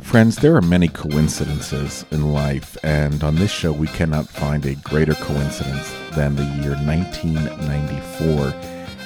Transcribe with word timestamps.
Friends, 0.00 0.36
there 0.36 0.56
are 0.56 0.62
many 0.62 0.88
coincidences 0.88 2.06
in 2.10 2.32
life, 2.32 2.78
and 2.82 3.22
on 3.22 3.34
this 3.34 3.50
show, 3.50 3.70
we 3.70 3.86
cannot 3.88 4.26
find 4.26 4.64
a 4.64 4.76
greater 4.76 5.12
coincidence 5.16 5.92
than 6.14 6.36
the 6.36 6.44
year 6.62 6.74
1994, 6.86 8.54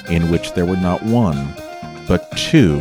in 0.09 0.31
which 0.31 0.53
there 0.53 0.65
were 0.65 0.77
not 0.77 1.03
one, 1.03 1.53
but 2.07 2.31
two 2.37 2.77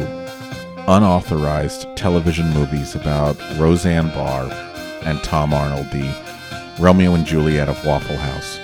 unauthorized 0.86 1.88
television 1.96 2.48
movies 2.50 2.94
about 2.94 3.36
Roseanne 3.58 4.10
Barr 4.10 4.48
and 5.04 5.20
Tom 5.24 5.52
Arnold, 5.52 5.90
the 5.90 6.14
Romeo 6.78 7.14
and 7.14 7.26
Juliet 7.26 7.68
of 7.68 7.84
Waffle 7.84 8.16
House. 8.16 8.60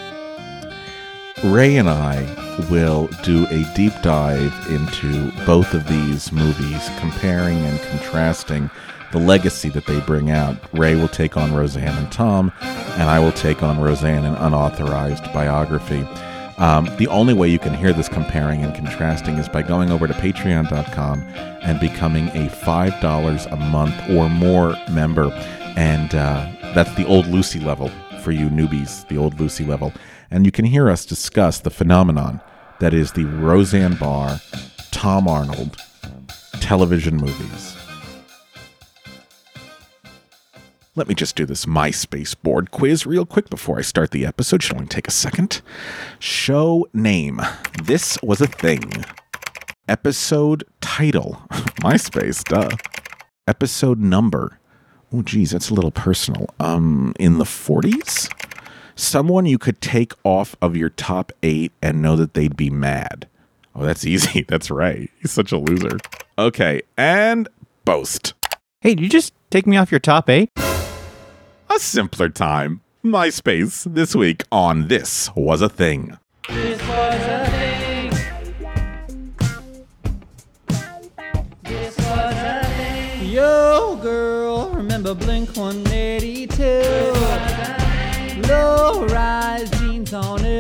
Ray 1.45 1.77
and 1.77 1.91
I 1.91 2.23
will 2.71 3.09
do 3.25 3.47
a 3.51 3.65
deep 3.75 3.93
dive 4.01 4.55
into 4.71 5.33
both 5.45 5.75
of 5.75 5.89
these 5.89 6.31
movies, 6.31 6.89
comparing 7.01 7.59
and 7.59 7.81
contrasting 7.83 8.71
the 9.11 9.19
legacy 9.19 9.69
that 9.71 9.87
they 9.87 9.99
bring 10.01 10.31
out. 10.31 10.57
Ray 10.73 10.95
will 10.95 11.09
take 11.09 11.37
on 11.37 11.53
Roseanne 11.53 11.99
and 11.99 12.13
Tom, 12.13 12.53
and 12.61 13.11
I 13.11 13.19
will 13.19 13.33
take 13.33 13.61
on 13.61 13.81
Roseanne 13.81 14.25
in 14.25 14.35
unauthorized 14.37 15.25
biography. 15.33 16.07
Um, 16.59 16.89
the 16.97 17.09
only 17.09 17.35
way 17.35 17.49
you 17.49 17.59
can 17.59 17.75
hear 17.75 17.93
this 17.93 18.09
comparing 18.09 18.63
and 18.63 18.73
contrasting 18.73 19.37
is 19.37 19.49
by 19.49 19.63
going 19.63 19.91
over 19.91 20.07
to 20.07 20.15
patreon.com 20.15 21.23
and 21.63 21.81
becoming 21.81 22.29
a 22.29 22.49
$5 22.51 23.53
a 23.53 23.57
month 23.57 24.11
or 24.11 24.29
more 24.29 24.77
member. 24.93 25.33
And 25.77 26.15
uh, 26.15 26.47
that's 26.73 26.95
the 26.95 27.07
old 27.07 27.27
Lucy 27.27 27.59
level 27.59 27.91
for 28.23 28.31
you 28.31 28.49
newbies, 28.49 29.09
the 29.09 29.19
old 29.19 29.41
Lucy 29.41 29.65
level. 29.65 29.93
And 30.33 30.47
you 30.47 30.51
can 30.51 30.65
hear 30.65 30.89
us 30.89 31.05
discuss 31.05 31.61
the 31.61 31.69
phenomenon 31.69 32.41
that 32.81 32.95
is 32.95 33.13
the 33.13 33.27
Roseanne 33.27 33.97
Barr, 33.97 34.41
Tom 34.91 35.29
Arnold 35.29 35.77
television 36.55 37.19
movies. 37.19 37.77
Let 40.95 41.07
me 41.07 41.15
just 41.15 41.37
do 41.37 41.45
this 41.45 41.67
MySpace 41.67 42.35
board 42.43 42.71
quiz 42.71 43.05
real 43.05 43.27
quick 43.27 43.51
before 43.51 43.79
I 43.79 43.83
start 43.83 44.11
the 44.11 44.25
episode. 44.25 44.63
Should 44.63 44.77
only 44.77 44.87
take 44.87 45.07
a 45.07 45.11
second. 45.11 45.61
Show 46.19 46.89
name. 46.95 47.43
This 47.83 48.19
was 48.23 48.41
a 48.41 48.47
thing. 48.47 49.05
Episode 49.87 50.65
title. 50.81 51.43
MySpace, 51.83 52.43
duh. 52.45 52.75
Episode 53.47 53.99
number. 53.99 54.59
Oh, 55.13 55.21
geez, 55.21 55.51
that's 55.51 55.69
a 55.69 55.75
little 55.75 55.91
personal. 55.91 56.49
Um, 56.59 57.13
in 57.19 57.37
the 57.37 57.45
40s? 57.45 58.31
Someone 58.95 59.47
you 59.47 59.59
could 59.59 59.81
take 59.81 60.13
off 60.25 60.55
of 60.61 60.77
your 60.77 60.91
top 60.91 61.33
eight 61.43 61.73
and 61.83 62.03
know 62.03 62.17
that 62.17 62.35
they'd 62.35 62.57
be 62.57 62.71
mad. 62.71 63.27
Oh, 63.75 63.85
that's 63.85 64.05
easy. 64.13 64.43
That's 64.49 64.71
right. 64.71 65.11
He's 65.21 65.33
such 65.33 65.53
a 65.53 65.59
loser. 65.59 65.99
Okay, 66.39 66.83
and 66.97 67.49
boast. 67.85 68.35
Hey, 68.81 68.95
did 68.95 69.03
you 69.05 69.09
just 69.09 69.33
take 69.51 69.67
me 69.67 69.77
off 69.77 69.91
your 69.91 70.01
top 70.01 70.29
eight? 70.29 70.51
A 70.57 71.79
simpler 71.79 72.29
time. 72.29 72.81
MySpace 73.05 73.93
this 73.93 74.15
week 74.15 74.45
on 74.53 74.89
This 74.89 75.31
Was 75.35 75.63
a 75.63 75.69
Thing. 75.69 76.17
This 76.49 76.81
was 76.83 77.21
a 77.23 77.47
thing. 77.51 78.11
This 81.65 81.97
was 81.99 82.35
a 82.37 82.65
thing. 82.65 83.29
Yo, 83.31 83.99
girl, 84.03 84.71
remember 84.71 85.15
Blink 85.15 85.57
182? 85.57 86.63
Low 88.49 88.82
rise 88.82 88.82
jeans 88.82 88.82
on 88.82 88.82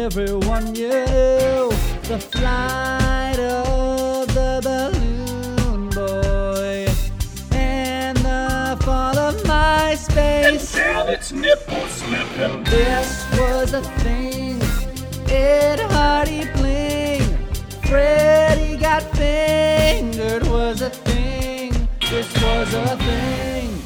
everyone 0.02 0.72
knew. 0.72 1.70
The 2.10 2.18
flight 2.18 3.38
of 3.38 4.26
the 4.34 4.60
balloon 4.64 5.90
boy. 5.90 6.88
And 7.52 8.16
the 8.18 8.76
fall 8.84 9.16
of 9.16 9.36
MySpace. 9.44 10.74
Damn, 10.74 11.08
it's 11.08 11.30
nipple 11.30 11.86
slipping. 11.86 12.64
This 12.64 13.24
was 13.38 13.74
a 13.74 13.82
thing. 14.02 14.60
Ed 15.30 15.78
Hardy 15.78 16.50
bling. 16.56 17.22
Freddy 17.84 18.76
got 18.76 19.02
fingered 19.16 20.46
was 20.48 20.82
a 20.82 20.90
thing. 20.90 21.88
This 22.10 22.42
was 22.42 22.74
a 22.74 22.96
thing. 22.96 23.81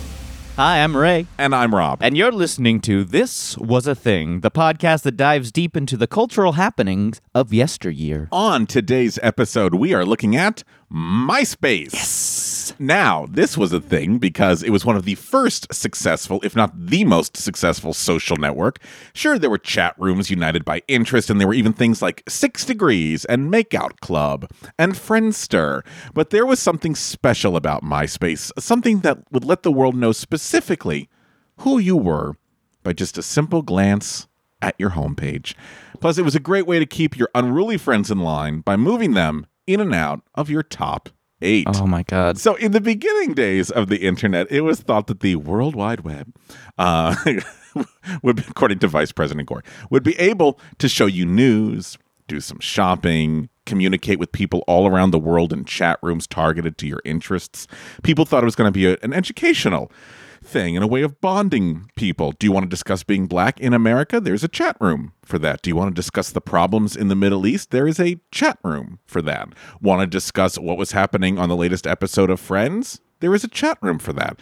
Hi, 0.56 0.82
I'm 0.82 0.96
Ray. 0.96 1.26
And 1.36 1.54
I'm 1.54 1.74
Rob. 1.74 1.98
And 2.00 2.16
you're 2.16 2.32
listening 2.32 2.80
to 2.80 3.04
This 3.04 3.58
Was 3.58 3.86
a 3.86 3.94
Thing, 3.94 4.40
the 4.40 4.50
podcast 4.50 5.02
that 5.02 5.14
dives 5.14 5.52
deep 5.52 5.76
into 5.76 5.98
the 5.98 6.06
cultural 6.06 6.52
happenings 6.52 7.20
of 7.34 7.52
yesteryear. 7.52 8.26
on 8.32 8.66
today's 8.66 9.18
episode, 9.22 9.74
we 9.74 9.92
are 9.92 10.06
looking 10.06 10.34
at 10.34 10.64
MySpace. 10.90 11.92
Yes. 11.92 12.45
Now, 12.78 13.26
this 13.28 13.56
was 13.56 13.72
a 13.72 13.80
thing 13.80 14.18
because 14.18 14.62
it 14.62 14.70
was 14.70 14.84
one 14.84 14.96
of 14.96 15.04
the 15.04 15.14
first 15.14 15.72
successful, 15.72 16.40
if 16.42 16.56
not 16.56 16.72
the 16.74 17.04
most 17.04 17.36
successful, 17.36 17.92
social 17.92 18.36
network. 18.36 18.78
Sure, 19.14 19.38
there 19.38 19.50
were 19.50 19.58
chat 19.58 19.94
rooms 19.98 20.30
united 20.30 20.64
by 20.64 20.82
interest, 20.88 21.30
and 21.30 21.40
there 21.40 21.48
were 21.48 21.54
even 21.54 21.72
things 21.72 22.02
like 22.02 22.22
Six 22.28 22.64
Degrees 22.64 23.24
and 23.24 23.52
Makeout 23.52 24.00
Club 24.00 24.50
and 24.78 24.94
Friendster. 24.94 25.82
But 26.14 26.30
there 26.30 26.46
was 26.46 26.60
something 26.60 26.94
special 26.94 27.56
about 27.56 27.82
MySpace, 27.82 28.50
something 28.58 29.00
that 29.00 29.18
would 29.30 29.44
let 29.44 29.62
the 29.62 29.72
world 29.72 29.94
know 29.94 30.12
specifically 30.12 31.08
who 31.58 31.78
you 31.78 31.96
were 31.96 32.36
by 32.82 32.92
just 32.92 33.18
a 33.18 33.22
simple 33.22 33.62
glance 33.62 34.28
at 34.62 34.74
your 34.78 34.90
homepage. 34.90 35.54
Plus, 36.00 36.18
it 36.18 36.24
was 36.24 36.34
a 36.34 36.40
great 36.40 36.66
way 36.66 36.78
to 36.78 36.86
keep 36.86 37.16
your 37.16 37.28
unruly 37.34 37.76
friends 37.76 38.10
in 38.10 38.20
line 38.20 38.60
by 38.60 38.76
moving 38.76 39.14
them 39.14 39.46
in 39.66 39.80
and 39.80 39.94
out 39.94 40.22
of 40.34 40.48
your 40.48 40.62
top 40.62 41.08
eight. 41.42 41.66
Oh 41.74 41.86
my 41.86 42.02
god. 42.02 42.38
So, 42.38 42.54
in 42.56 42.72
the 42.72 42.80
beginning 42.80 43.34
days 43.34 43.70
of 43.70 43.88
the 43.88 43.98
internet, 43.98 44.50
it 44.50 44.62
was 44.62 44.80
thought 44.80 45.06
that 45.06 45.20
the 45.20 45.36
World 45.36 45.74
Wide 45.74 46.00
Web, 46.00 46.32
uh, 46.78 47.14
would, 48.22 48.40
according 48.48 48.78
to 48.80 48.88
Vice 48.88 49.12
President 49.12 49.48
Gore, 49.48 49.64
would 49.90 50.02
be 50.02 50.18
able 50.18 50.58
to 50.78 50.88
show 50.88 51.06
you 51.06 51.26
news, 51.26 51.98
do 52.28 52.40
some 52.40 52.60
shopping, 52.60 53.48
communicate 53.66 54.18
with 54.18 54.32
people 54.32 54.64
all 54.66 54.86
around 54.86 55.10
the 55.10 55.18
world 55.18 55.52
in 55.52 55.64
chat 55.64 55.98
rooms 56.02 56.26
targeted 56.26 56.78
to 56.78 56.86
your 56.86 57.02
interests. 57.04 57.66
People 58.02 58.24
thought 58.24 58.42
it 58.42 58.46
was 58.46 58.56
going 58.56 58.68
to 58.68 58.72
be 58.72 58.86
a- 58.86 58.96
an 59.02 59.12
educational 59.12 59.90
thing 60.42 60.76
and 60.76 60.84
a 60.84 60.88
way 60.88 61.02
of 61.02 61.20
bonding 61.20 61.90
people. 61.96 62.32
Do 62.38 62.46
you 62.46 62.52
want 62.52 62.64
to 62.64 62.70
discuss 62.70 63.02
being 63.02 63.26
black 63.26 63.60
in 63.60 63.72
America? 63.72 64.20
There's 64.20 64.44
a 64.44 64.48
chat 64.48 64.76
room 64.80 65.12
for 65.24 65.38
that. 65.38 65.62
Do 65.62 65.70
you 65.70 65.76
want 65.76 65.90
to 65.90 65.94
discuss 65.94 66.30
the 66.30 66.40
problems 66.40 66.96
in 66.96 67.08
the 67.08 67.14
Middle 67.16 67.46
East? 67.46 67.70
There 67.70 67.86
is 67.88 67.98
a 68.00 68.18
chat 68.30 68.58
room 68.62 68.98
for 69.06 69.22
that. 69.22 69.48
Want 69.80 70.00
to 70.02 70.06
discuss 70.06 70.58
what 70.58 70.78
was 70.78 70.92
happening 70.92 71.38
on 71.38 71.48
the 71.48 71.56
latest 71.56 71.86
episode 71.86 72.30
of 72.30 72.40
Friends? 72.40 73.00
There 73.20 73.34
is 73.34 73.44
a 73.44 73.48
chat 73.48 73.78
room 73.80 73.98
for 73.98 74.12
that. 74.12 74.38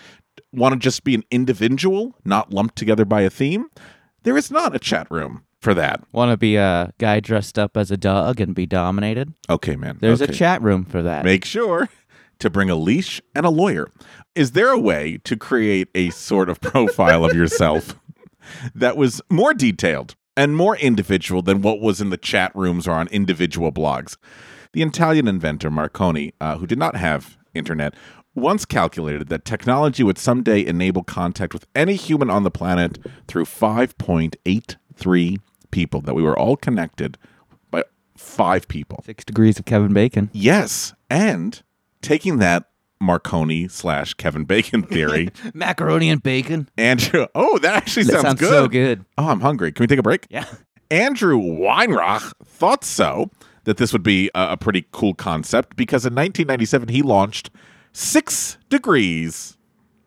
Want 0.53 0.72
to 0.72 0.78
just 0.78 1.05
be 1.05 1.15
an 1.15 1.25
individual, 1.31 2.15
not 2.25 2.53
lumped 2.53 2.76
together 2.76 3.05
by 3.05 3.22
a 3.22 3.31
theme? 3.31 3.66
There 4.25 4.37
is 4.37 4.50
not 4.50 4.75
a 4.75 4.78
chat 4.78 5.06
room 5.11 5.44
for 5.61 5.75
that. 5.75 6.03
Want 6.12 6.31
to 6.31 6.37
be 6.37 6.56
a 6.56 6.93
guy 6.99 7.21
dressed 7.21 7.59
up 7.59 7.76
as 7.76 7.91
a 7.91 7.97
dog 7.97 8.41
and 8.41 8.55
be 8.55 8.66
dominated? 8.66 9.32
Okay, 9.49 9.76
man. 9.76 9.99
There's 10.00 10.21
Okay. 10.22 10.32
a 10.32 10.34
chat 10.37 10.61
room 10.62 10.84
for 10.84 11.03
that. 11.03 11.25
Make 11.25 11.44
sure 11.44 11.88
to 12.39 12.50
bring 12.50 12.71
a 12.71 12.75
leash 12.77 13.21
and 13.34 13.47
a 13.47 13.50
lawyer. 13.50 13.89
Is 14.34 14.53
there 14.53 14.71
a 14.71 14.78
way 14.78 15.19
to 15.25 15.37
create 15.37 15.89
a 15.95 16.11
sort 16.11 16.49
of 16.49 16.61
profile 16.61 17.25
of 17.25 17.34
yourself 17.34 17.97
that 18.75 18.97
was 18.97 19.21
more 19.31 19.55
detailed 19.55 20.15
and 20.37 20.56
more 20.56 20.77
individual 20.77 21.43
than 21.43 21.62
what 21.62 21.81
was 21.81 22.00
in 22.00 22.11
the 22.11 22.17
chat 22.17 22.50
rooms 22.55 22.89
or 22.89 22.93
on 22.93 23.09
individual 23.09 23.73
blogs? 23.73 24.17
The 24.73 24.83
Italian 24.83 25.28
inventor 25.28 25.71
Marconi, 25.71 26.34
uh, 26.41 26.56
who 26.59 26.67
did 26.67 26.78
not 26.78 26.97
have 26.97 27.39
internet, 27.55 27.94
once 28.34 28.65
calculated 28.65 29.28
that 29.28 29.44
technology 29.44 30.03
would 30.03 30.19
someday 30.19 30.65
enable 30.65 31.05
contact 31.05 31.53
with 31.53 31.67
any 31.75 31.94
human 31.94 32.31
on 32.31 32.43
the 32.43 32.50
planet 32.50 32.99
through 33.28 33.44
5.83 33.44 35.39
people, 35.71 36.00
that 36.00 36.15
we 36.15 36.23
were 36.23 36.39
all 36.39 36.56
connected 36.56 37.17
by 37.71 37.84
five 38.17 38.67
people. 38.69 39.03
Six 39.05 39.25
degrees 39.25 39.59
of 39.59 39.65
Kevin 39.65 39.93
Bacon. 39.93 40.31
Yes, 40.33 40.94
and 41.08 41.62
taking 42.05 42.39
that 42.39 42.65
Marconi 43.01 43.69
slash 43.69 44.15
Kevin 44.15 44.45
Bacon 44.45 44.83
theory, 44.95 45.29
Macaroni 45.53 46.09
and 46.11 46.23
bacon. 46.23 46.69
Andrew. 46.79 47.27
Oh, 47.35 47.59
that 47.59 47.75
actually 47.75 48.05
That 48.05 48.12
sounds, 48.12 48.23
sounds 48.25 48.41
good. 48.41 48.51
so 48.51 48.69
good. 48.69 49.05
Oh, 49.19 49.29
I'm 49.29 49.41
hungry. 49.41 49.73
Can 49.73 49.83
we 49.83 49.87
take 49.89 49.99
a 49.99 50.03
break? 50.03 50.27
Yeah. 50.31 50.47
Andrew 50.91 51.39
Weinreich 51.39 52.33
thought 52.45 52.85
so 52.85 53.31
that 53.65 53.79
this 53.79 53.93
would 53.93 54.03
be 54.03 54.31
a, 54.35 54.53
a 54.53 54.56
pretty 54.56 54.87
cool 54.93 55.15
concept 55.15 55.77
because 55.77 56.05
in 56.06 56.15
1997 56.15 56.89
he 56.89 57.03
launched 57.03 57.51
Six 57.93 58.59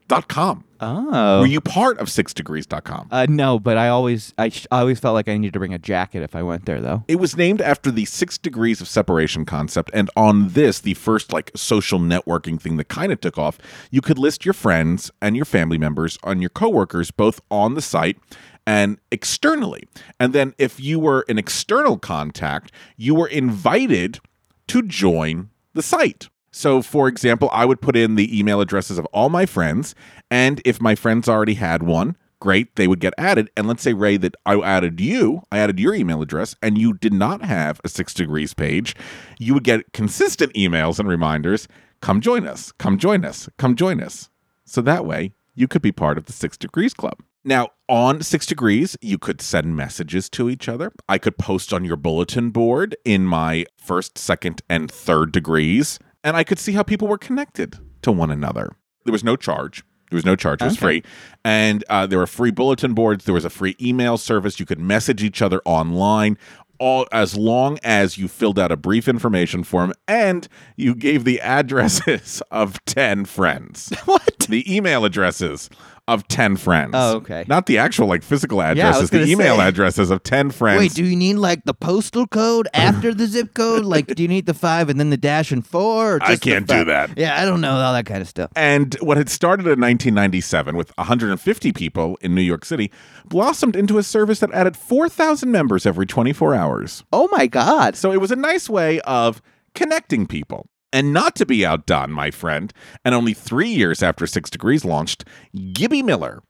Degrees.com. 0.08 0.64
Oh. 0.80 1.40
Were 1.42 1.48
you 1.48 1.60
part 1.60 1.98
of 1.98 2.10
Six 2.10 2.34
Degrees.com? 2.34 3.08
uh, 3.12 3.26
no, 3.28 3.60
but 3.60 3.78
I 3.78 3.90
always 3.90 4.34
I, 4.38 4.50
sh- 4.50 4.68
I 4.72 4.82
always 4.82 5.00
felt 5.00 5.16
like 5.16 5.28
I 5.28 5.36
needed 5.38 5.54
to 5.54 5.60
bring 5.60 5.74
a 5.74 5.80
jacket 5.80 6.22
if 6.22 6.36
I 6.36 6.44
went 6.44 6.66
there 6.66 6.80
though. 6.80 7.04
It 7.08 7.16
was 7.16 7.36
named 7.36 7.62
after 7.62 7.90
the 7.90 8.06
six 8.06 8.38
degrees 8.38 8.80
of 8.80 8.88
separation 8.88 9.44
concept. 9.46 9.90
And 9.94 10.10
on 10.16 10.50
this, 10.50 10.80
the 10.80 10.94
first 10.94 11.34
like 11.34 11.52
social 11.56 12.00
networking 12.00 12.62
thing 12.62 12.78
that 12.78 12.90
kind 12.90 13.12
of 13.12 13.20
took 13.20 13.38
off, 13.38 13.58
you 13.90 14.02
could 14.02 14.20
list 14.20 14.46
your 14.46 14.54
friends 14.54 15.10
and 15.22 15.36
your 15.36 15.46
family 15.46 15.78
members 15.78 16.18
and 16.24 16.42
your 16.42 16.50
coworkers 16.52 17.10
both 17.12 17.42
on 17.50 17.74
the 17.74 17.82
site 17.82 18.18
and 18.66 19.00
externally. 19.12 19.88
And 20.20 20.32
then 20.34 20.54
if 20.58 20.80
you 20.80 21.00
were 21.00 21.26
an 21.28 21.38
external 21.40 21.98
contact, 21.98 22.72
you 22.98 23.16
were 23.16 23.28
invited 23.28 24.20
to 24.68 24.82
join 24.84 25.50
the 25.74 25.82
site. 25.82 26.30
So, 26.52 26.82
for 26.82 27.08
example, 27.08 27.50
I 27.52 27.66
would 27.66 27.82
put 27.82 27.96
in 27.96 28.16
the 28.16 28.38
email 28.38 28.62
addresses 28.62 28.98
of 28.98 29.06
all 29.08 29.30
my 29.30 29.46
friends, 29.46 29.94
and 30.32 30.62
if 30.66 30.82
my 30.82 30.96
friends 30.96 31.28
already 31.28 31.56
had 31.56 31.84
one, 31.84 32.16
great, 32.40 32.76
they 32.76 32.88
would 32.88 33.00
get 33.00 33.14
added. 33.18 33.50
And 33.58 33.68
let's 33.68 33.84
say, 33.84 33.94
Ray, 33.94 34.18
that 34.18 34.36
I 34.46 34.60
added 34.60 35.00
you, 35.00 35.44
I 35.52 35.60
added 35.60 35.80
your 35.80 35.94
email 35.94 36.22
address, 36.22 36.56
and 36.62 36.78
you 36.78 36.94
did 36.94 37.14
not 37.14 37.42
have 37.44 37.82
a 37.84 37.90
Six 37.90 38.14
Degrees 38.14 38.54
page, 38.54 38.96
you 39.40 39.54
would 39.54 39.64
get 39.64 39.94
consistent 39.94 40.54
emails 40.54 41.00
and 41.00 41.08
reminders 41.08 41.68
come 42.02 42.22
join 42.22 42.48
us, 42.48 42.72
come 42.74 42.98
join 42.98 43.26
us, 43.26 43.50
come 43.58 43.76
join 43.76 44.02
us. 44.02 44.30
So 44.66 44.82
that 44.82 45.06
way, 45.06 45.34
you 45.56 45.68
could 45.68 45.82
be 45.82 45.92
part 45.92 46.18
of 46.18 46.26
the 46.26 46.34
Six 46.34 46.58
Degrees 46.58 46.94
Club. 46.94 47.22
Now, 47.44 47.70
on 47.88 48.22
Six 48.22 48.46
Degrees, 48.46 48.98
you 49.02 49.18
could 49.18 49.42
send 49.42 49.76
messages 49.76 50.30
to 50.32 50.50
each 50.50 50.68
other. 50.68 50.92
I 51.08 51.18
could 51.18 51.38
post 51.38 51.72
on 51.72 51.86
your 51.86 51.96
bulletin 51.96 52.50
board 52.50 52.96
in 53.06 53.26
my 53.26 53.66
first, 53.78 54.18
second, 54.18 54.62
and 54.70 54.92
third 54.92 55.32
degrees, 55.32 55.98
and 56.24 56.36
I 56.38 56.44
could 56.44 56.60
see 56.60 56.72
how 56.74 56.84
people 56.84 57.08
were 57.08 57.18
connected 57.18 57.78
to 58.04 58.12
one 58.12 58.32
another. 58.32 58.72
There 59.06 59.12
was 59.12 59.24
no 59.24 59.36
charge. 59.36 59.84
There 60.10 60.18
was 60.18 60.26
no 60.26 60.36
charge. 60.36 60.62
It 60.62 60.66
was 60.66 60.74
Okay. 60.74 61.02
free. 61.02 61.04
And 61.44 61.84
uh, 61.90 62.08
there 62.08 62.20
were 62.20 62.28
free 62.28 62.52
bulletin 62.52 62.94
boards. 62.94 63.26
There 63.26 63.34
was 63.34 63.46
a 63.46 63.50
free 63.50 63.76
email 63.82 64.18
service. 64.18 64.60
You 64.60 64.66
could 64.66 64.80
message 64.80 65.22
each 65.24 65.42
other 65.42 65.62
online. 65.66 66.38
All 66.80 67.08
as 67.12 67.36
long 67.36 67.80
as 67.84 68.18
you 68.20 68.28
filled 68.28 68.60
out 68.60 68.72
a 68.72 68.78
brief 68.78 69.08
information 69.08 69.64
form 69.64 69.94
and 70.08 70.48
you 70.76 70.94
gave 70.94 71.24
the 71.24 71.42
addresses 71.58 72.42
of 72.52 72.84
10 72.86 73.26
friends. 73.26 73.92
What? 74.06 74.46
The 74.48 74.64
email 74.74 75.04
addresses 75.04 75.70
of 76.08 76.28
10 76.28 76.56
friends. 76.56 76.92
Oh, 76.94 77.18
okay. 77.18 77.44
Not 77.48 77.66
the 77.66 77.78
actual 77.78 78.08
like 78.08 78.24
physical 78.24 78.62
addresses, 78.62 79.10
the 79.10 79.26
email 79.26 79.58
say. 79.58 79.68
addresses 79.68 80.10
of 80.10 80.24
10 80.24 80.52
friends. 80.52 80.80
Wait, 80.80 80.94
do 80.94 81.04
you 81.04 81.16
need 81.16 81.36
like 81.36 81.66
the 81.66 81.74
postal 81.74 82.26
code 82.28 82.68
after 82.74 83.14
the 83.14 83.28
zip 83.28 83.54
code? 83.54 83.84
Like, 83.84 84.08
do 84.08 84.24
you 84.24 84.30
need 84.30 84.46
the 84.46 84.54
five 84.54 84.90
and 84.90 85.00
then 85.00 85.10
the 85.10 85.18
dash 85.18 85.52
and 85.52 85.66
four? 85.66 86.16
Or 86.16 86.24
I 86.24 86.38
can't 86.38 86.68
do 86.68 86.86
that. 86.86 87.18
Yeah, 87.18 87.42
I 87.42 87.46
don't 87.46 87.62
know 87.62 87.76
all 87.76 87.94
that 87.94 88.06
kind 88.06 88.22
of 88.22 88.28
stuff. 88.28 88.52
And 88.56 88.96
what 88.96 89.18
had 89.18 89.30
started 89.30 89.64
in 89.64 89.82
1997 89.82 90.78
with 90.78 90.96
150 90.98 91.72
people 91.74 92.18
in 92.22 92.34
New 92.34 92.42
York 92.42 92.64
City 92.64 92.92
blossomed 93.26 93.76
into 93.76 93.98
a 93.98 94.04
service 94.04 94.40
that 94.40 94.52
added 94.54 94.78
4,000 94.78 95.52
members 95.52 95.86
every 95.86 96.06
24 96.06 96.56
hours. 96.56 97.04
Oh 97.12 97.28
my 97.32 97.48
god! 97.48 97.96
So 97.96 98.12
it 98.12 98.22
was 98.22 98.32
a 98.32 98.36
nice 98.36 98.70
way 98.70 99.02
of 99.02 99.42
connecting 99.76 100.26
people. 100.26 100.70
And 100.94 101.12
not 101.14 101.36
to 101.36 101.46
be 101.46 101.66
outdone, 101.66 102.12
my 102.12 102.32
friend, 102.32 102.74
and 103.04 103.14
only 103.14 103.34
three 103.34 103.70
years 103.70 104.02
after 104.02 104.26
Six 104.26 104.50
Degrees 104.50 104.86
launched, 104.86 105.26
Gibby 105.74 106.02
Miller 106.02 106.42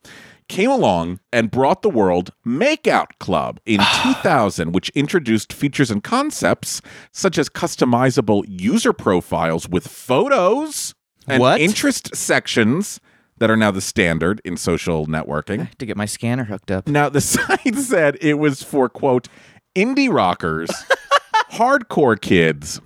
came 0.48 0.70
along 0.70 1.20
and 1.34 1.52
brought 1.52 1.82
the 1.82 1.90
world 1.90 2.32
Makeout 2.46 3.08
Club 3.20 3.60
in 3.66 3.80
2000, 4.04 4.72
which 4.74 4.90
introduced 4.90 5.52
features 5.52 5.92
and 5.92 6.04
concepts 6.04 6.82
such 7.12 7.38
as 7.38 7.50
customizable 7.50 8.44
user 8.48 8.94
profiles 8.94 9.68
with 9.68 9.88
photos 9.88 10.94
and 11.28 11.42
What? 11.42 11.60
interest 11.60 12.16
sections 12.16 13.02
that 13.40 13.50
are 13.52 13.58
now 13.58 13.72
the 13.72 13.82
standard 13.82 14.40
in 14.46 14.56
social 14.56 15.06
networking. 15.08 15.70
to 15.78 15.86
get 15.86 15.98
my 15.98 16.06
scanner 16.06 16.46
hooked 16.46 16.72
up. 16.72 16.88
Now, 16.88 17.10
the 17.10 17.22
site 17.22 17.76
said 17.76 18.18
it 18.22 18.36
was 18.36 18.64
for, 18.64 18.88
quote, 18.88 19.28
indie 19.76 20.12
rockers, 20.14 20.70
hardcore 21.52 22.20
kids, 22.20 22.80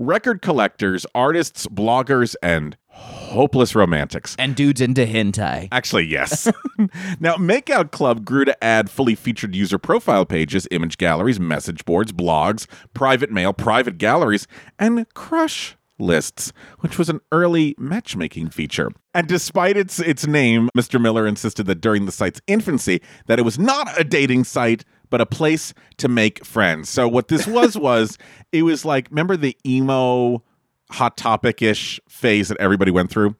record 0.00 0.40
collectors, 0.40 1.04
artists, 1.14 1.66
bloggers, 1.66 2.34
and 2.42 2.76
hopeless 2.88 3.74
romantics. 3.74 4.34
And 4.38 4.56
dudes 4.56 4.80
into 4.80 5.04
hentai. 5.04 5.68
Actually, 5.70 6.06
yes. 6.06 6.50
now, 7.20 7.34
Makeout 7.36 7.90
Club 7.90 8.24
grew 8.24 8.44
to 8.46 8.64
add 8.64 8.90
fully 8.90 9.14
featured 9.14 9.54
user 9.54 9.78
profile 9.78 10.24
pages, 10.24 10.66
image 10.70 10.98
galleries, 10.98 11.38
message 11.38 11.84
boards, 11.84 12.12
blogs, 12.12 12.66
private 12.94 13.30
mail, 13.30 13.52
private 13.52 13.98
galleries, 13.98 14.46
and 14.78 15.06
crush 15.14 15.76
lists, 15.98 16.52
which 16.80 16.98
was 16.98 17.10
an 17.10 17.20
early 17.30 17.74
matchmaking 17.78 18.48
feature. 18.48 18.90
And 19.14 19.28
despite 19.28 19.76
its 19.76 19.98
its 19.98 20.26
name, 20.26 20.70
Mr. 20.76 21.00
Miller 21.00 21.26
insisted 21.26 21.66
that 21.66 21.80
during 21.80 22.06
the 22.06 22.12
site's 22.12 22.40
infancy 22.46 23.02
that 23.26 23.38
it 23.38 23.42
was 23.42 23.58
not 23.58 24.00
a 24.00 24.04
dating 24.04 24.44
site 24.44 24.84
but 25.10 25.20
a 25.20 25.26
place 25.26 25.74
to 25.98 26.08
make 26.08 26.44
friends. 26.44 26.88
So 26.88 27.06
what 27.08 27.28
this 27.28 27.46
was 27.46 27.76
was 27.78 28.16
it 28.52 28.62
was 28.62 28.84
like 28.84 29.08
remember 29.10 29.36
the 29.36 29.56
emo 29.66 30.42
hot 30.90 31.16
topic-ish 31.16 32.00
phase 32.08 32.48
that 32.48 32.58
everybody 32.58 32.90
went 32.90 33.10
through? 33.10 33.36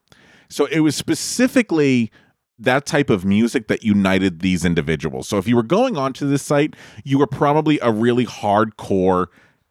So 0.48 0.66
it 0.66 0.80
was 0.80 0.96
specifically 0.96 2.10
that 2.58 2.84
type 2.84 3.08
of 3.08 3.24
music 3.24 3.68
that 3.68 3.82
united 3.82 4.40
these 4.40 4.64
individuals. 4.64 5.26
So 5.26 5.38
if 5.38 5.48
you 5.48 5.56
were 5.56 5.62
going 5.62 5.96
onto 5.96 6.28
this 6.28 6.42
site, 6.42 6.74
you 7.04 7.18
were 7.18 7.26
probably 7.26 7.78
a 7.80 7.90
really 7.90 8.26
hardcore 8.26 9.28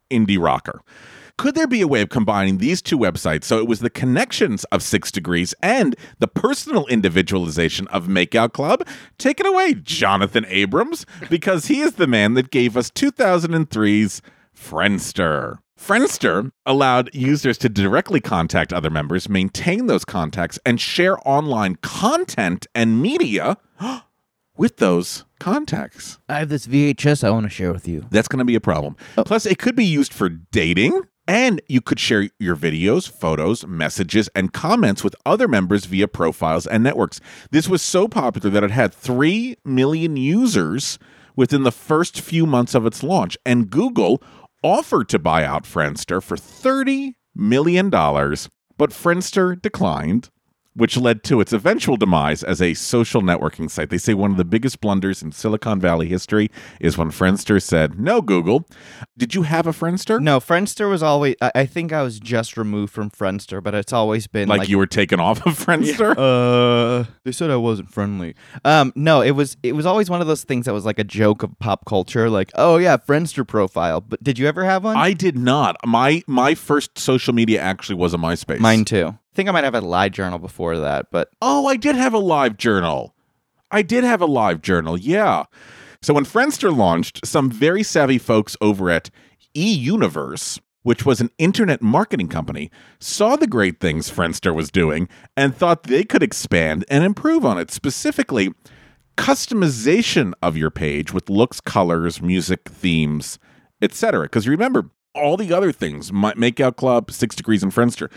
indie 0.10 0.42
rocker. 0.42 0.82
Could 1.40 1.56
there 1.56 1.68
be 1.68 1.80
a 1.80 1.88
way 1.88 2.02
of 2.02 2.10
combining 2.10 2.58
these 2.58 2.82
two 2.82 2.98
websites 2.98 3.46
so 3.46 3.60
it 3.60 3.66
was 3.66 3.80
the 3.80 3.90
connections 3.90 4.66
of 4.74 4.84
Six 4.84 5.10
Degrees 5.10 5.56
and 5.64 5.96
the 6.18 6.28
personal 6.28 6.86
individualization 6.88 7.88
of 7.88 8.08
Makeout 8.08 8.52
Club? 8.52 8.86
Take 9.18 9.40
it 9.40 9.46
away, 9.46 9.76
Jonathan 9.76 10.46
Abrams, 10.50 11.06
because 11.30 11.68
he 11.68 11.80
is 11.80 11.94
the 11.94 12.08
man 12.08 12.34
that 12.34 12.52
gave 12.52 12.76
us 12.76 12.92
2003's 12.92 14.22
Friendster. 14.54 15.60
Friendster 15.80 16.52
allowed 16.66 17.10
users 17.16 17.58
to 17.60 17.70
directly 17.70 18.20
contact 18.20 18.74
other 18.74 18.90
members, 18.90 19.30
maintain 19.30 19.88
those 19.88 20.04
contacts, 20.04 20.60
and 20.66 20.82
share 20.82 21.26
online 21.26 21.76
content 21.76 22.68
and 22.76 23.02
media 23.02 23.56
with 24.58 24.76
those 24.76 25.24
contacts. 25.40 26.20
I 26.28 26.40
have 26.40 26.50
this 26.50 26.68
VHS 26.68 27.24
I 27.24 27.30
want 27.30 27.46
to 27.46 27.50
share 27.50 27.72
with 27.72 27.88
you. 27.88 28.06
That's 28.12 28.28
going 28.28 28.40
to 28.40 28.46
be 28.46 28.56
a 28.56 28.62
problem. 28.62 28.98
Oh. 29.18 29.24
Plus, 29.24 29.46
it 29.46 29.58
could 29.58 29.78
be 29.78 29.86
used 29.86 30.14
for 30.14 30.28
dating, 30.28 31.02
and 31.30 31.62
you 31.68 31.80
could 31.80 32.00
share 32.00 32.28
your 32.40 32.56
videos, 32.56 33.08
photos, 33.08 33.64
messages, 33.68 34.30
and 34.34 34.52
comments 34.52 35.04
with 35.04 35.16
other 35.28 35.48
members 35.48 35.86
via 35.86 36.08
profiles 36.08 36.66
and 36.66 36.84
networks. 36.84 37.22
This 37.52 37.70
was 37.70 37.84
so 37.84 38.08
popular 38.08 38.50
that 38.50 38.64
it 38.64 38.72
had 38.72 38.92
3 38.92 39.56
million 39.64 40.18
users 40.18 40.98
within 41.36 41.62
the 41.62 41.72
first 41.72 42.20
few 42.20 42.48
months 42.48 42.74
of 42.74 42.88
its 42.88 43.04
launch, 43.04 43.38
and 43.46 43.70
Google 43.70 44.24
offered 44.64 45.08
to 45.10 45.20
buy 45.20 45.44
out 45.46 45.66
Friendster 45.66 46.22
for 46.22 46.36
$30 46.36 47.14
million, 47.36 47.92
but 47.92 48.90
Friendster 48.90 49.62
declined 49.62 50.32
which 50.80 50.98
led 50.98 51.24
to 51.26 51.42
its 51.42 51.54
eventual 51.54 51.98
demise 51.98 52.44
as 52.44 52.62
a 52.62 52.74
social 52.74 53.22
networking 53.22 53.70
site. 53.70 53.90
They 53.90 53.98
say 53.98 54.14
one 54.14 54.32
of 54.32 54.38
the 54.38 54.46
biggest 54.46 54.82
blunders 54.82 55.22
in 55.22 55.32
Silicon 55.32 55.80
Valley 55.80 56.08
history 56.08 56.50
is 56.80 56.98
when 56.98 57.12
Friendster 57.12 57.62
said, 57.62 58.00
No, 58.00 58.22
Google. 58.22 58.66
Did 59.18 59.36
you 59.36 59.44
have 59.44 59.68
a 59.68 59.72
Friendster? 59.72 60.22
No, 60.22 60.40
Friendster 60.40 60.90
was 60.90 61.04
always. 61.04 61.36
I, 61.42 61.52
I 61.54 61.66
think 61.66 61.92
I 61.92 62.02
was 62.02 62.20
just 62.20 62.58
removed 62.58 62.94
from 62.94 63.12
Friendster, 63.12 63.62
but 63.62 63.76
it's 63.76 63.94
always 63.94 64.28
been 64.28 64.48
Like, 64.48 64.60
like, 64.60 64.70
you 64.70 64.78
were 64.78 64.88
taken 64.88 65.20
off 65.20 65.46
of 65.46 65.58
Friendster? 65.58 66.16
Uh, 66.30 67.06
they 67.24 67.32
said 67.32 67.50
I 67.50 67.56
wasn't 67.56 67.92
friendly. 67.92 68.36
Um, 68.64 68.94
no, 68.96 69.22
it 69.22 69.32
was 69.32 69.58
it 69.64 69.74
was 69.74 69.86
always 69.86 70.10
one 70.10 70.22
of 70.22 70.28
those 70.28 70.44
things 70.44 70.66
that 70.66 70.74
was 70.74 70.86
like 70.86 71.00
a 71.00 71.04
joke 71.04 71.44
of 71.44 71.58
pop 71.60 71.86
culture. 71.86 72.30
Like, 72.30 72.52
oh 72.56 72.78
yeah, 72.78 72.98
Friendster 72.98 73.48
profile. 73.48 74.02
But 74.02 74.24
did 74.24 74.38
you 74.38 74.48
ever 74.48 74.64
have 74.64 74.84
one? 74.84 74.96
I 74.96 75.14
did 75.14 75.38
not. 75.38 75.76
My 75.86 76.24
my 76.28 76.56
first 76.56 76.98
social 76.98 77.34
media 77.34 77.62
actually 77.62 77.96
was 77.96 78.14
a 78.14 78.18
MySpace. 78.18 78.60
Mine 78.60 78.86
too. 78.86 79.18
I 79.32 79.36
think 79.36 79.50
I 79.50 79.52
might 79.52 79.64
have 79.64 79.76
a 79.76 79.82
live 79.82 80.12
journal 80.12 80.40
before 80.40 80.78
that, 80.80 81.08
but 81.12 81.30
Oh, 81.42 81.68
I 81.68 81.76
did 81.76 81.96
have 81.96 82.14
a 82.14 82.20
live 82.20 82.58
journal. 82.58 83.16
I 83.72 83.82
did 83.82 84.04
have 84.04 84.22
a 84.22 84.26
live 84.26 84.62
journal, 84.62 84.98
yeah. 84.98 85.44
So 86.02 86.14
when 86.14 86.26
Friendster 86.26 86.76
launched, 86.76 87.26
some 87.26 87.52
very 87.52 87.84
savvy 87.84 88.18
folks 88.18 88.58
over 88.62 88.90
at 88.90 89.10
eUniverse, 89.56 90.60
which 90.84 91.06
was 91.06 91.22
an 91.22 91.30
internet 91.38 91.82
marketing 91.82 92.30
company, 92.30 92.72
saw 93.00 93.36
the 93.36 93.48
great 93.48 93.80
things 93.80 94.10
Friendster 94.10 94.56
was 94.56 94.72
doing 94.72 95.08
and 95.36 95.56
thought 95.56 95.84
they 95.84 96.04
could 96.04 96.24
expand 96.24 96.86
and 96.90 97.04
improve 97.04 97.46
on 97.46 97.60
it, 97.60 97.70
specifically 97.70 98.54
customization 99.18 100.34
of 100.42 100.56
your 100.56 100.72
page 100.72 101.14
with 101.14 101.30
looks, 101.30 101.60
colors, 101.60 102.22
music, 102.22 102.70
themes, 102.70 103.38
etc. 103.82 104.24
Because 104.24 104.48
remember, 104.48 104.90
all 105.14 105.36
the 105.36 105.52
other 105.52 105.74
things, 105.74 106.12
Makeout 106.12 106.78
Club, 106.78 107.12
Six 107.12 107.36
Degrees, 107.36 107.62
and 107.62 107.74
Friendster, 107.74 108.10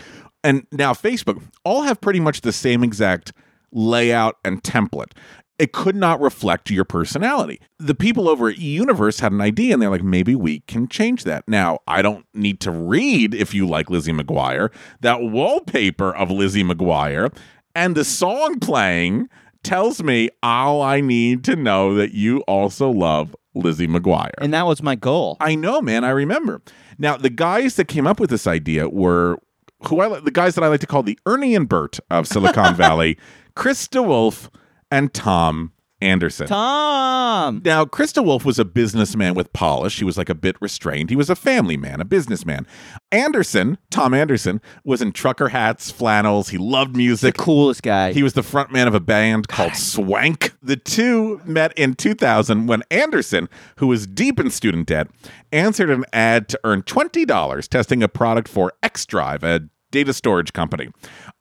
and 0.43 0.65
now 0.71 0.93
Facebook, 0.93 1.41
all 1.63 1.83
have 1.83 2.01
pretty 2.01 2.19
much 2.19 2.41
the 2.41 2.51
same 2.51 2.83
exact 2.83 3.33
layout 3.71 4.37
and 4.43 4.61
template. 4.63 5.11
It 5.59 5.71
could 5.71 5.95
not 5.95 6.19
reflect 6.19 6.71
your 6.71 6.83
personality. 6.83 7.61
The 7.77 7.93
people 7.95 8.27
over 8.27 8.49
at 8.49 8.57
eUniverse 8.57 9.21
had 9.21 9.31
an 9.31 9.39
idea 9.39 9.73
and 9.73 9.81
they're 9.81 9.89
like, 9.89 10.03
maybe 10.03 10.35
we 10.35 10.61
can 10.61 10.87
change 10.87 11.23
that. 11.25 11.47
Now, 11.47 11.79
I 11.87 12.01
don't 12.01 12.25
need 12.33 12.59
to 12.61 12.71
read 12.71 13.35
if 13.35 13.53
you 13.53 13.67
like 13.67 13.89
Lizzie 13.89 14.11
McGuire, 14.11 14.73
that 15.01 15.21
wallpaper 15.21 16.13
of 16.15 16.31
Lizzie 16.31 16.63
McGuire 16.63 17.33
and 17.75 17.95
the 17.95 18.03
song 18.03 18.59
playing 18.59 19.29
tells 19.63 20.03
me 20.03 20.29
all 20.41 20.81
I 20.81 21.01
need 21.01 21.43
to 21.45 21.55
know 21.55 21.93
that 21.95 22.13
you 22.13 22.41
also 22.41 22.89
love 22.89 23.35
Lizzie 23.55 23.87
McGuire. 23.87 24.33
and 24.39 24.53
that 24.53 24.65
was 24.65 24.81
my 24.81 24.95
goal. 24.95 25.37
I 25.39 25.55
know, 25.55 25.81
man. 25.81 26.03
I 26.03 26.09
remember. 26.09 26.61
Now, 26.97 27.17
the 27.17 27.29
guys 27.29 27.75
that 27.75 27.87
came 27.87 28.07
up 28.07 28.19
with 28.19 28.29
this 28.29 28.47
idea 28.47 28.89
were 28.89 29.37
who 29.87 29.99
I 29.99 30.19
the 30.19 30.31
guys 30.31 30.55
that 30.55 30.63
I 30.63 30.67
like 30.67 30.81
to 30.81 30.87
call 30.87 31.03
the 31.03 31.17
Ernie 31.25 31.55
and 31.55 31.67
Bert 31.67 31.99
of 32.09 32.27
Silicon 32.27 32.75
Valley, 32.77 33.17
Chris 33.55 33.87
DeWolfe 33.87 34.49
and 34.91 35.13
Tom 35.13 35.73
Anderson. 36.03 36.47
Tom. 36.47 37.61
Now, 37.63 37.85
Chris 37.85 38.11
DeWolfe 38.11 38.43
was 38.43 38.59
a 38.59 38.65
businessman 38.65 39.35
with 39.35 39.53
polish. 39.53 39.97
He 39.99 40.03
was 40.03 40.17
like 40.17 40.29
a 40.29 40.35
bit 40.35 40.57
restrained. 40.61 41.09
He 41.09 41.15
was 41.15 41.29
a 41.29 41.35
family 41.35 41.77
man, 41.77 42.01
a 42.01 42.05
businessman. 42.05 42.67
Anderson, 43.11 43.77
Tom 43.89 44.13
Anderson, 44.13 44.59
was 44.83 45.01
in 45.01 45.13
trucker 45.13 45.49
hats, 45.49 45.91
flannels. 45.91 46.49
He 46.49 46.57
loved 46.57 46.95
music. 46.95 47.35
The 47.37 47.43
coolest 47.43 47.83
guy. 47.83 48.11
He 48.11 48.21
was 48.21 48.33
the 48.33 48.43
front 48.43 48.71
man 48.71 48.87
of 48.87 48.93
a 48.93 48.99
band 48.99 49.47
called 49.47 49.75
Swank. 49.75 50.53
The 50.61 50.75
two 50.75 51.41
met 51.45 51.71
in 51.77 51.93
2000 51.93 52.67
when 52.67 52.83
Anderson, 52.91 53.47
who 53.77 53.87
was 53.87 54.05
deep 54.05 54.39
in 54.39 54.51
student 54.51 54.87
debt, 54.87 55.07
answered 55.53 55.89
an 55.89 56.03
ad 56.11 56.49
to 56.49 56.59
earn 56.65 56.83
$20 56.83 57.67
testing 57.69 58.03
a 58.03 58.09
product 58.09 58.49
for 58.49 58.73
X-Drive, 58.83 59.43
a 59.43 59.61
data 59.93 60.11
storage 60.11 60.51
company 60.51 60.89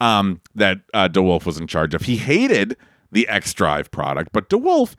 um, 0.01 0.41
that 0.55 0.79
uh, 0.95 1.09
DeWolfe 1.09 1.45
was 1.45 1.59
in 1.59 1.67
charge 1.67 1.95
of. 1.95 2.03
He 2.03 2.19
hated 2.19 2.77
the 3.11 3.27
X-Drive 3.27 3.91
product, 3.91 4.31
but 4.33 4.49
DeWolfe, 4.49 4.95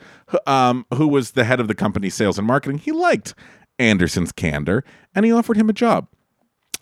um, 0.46 0.86
who 0.94 1.08
was 1.08 1.32
the 1.32 1.46
head 1.46 1.62
of 1.62 1.70
the 1.70 1.76
company's 1.76 2.16
sales 2.16 2.38
and 2.38 2.46
marketing, 2.46 2.80
he 2.80 2.92
liked 2.92 3.34
Anderson's 3.80 4.34
candor 4.34 4.84
and 5.16 5.26
he 5.26 5.32
offered 5.32 5.58
him 5.58 5.70
a 5.70 5.74
job. 5.74 6.08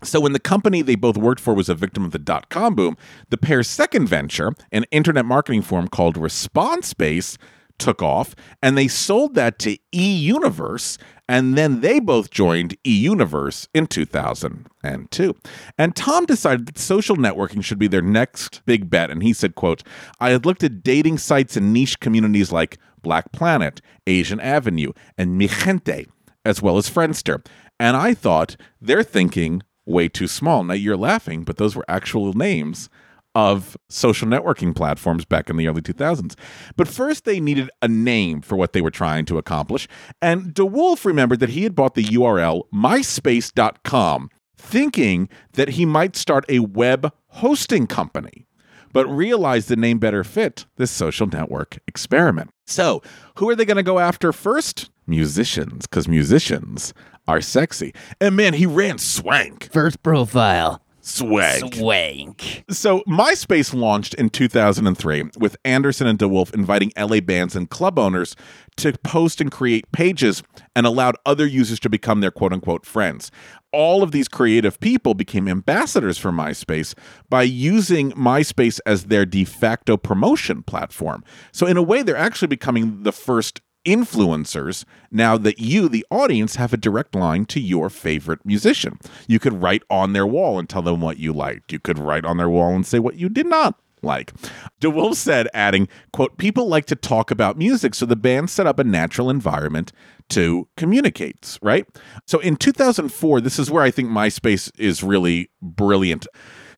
So 0.04 0.20
when 0.20 0.34
the 0.34 0.40
company 0.40 0.82
they 0.82 0.96
both 0.96 1.16
worked 1.16 1.40
for 1.40 1.54
was 1.54 1.70
a 1.70 1.75
victim 1.75 2.04
of 2.04 2.12
the 2.12 2.18
dot 2.18 2.50
com 2.50 2.74
boom, 2.74 2.98
the 3.30 3.38
pair's 3.38 3.70
second 3.70 4.08
venture, 4.08 4.54
an 4.72 4.86
internet 4.90 5.25
marketing 5.25 5.62
firm 5.62 5.88
called 5.88 6.16
ResponseBase, 6.16 7.38
took 7.81 8.01
off, 8.01 8.35
and 8.61 8.77
they 8.77 8.88
sold 8.88 9.35
that 9.35 9.59
to 9.59 9.77
eUniverse, 9.93 10.97
and 11.27 11.57
then 11.57 11.81
they 11.81 12.00
both 12.00 12.29
joined 12.29 12.77
eUniverse 12.83 13.67
in 13.73 13.88
2002. 13.88 15.35
And 15.77 15.95
Tom 15.95 16.25
decided 16.25 16.67
that 16.67 16.77
social 16.77 17.17
networking 17.17 17.63
should 17.63 17.79
be 17.79 17.88
their 17.88 18.01
next 18.01 18.61
big 18.65 18.89
bet, 18.89 19.09
and 19.09 19.23
he 19.23 19.33
said, 19.33 19.55
quote, 19.55 19.83
I 20.19 20.29
had 20.29 20.45
looked 20.45 20.63
at 20.63 20.83
dating 20.83 21.17
sites 21.17 21.57
in 21.57 21.73
niche 21.73 22.00
communities 22.00 22.51
like 22.51 22.77
Black 23.01 23.31
Planet, 23.31 23.81
Asian 24.05 24.39
Avenue, 24.39 24.93
and 25.17 25.38
Mi 25.38 25.47
Gente, 25.47 26.07
as 26.45 26.61
well 26.61 26.77
as 26.77 26.89
Friendster. 26.89 27.45
And 27.79 27.97
I 27.97 28.13
thought 28.13 28.57
they're 28.79 29.03
thinking 29.03 29.63
way 29.85 30.07
too 30.07 30.27
small. 30.27 30.63
Now 30.63 30.75
you're 30.75 30.95
laughing, 30.95 31.43
but 31.43 31.57
those 31.57 31.75
were 31.75 31.85
actual 31.88 32.33
names 32.33 32.89
of 33.35 33.77
social 33.89 34.27
networking 34.27 34.75
platforms 34.75 35.25
back 35.25 35.50
in 35.50 35.57
the 35.57 35.67
early 35.67 35.81
2000s. 35.81 36.35
But 36.75 36.88
first, 36.88 37.25
they 37.25 37.39
needed 37.39 37.69
a 37.81 37.88
name 37.88 38.41
for 38.41 38.55
what 38.55 38.73
they 38.73 38.81
were 38.81 38.91
trying 38.91 39.25
to 39.25 39.38
accomplish. 39.38 39.88
And 40.21 40.53
DeWolfe 40.53 41.05
remembered 41.05 41.39
that 41.39 41.50
he 41.50 41.63
had 41.63 41.75
bought 41.75 41.95
the 41.95 42.03
URL 42.03 42.63
myspace.com, 42.73 44.29
thinking 44.57 45.29
that 45.53 45.69
he 45.69 45.85
might 45.85 46.15
start 46.15 46.45
a 46.50 46.59
web 46.59 47.13
hosting 47.27 47.88
company 47.88 48.47
but 48.93 49.07
realized 49.07 49.69
the 49.69 49.75
name 49.75 50.00
better 50.00 50.23
fit 50.23 50.65
this 50.77 50.91
social 50.91 51.27
network 51.27 51.79
experiment. 51.88 52.50
So, 52.67 53.01
who 53.35 53.50
are 53.50 53.55
they 53.55 53.65
going 53.65 53.77
to 53.77 53.83
go 53.83 54.00
after 54.00 54.31
first? 54.33 54.89
Musicians, 55.07 55.88
because 55.88 56.07
musicians 56.07 56.93
are 57.27 57.41
sexy. 57.41 57.93
And 58.19 58.35
man, 58.35 58.53
he 58.53 58.65
ran 58.65 58.97
swank. 58.97 59.71
First 59.71 60.01
profile. 60.03 60.80
Swank. 61.01 61.75
Swank. 61.75 62.63
So, 62.70 63.01
MySpace 63.08 63.74
launched 63.74 64.13
in 64.13 64.29
2003 64.29 65.24
with 65.39 65.58
Anderson 65.65 66.08
and 66.08 66.17
DeWolfe 66.17 66.53
inviting 66.53 66.91
LA 66.98 67.20
bands 67.20 67.55
and 67.55 67.70
club 67.70 67.98
owners 67.98 68.36
to 68.77 68.93
post 69.00 69.41
and 69.41 69.51
create 69.51 69.91
pages 69.91 70.43
and 70.75 70.86
allowed 70.86 71.15
other 71.25 71.46
users 71.46 71.79
to 71.81 71.89
become 71.89 72.22
their 72.22 72.31
quote 72.31 72.53
unquote 72.53 72.86
friends. 72.86 73.31
All 73.74 74.03
of 74.03 74.12
these 74.12 74.27
creative 74.27 74.79
people 74.79 75.13
became 75.13 75.48
ambassadors 75.48 76.17
for 76.17 76.31
MySpace 76.31 76.93
by 77.29 77.43
using 77.43 78.12
MySpace 78.12 78.79
as 78.86 79.05
their 79.05 79.25
de 79.25 79.43
facto 79.43 79.98
promotion 79.98 80.62
platform. 80.62 81.24
So, 81.51 81.65
in 81.65 81.77
a 81.77 81.81
way, 81.81 82.03
they're 82.03 82.15
actually 82.15 82.50
becoming 82.50 83.03
the 83.03 83.12
first 83.12 83.62
influencers 83.85 84.85
now 85.11 85.38
that 85.38 85.59
you, 85.59 85.89
the 85.89 86.05
audience, 86.11 86.55
have 86.55 86.73
a 86.73 86.77
direct 86.77 87.15
line 87.15 87.45
to 87.45 87.59
your 87.59 87.89
favorite 87.89 88.45
musician. 88.45 89.00
You 89.27 89.39
could 89.39 89.61
write 89.61 89.83
on 89.89 90.13
their 90.13 90.27
wall 90.27 90.59
and 90.59 90.69
tell 90.69 90.81
them 90.81 91.01
what 91.01 91.17
you 91.17 91.33
liked. 91.33 91.71
You 91.71 91.79
could 91.79 92.00
write 92.00 92.25
on 92.25 92.38
their 92.38 92.50
wall 92.50 92.73
and 92.73 92.85
say 92.85 93.00
what 93.00 93.15
you 93.15 93.29
did 93.29 93.47
not 93.47 93.79
like. 94.03 94.33
DeWolfe 94.79 95.15
said, 95.15 95.47
adding, 95.53 95.88
quote, 96.11 96.38
people 96.38 96.67
like 96.67 96.85
to 96.85 96.95
talk 96.95 97.29
about 97.31 97.57
music, 97.57 97.93
so 97.93 98.05
the 98.05 98.15
band 98.15 98.50
set 98.50 98.65
up 98.65 98.79
a 98.79 98.83
natural 98.83 99.29
environment 99.29 99.91
to 100.29 100.67
communicate, 100.77 101.59
right? 101.61 101.85
So 102.25 102.39
in 102.39 102.55
2004, 102.55 103.41
this 103.41 103.59
is 103.59 103.69
where 103.69 103.83
I 103.83 103.91
think 103.91 104.09
MySpace 104.09 104.71
is 104.79 105.03
really 105.03 105.51
brilliant. 105.61 106.25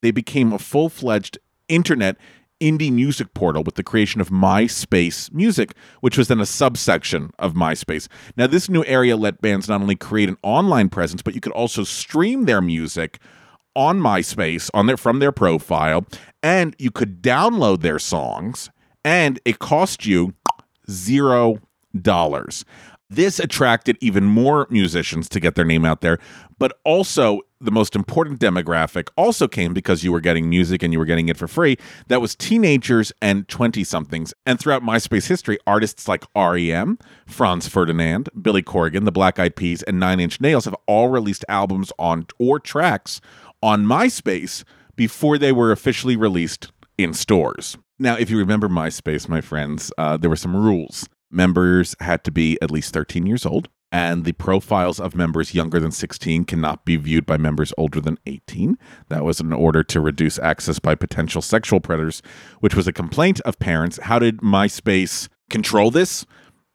They 0.01 0.11
became 0.11 0.51
a 0.51 0.59
full-fledged 0.59 1.37
internet 1.69 2.17
indie 2.63 2.91
music 2.91 3.33
portal 3.33 3.63
with 3.63 3.75
the 3.75 3.83
creation 3.83 4.21
of 4.21 4.29
MySpace 4.29 5.31
Music, 5.33 5.75
which 5.99 6.17
was 6.17 6.29
then 6.29 6.39
a 6.39 6.45
subsection 6.45 7.31
of 7.37 7.53
MySpace. 7.53 8.07
Now, 8.37 8.47
this 8.47 8.69
new 8.69 8.85
area 8.85 9.17
let 9.17 9.41
bands 9.41 9.67
not 9.67 9.81
only 9.81 9.95
create 9.95 10.29
an 10.29 10.37
online 10.41 10.87
presence, 10.87 11.21
but 11.21 11.35
you 11.35 11.41
could 11.41 11.51
also 11.51 11.83
stream 11.83 12.45
their 12.45 12.61
music 12.61 13.19
on 13.75 13.99
MySpace 13.99 14.69
on 14.73 14.85
their 14.85 14.97
from 14.97 15.19
their 15.19 15.31
profile, 15.31 16.05
and 16.41 16.75
you 16.79 16.91
could 16.91 17.21
download 17.21 17.81
their 17.81 17.99
songs, 17.99 18.69
and 19.03 19.39
it 19.45 19.59
cost 19.59 20.05
you 20.05 20.33
zero 20.89 21.57
dollars. 21.99 22.63
This 23.15 23.39
attracted 23.39 23.95
even 24.01 24.23
more 24.23 24.65
musicians 24.71 25.29
to 25.29 25.39
get 25.39 25.53
their 25.53 25.65
name 25.65 25.85
out 25.85 26.01
there, 26.01 26.17
but 26.57 26.79
also 26.83 27.41
the 27.61 27.69
most 27.69 27.95
important 27.95 28.39
demographic 28.39 29.09
also 29.15 29.47
came 29.47 29.71
because 29.71 30.03
you 30.03 30.11
were 30.11 30.19
getting 30.19 30.49
music 30.49 30.81
and 30.81 30.91
you 30.91 30.97
were 30.97 31.05
getting 31.05 31.29
it 31.29 31.37
for 31.37 31.47
free. 31.47 31.77
That 32.07 32.21
was 32.21 32.35
teenagers 32.35 33.11
and 33.21 33.47
20 33.47 33.83
somethings. 33.83 34.33
And 34.47 34.59
throughout 34.59 34.81
MySpace 34.81 35.27
history, 35.27 35.59
artists 35.67 36.07
like 36.07 36.25
REM, 36.35 36.97
Franz 37.27 37.67
Ferdinand, 37.67 38.29
Billy 38.41 38.63
Corgan, 38.63 39.05
the 39.05 39.11
Black 39.11 39.37
Eyed 39.37 39.55
Peas, 39.55 39.83
and 39.83 39.99
Nine 39.99 40.19
Inch 40.19 40.41
Nails 40.41 40.65
have 40.65 40.75
all 40.87 41.09
released 41.09 41.45
albums 41.47 41.91
on 41.99 42.25
or 42.39 42.59
tracks 42.59 43.21
on 43.61 43.85
MySpace 43.85 44.63
before 44.95 45.37
they 45.37 45.51
were 45.51 45.71
officially 45.71 46.15
released 46.15 46.71
in 46.97 47.13
stores. 47.13 47.77
Now, 47.99 48.15
if 48.15 48.31
you 48.31 48.39
remember 48.39 48.69
MySpace, 48.69 49.29
my 49.29 49.39
friends, 49.39 49.91
uh, 49.99 50.17
there 50.17 50.31
were 50.31 50.35
some 50.35 50.55
rules. 50.55 51.07
Members 51.33 51.95
had 51.99 52.23
to 52.25 52.31
be 52.31 52.57
at 52.61 52.69
least 52.71 52.93
13 52.93 53.25
years 53.25 53.45
old, 53.45 53.67
and 53.91 54.23
the 54.23 54.33
profiles 54.33 54.99
of 54.99 55.15
members 55.15 55.53
younger 55.55 55.79
than 55.79 55.91
16 55.91 56.45
cannot 56.45 56.85
be 56.85 56.95
viewed 56.95 57.25
by 57.25 57.37
members 57.37 57.73
older 57.77 57.99
than 57.99 58.19
18. 58.27 58.77
That 59.09 59.23
was 59.23 59.39
in 59.39 59.51
order 59.51 59.83
to 59.83 59.99
reduce 59.99 60.37
access 60.39 60.77
by 60.79 60.95
potential 60.95 61.41
sexual 61.41 61.79
predators, 61.79 62.21
which 62.59 62.75
was 62.75 62.87
a 62.87 62.93
complaint 62.93 63.39
of 63.41 63.57
parents. 63.59 63.97
How 64.03 64.19
did 64.19 64.37
MySpace 64.41 65.27
control 65.49 65.89
this? 65.91 66.25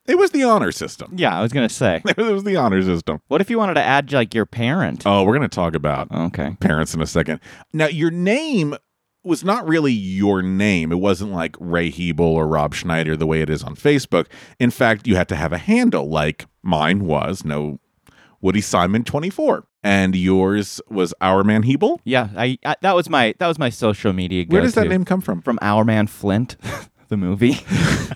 It 0.06 0.16
was 0.18 0.30
the 0.30 0.42
honor 0.42 0.72
system. 0.72 1.12
Yeah, 1.16 1.38
I 1.38 1.42
was 1.42 1.52
gonna 1.52 1.68
say. 1.68 2.02
It 2.08 2.16
was 2.16 2.42
the 2.44 2.56
honor 2.56 2.82
system. 2.82 3.20
What 3.28 3.40
if 3.40 3.50
you 3.50 3.58
wanted 3.58 3.74
to 3.74 3.82
add 3.82 4.12
like 4.12 4.34
your 4.34 4.46
parent? 4.46 5.02
Oh, 5.06 5.22
we're 5.22 5.36
going 5.36 5.48
to 5.48 5.54
talk 5.54 5.74
about 5.74 6.10
Okay. 6.10 6.56
parents 6.60 6.94
in 6.94 7.02
a 7.02 7.06
second. 7.06 7.40
Now, 7.72 7.86
your 7.88 8.10
name 8.10 8.74
was 9.24 9.44
not 9.44 9.66
really 9.68 9.92
your 9.92 10.42
name. 10.42 10.92
It 10.92 10.98
wasn't 11.00 11.32
like 11.32 11.56
Ray 11.58 11.90
Hebel 11.90 12.24
or 12.24 12.46
Rob 12.46 12.74
Schneider 12.74 13.16
the 13.16 13.26
way 13.26 13.40
it 13.42 13.50
is 13.50 13.62
on 13.62 13.74
Facebook. 13.74 14.26
In 14.58 14.70
fact, 14.70 15.06
you 15.06 15.16
had 15.16 15.28
to 15.28 15.36
have 15.36 15.52
a 15.52 15.58
handle 15.58 16.08
like 16.08 16.46
mine 16.62 17.04
was, 17.04 17.44
no 17.44 17.78
Woody 18.40 18.60
Simon 18.60 19.04
24. 19.04 19.64
And 19.82 20.14
yours 20.16 20.80
was 20.88 21.14
Our 21.20 21.44
Man 21.44 21.62
Hebel. 21.62 22.00
Yeah, 22.04 22.28
I, 22.36 22.58
I 22.64 22.76
that 22.80 22.94
was 22.96 23.08
my 23.08 23.34
that 23.38 23.46
was 23.46 23.58
my 23.58 23.70
social 23.70 24.12
media. 24.12 24.44
Where 24.48 24.60
does 24.62 24.74
that 24.74 24.88
name 24.88 25.04
come 25.04 25.20
from? 25.20 25.40
From 25.40 25.58
Our 25.62 25.84
Man 25.84 26.06
Flint, 26.08 26.56
the 27.08 27.16
movie. 27.16 27.52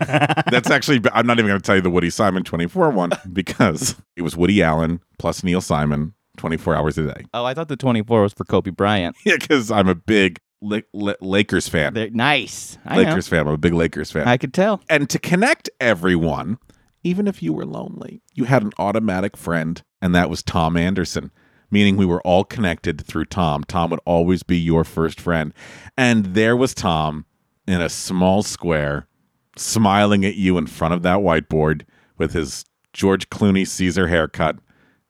That's 0.07 0.71
actually, 0.71 1.01
I'm 1.13 1.27
not 1.27 1.39
even 1.39 1.49
going 1.49 1.61
to 1.61 1.65
tell 1.65 1.77
you 1.77 1.81
the 1.83 1.91
Woody 1.91 2.11
Simon 2.11 2.43
24 2.43 2.91
one 2.91 3.11
because 3.33 3.95
it 4.17 4.23
was 4.23 4.37
Woody 4.37 4.63
Allen 4.63 5.01
plus 5.19 5.45
Neil 5.45 5.61
Simon 5.61 6.15
24 6.39 6.75
hours 6.75 6.99
a 6.99 7.07
day. 7.15 7.25
oh, 7.35 7.45
I 7.45 7.55
thought 7.55 7.69
the 7.69 7.77
twenty 7.77 8.03
four 8.03 8.23
was 8.23 8.33
for 8.33 8.45
Kobe 8.45 8.71
Bryant. 8.71 9.17
Yeah, 9.25 9.37
because 9.39 9.71
I'm 9.71 9.89
a 9.89 9.95
big 9.95 10.41
Lakers 10.92 11.69
fan. 11.69 11.95
They're 11.95 12.11
nice. 12.11 12.78
I 12.87 12.97
Lakers 12.99 13.28
fan. 13.28 13.47
I'm 13.47 13.54
a 13.54 13.59
big 13.59 13.75
Lakers 13.75 14.12
fan. 14.12 14.28
I 14.28 14.37
could 14.37 14.54
tell. 14.54 14.81
and 14.88 15.11
to 15.11 15.19
connect 15.19 15.69
everyone, 15.81 16.59
even 17.02 17.26
if 17.26 17.42
you 17.42 17.52
were 17.52 17.66
lonely, 17.66 18.23
you 18.35 18.45
had 18.45 18.62
an 18.62 18.73
automatic 18.78 19.37
friend, 19.37 19.83
and 20.00 20.14
that 20.14 20.31
was 20.31 20.42
Tom 20.42 20.76
Anderson, 20.76 21.31
meaning 21.71 21.97
we 21.97 22.07
were 22.07 22.23
all 22.23 22.45
connected 22.45 23.04
through 23.04 23.25
Tom. 23.26 23.64
Tom 23.64 23.90
would 23.90 24.00
always 24.04 24.42
be 24.42 24.57
your 24.57 24.85
first 24.85 25.21
friend. 25.21 25.52
And 25.97 26.26
there 26.26 26.57
was 26.57 26.75
Tom 26.75 27.26
in 27.66 27.81
a 27.81 27.88
small 27.88 28.42
square, 28.42 29.09
smiling 29.57 30.25
at 30.25 30.37
you 30.37 30.59
in 30.59 30.66
front 30.66 30.95
of 30.95 31.02
that 31.02 31.19
whiteboard 31.19 31.83
with 32.19 32.33
his 32.35 32.64
George 32.92 33.28
Clooney 33.31 33.66
Caesar 33.66 34.09
haircut, 34.09 34.57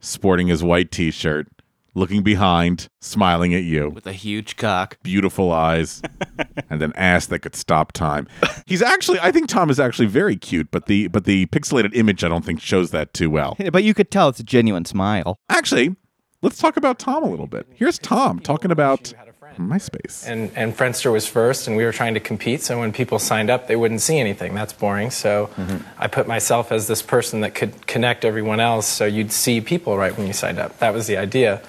sporting 0.01 0.49
his 0.49 0.63
white 0.63 0.91
t 0.91 1.11
shirt, 1.11 1.49
looking 1.95 2.23
behind, 2.23 2.89
smiling 3.01 3.55
at 3.55 3.63
you 3.65 3.91
With 3.91 4.07
a 4.07 4.13
huge 4.13 4.57
cock. 4.57 4.99
beautiful 5.03 5.53
eyes 5.53 6.03
and 6.71 6.83
an 6.83 6.93
ass 6.97 7.27
that 7.27 7.41
could 7.41 7.55
stop 7.55 7.93
time. 7.93 8.27
He's 8.67 8.83
actually 8.83 9.19
I 9.21 9.33
think 9.33 9.49
Tom 9.49 9.71
is 9.71 9.79
actually 9.81 10.07
very 10.07 10.37
cute, 10.37 10.71
but 10.71 10.87
the 10.87 11.09
but 11.09 11.25
the 11.25 11.47
pixelated 11.47 11.95
image 11.95 12.25
I 12.25 12.29
don't 12.29 12.45
think 12.45 12.61
shows 12.61 12.91
that 12.91 13.13
too 13.13 13.31
well. 13.31 13.57
But 13.73 13.85
you 13.85 13.95
could 13.95 14.11
tell 14.11 14.29
it's 14.29 14.41
a 14.41 14.45
genuine 14.45 14.85
smile. 14.85 15.39
Actually, 15.49 15.97
let's 16.43 16.59
talk 16.59 16.77
about 16.77 16.99
Tom 16.99 17.23
a 17.23 17.29
little 17.29 17.47
bit. 17.47 17.67
Here's 17.75 17.99
Tom 17.99 18.39
talking 18.39 18.71
about 18.71 19.13
MySpace. 19.59 20.27
And, 20.27 20.51
and 20.57 20.77
Friendster 20.77 21.13
was 21.13 21.27
first, 21.27 21.67
and 21.67 21.77
we 21.77 21.85
were 21.85 21.93
trying 21.93 22.15
to 22.15 22.21
compete. 22.21 22.63
So 22.63 22.79
when 22.79 22.93
people 22.93 23.19
signed 23.19 23.51
up, 23.51 23.67
they 23.67 23.77
wouldn't 23.77 24.01
see 24.01 24.19
anything. 24.19 24.55
That's 24.55 24.73
boring. 24.73 25.11
So 25.11 25.51
mm-hmm. 25.57 25.87
I 25.99 26.07
put 26.09 26.27
myself 26.27 26.73
as 26.73 26.87
this 26.87 27.03
person 27.03 27.41
that 27.41 27.55
could 27.55 27.87
connect 27.87 28.25
everyone 28.25 28.61
else 28.61 28.87
so 28.87 29.05
you'd 29.05 29.33
see 29.33 29.61
people 29.61 29.97
right 29.97 30.17
when 30.17 30.27
you 30.27 30.33
signed 30.33 30.59
up. 30.59 30.79
That 30.79 30.95
was 30.95 31.07
the 31.07 31.17
idea. 31.17 31.63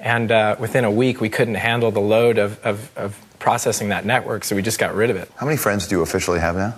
And 0.00 0.30
uh, 0.30 0.56
within 0.58 0.84
a 0.84 0.90
week, 0.90 1.20
we 1.20 1.28
couldn't 1.28 1.56
handle 1.56 1.90
the 1.90 2.00
load 2.00 2.38
of, 2.38 2.64
of, 2.64 2.96
of 2.96 3.18
processing 3.38 3.88
that 3.88 4.04
network, 4.04 4.44
so 4.44 4.54
we 4.56 4.62
just 4.62 4.78
got 4.78 4.94
rid 4.94 5.10
of 5.10 5.16
it. 5.16 5.30
How 5.36 5.46
many 5.46 5.56
friends 5.56 5.86
do 5.86 5.96
you 5.96 6.02
officially 6.02 6.40
have 6.40 6.56
now? 6.56 6.74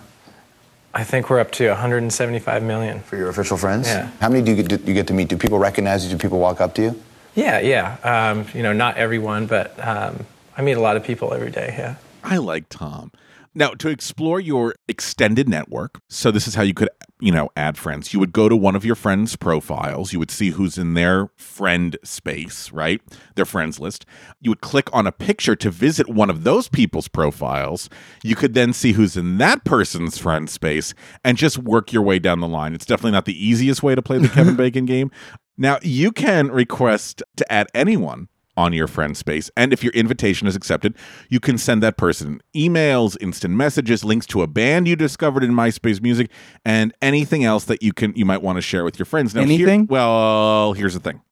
I 0.93 1.05
think 1.05 1.31
we're 1.31 1.39
up 1.39 1.53
to 1.53 1.69
175 1.69 2.63
million. 2.63 3.01
For 3.01 3.17
your 3.17 3.29
official 3.29 3.57
friends? 3.57 3.87
Yeah. 3.87 4.11
How 4.21 4.29
many 4.29 4.43
do 4.43 4.53
you, 4.53 4.63
get, 4.63 4.85
do 4.85 4.89
you 4.91 4.95
get 4.95 5.07
to 5.09 5.15
meet? 5.15 5.29
Do 5.29 5.37
people 5.37 5.59
recognize 5.59 6.05
you? 6.05 6.11
Do 6.11 6.19
people 6.19 6.41
walk 6.41 6.61
up 6.61 6.75
to 6.75 6.83
you? 6.83 7.03
Yeah, 7.35 7.61
yeah. 7.61 7.97
Um, 8.03 8.47
you 8.55 8.63
know, 8.63 8.73
not 8.73 8.97
everyone, 8.97 9.47
but 9.47 9.79
um, 9.87 10.27
I 10.57 10.63
meet 10.63 10.73
a 10.73 10.81
lot 10.81 10.97
of 10.97 11.05
people 11.05 11.33
every 11.33 11.51
day. 11.51 11.75
Yeah. 11.79 11.95
I 12.25 12.39
like 12.39 12.69
Tom. 12.69 13.13
Now, 13.53 13.71
to 13.71 13.89
explore 13.89 14.39
your 14.39 14.77
extended 14.87 15.49
network, 15.49 16.01
so 16.09 16.31
this 16.31 16.47
is 16.47 16.55
how 16.55 16.63
you 16.63 16.73
could, 16.73 16.89
you 17.19 17.33
know, 17.33 17.51
add 17.57 17.77
friends. 17.77 18.13
You 18.13 18.21
would 18.21 18.33
go 18.33 18.49
to 18.49 18.55
one 18.55 18.77
of 18.77 18.85
your 18.85 18.95
friends' 18.95 19.35
profiles. 19.35 20.13
You 20.13 20.21
would 20.21 20.31
see 20.31 20.51
who's 20.51 20.79
in 20.79 20.95
their 20.95 21.31
friend 21.37 21.97
space, 22.05 22.71
right? 22.71 23.01
Their 23.35 23.45
friends 23.45 23.81
list. 23.81 24.07
You 24.41 24.53
would 24.53 24.61
click 24.61 24.89
on 24.93 25.05
a 25.05 25.13
picture 25.13 25.57
to 25.57 25.71
visit 25.71 26.09
one 26.09 26.31
of 26.31 26.45
those 26.45 26.69
people's 26.69 27.09
profiles. 27.09 27.91
You 28.23 28.37
could 28.37 28.55
then 28.55 28.73
see 28.73 28.93
who's 28.93 29.17
in 29.17 29.39
that 29.39 29.65
person's 29.65 30.17
friend 30.17 30.49
space 30.49 30.95
and 31.25 31.37
just 31.37 31.59
work 31.59 31.93
your 31.93 32.03
way 32.03 32.21
down 32.21 32.39
the 32.39 32.47
line. 32.47 32.73
It's 32.73 32.87
definitely 32.87 33.13
not 33.13 33.25
the 33.25 33.45
easiest 33.45 33.83
way 33.83 33.97
to 33.97 34.03
play 34.03 34.19
the 34.19 34.29
Kevin 34.29 34.55
Bacon 34.57 34.87
game. 34.87 35.11
Now, 35.59 35.81
you 35.83 36.13
can 36.13 36.53
request 36.53 37.25
to 37.37 37.53
add 37.53 37.67
anyone 37.75 38.29
on 38.61 38.73
your 38.73 38.87
friend 38.87 39.17
space. 39.17 39.51
And 39.57 39.73
if 39.73 39.83
your 39.83 39.93
invitation 39.95 40.47
is 40.47 40.55
accepted, 40.55 40.95
you 41.29 41.41
can 41.41 41.57
send 41.59 41.83
that 41.83 41.97
person 41.97 42.41
emails, 42.55 43.17
instant 43.21 43.55
messages, 43.55 44.05
links 44.05 44.27
to 44.27 44.43
a 44.43 44.47
band 44.47 44.87
you 44.87 44.97
discovered 44.97 45.43
in 45.43 45.53
MySpace 45.53 46.01
Music, 46.03 46.31
and 46.65 46.93
anything 47.01 47.43
else 47.45 47.65
that 47.65 47.83
you 47.83 47.93
can 47.93 48.13
you 48.15 48.25
might 48.25 48.43
want 48.43 48.57
to 48.57 48.63
share 48.63 48.85
with 48.85 48.99
your 48.99 49.07
friends. 49.07 49.35
Now, 49.35 49.43
here- 49.45 49.57
Anything? 49.67 49.87
well, 49.87 50.75
here's 50.75 50.95
the 50.95 51.01
thing. 51.01 51.23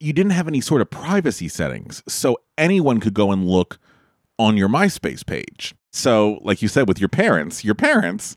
You 0.00 0.12
didn't 0.12 0.32
have 0.32 0.48
any 0.48 0.60
sort 0.60 0.80
of 0.82 0.90
privacy 0.90 1.48
settings, 1.48 2.02
so 2.08 2.36
anyone 2.58 2.98
could 2.98 3.14
go 3.14 3.30
and 3.30 3.46
look 3.46 3.78
on 4.38 4.56
your 4.56 4.68
MySpace 4.68 5.24
page. 5.24 5.74
So, 5.92 6.38
like 6.42 6.60
you 6.62 6.68
said, 6.68 6.88
with 6.88 6.98
your 6.98 7.08
parents, 7.08 7.64
your 7.64 7.76
parents 7.76 8.36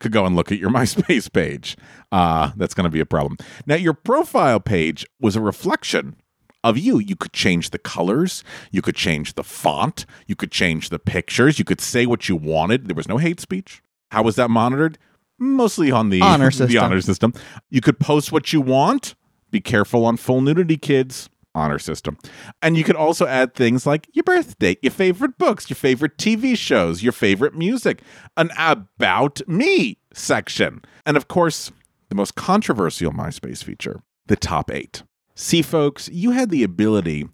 could 0.00 0.12
go 0.12 0.24
and 0.24 0.34
look 0.34 0.50
at 0.50 0.58
your 0.58 0.70
MySpace 0.78 1.30
page. 1.30 1.76
Uh, 2.10 2.52
that's 2.56 2.72
going 2.72 2.84
to 2.84 2.90
be 2.90 3.00
a 3.00 3.06
problem. 3.06 3.36
Now, 3.66 3.74
your 3.74 3.92
profile 3.92 4.60
page 4.60 5.04
was 5.20 5.36
a 5.36 5.40
reflection 5.42 6.16
of 6.64 6.76
you. 6.76 6.98
You 6.98 7.14
could 7.14 7.32
change 7.32 7.70
the 7.70 7.78
colors, 7.78 8.42
you 8.72 8.82
could 8.82 8.96
change 8.96 9.34
the 9.34 9.44
font, 9.44 10.06
you 10.26 10.34
could 10.34 10.50
change 10.50 10.88
the 10.88 10.98
pictures, 10.98 11.58
you 11.60 11.64
could 11.64 11.80
say 11.80 12.06
what 12.06 12.28
you 12.28 12.34
wanted. 12.34 12.88
There 12.88 12.96
was 12.96 13.08
no 13.08 13.18
hate 13.18 13.38
speech. 13.38 13.82
How 14.10 14.22
was 14.24 14.34
that 14.36 14.50
monitored? 14.50 14.98
Mostly 15.38 15.90
on 15.92 16.08
the 16.10 16.20
Honor 16.22 16.46
the 16.50 16.52
system. 16.52 16.82
honor 16.82 17.00
system. 17.00 17.34
You 17.70 17.80
could 17.80 18.00
post 18.00 18.32
what 18.32 18.52
you 18.52 18.60
want. 18.60 19.14
Be 19.50 19.60
careful 19.60 20.04
on 20.06 20.16
full 20.16 20.40
nudity, 20.40 20.76
kids. 20.76 21.28
Honor 21.56 21.78
system. 21.78 22.18
And 22.62 22.76
you 22.76 22.82
could 22.82 22.96
also 22.96 23.26
add 23.26 23.54
things 23.54 23.86
like 23.86 24.08
your 24.12 24.24
birthday, 24.24 24.76
your 24.82 24.90
favorite 24.90 25.38
books, 25.38 25.70
your 25.70 25.76
favorite 25.76 26.18
TV 26.18 26.58
shows, 26.58 27.00
your 27.04 27.12
favorite 27.12 27.54
music, 27.54 28.02
an 28.36 28.50
about 28.58 29.40
me 29.46 29.98
section. 30.12 30.82
And 31.06 31.16
of 31.16 31.28
course, 31.28 31.70
the 32.08 32.16
most 32.16 32.34
controversial 32.34 33.12
MySpace 33.12 33.62
feature, 33.62 34.02
the 34.26 34.34
top 34.34 34.68
eight. 34.72 35.04
See, 35.34 35.62
folks, 35.62 36.08
you 36.08 36.30
had 36.30 36.50
the 36.50 36.62
ability 36.62 37.28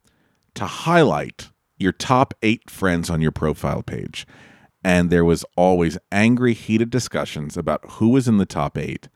to 0.55 0.65
highlight 0.65 1.51
your 1.79 1.93
top 1.93 2.35
eight 2.43 2.71
friends 2.71 3.11
on 3.11 3.21
your 3.21 3.33
profile 3.33 3.83
page. 3.83 4.27
And 4.83 5.11
there 5.11 5.25
was 5.25 5.45
always 5.57 5.99
angry, 6.11 6.55
heated 6.55 6.89
discussions 6.91 7.57
about 7.57 7.83
who 7.93 8.09
was 8.09 8.27
in 8.27 8.39
the 8.39 8.47
top 8.47 8.79
eight 8.79 9.09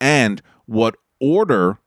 and 0.00 0.40
what 0.64 0.96
order 1.20 1.78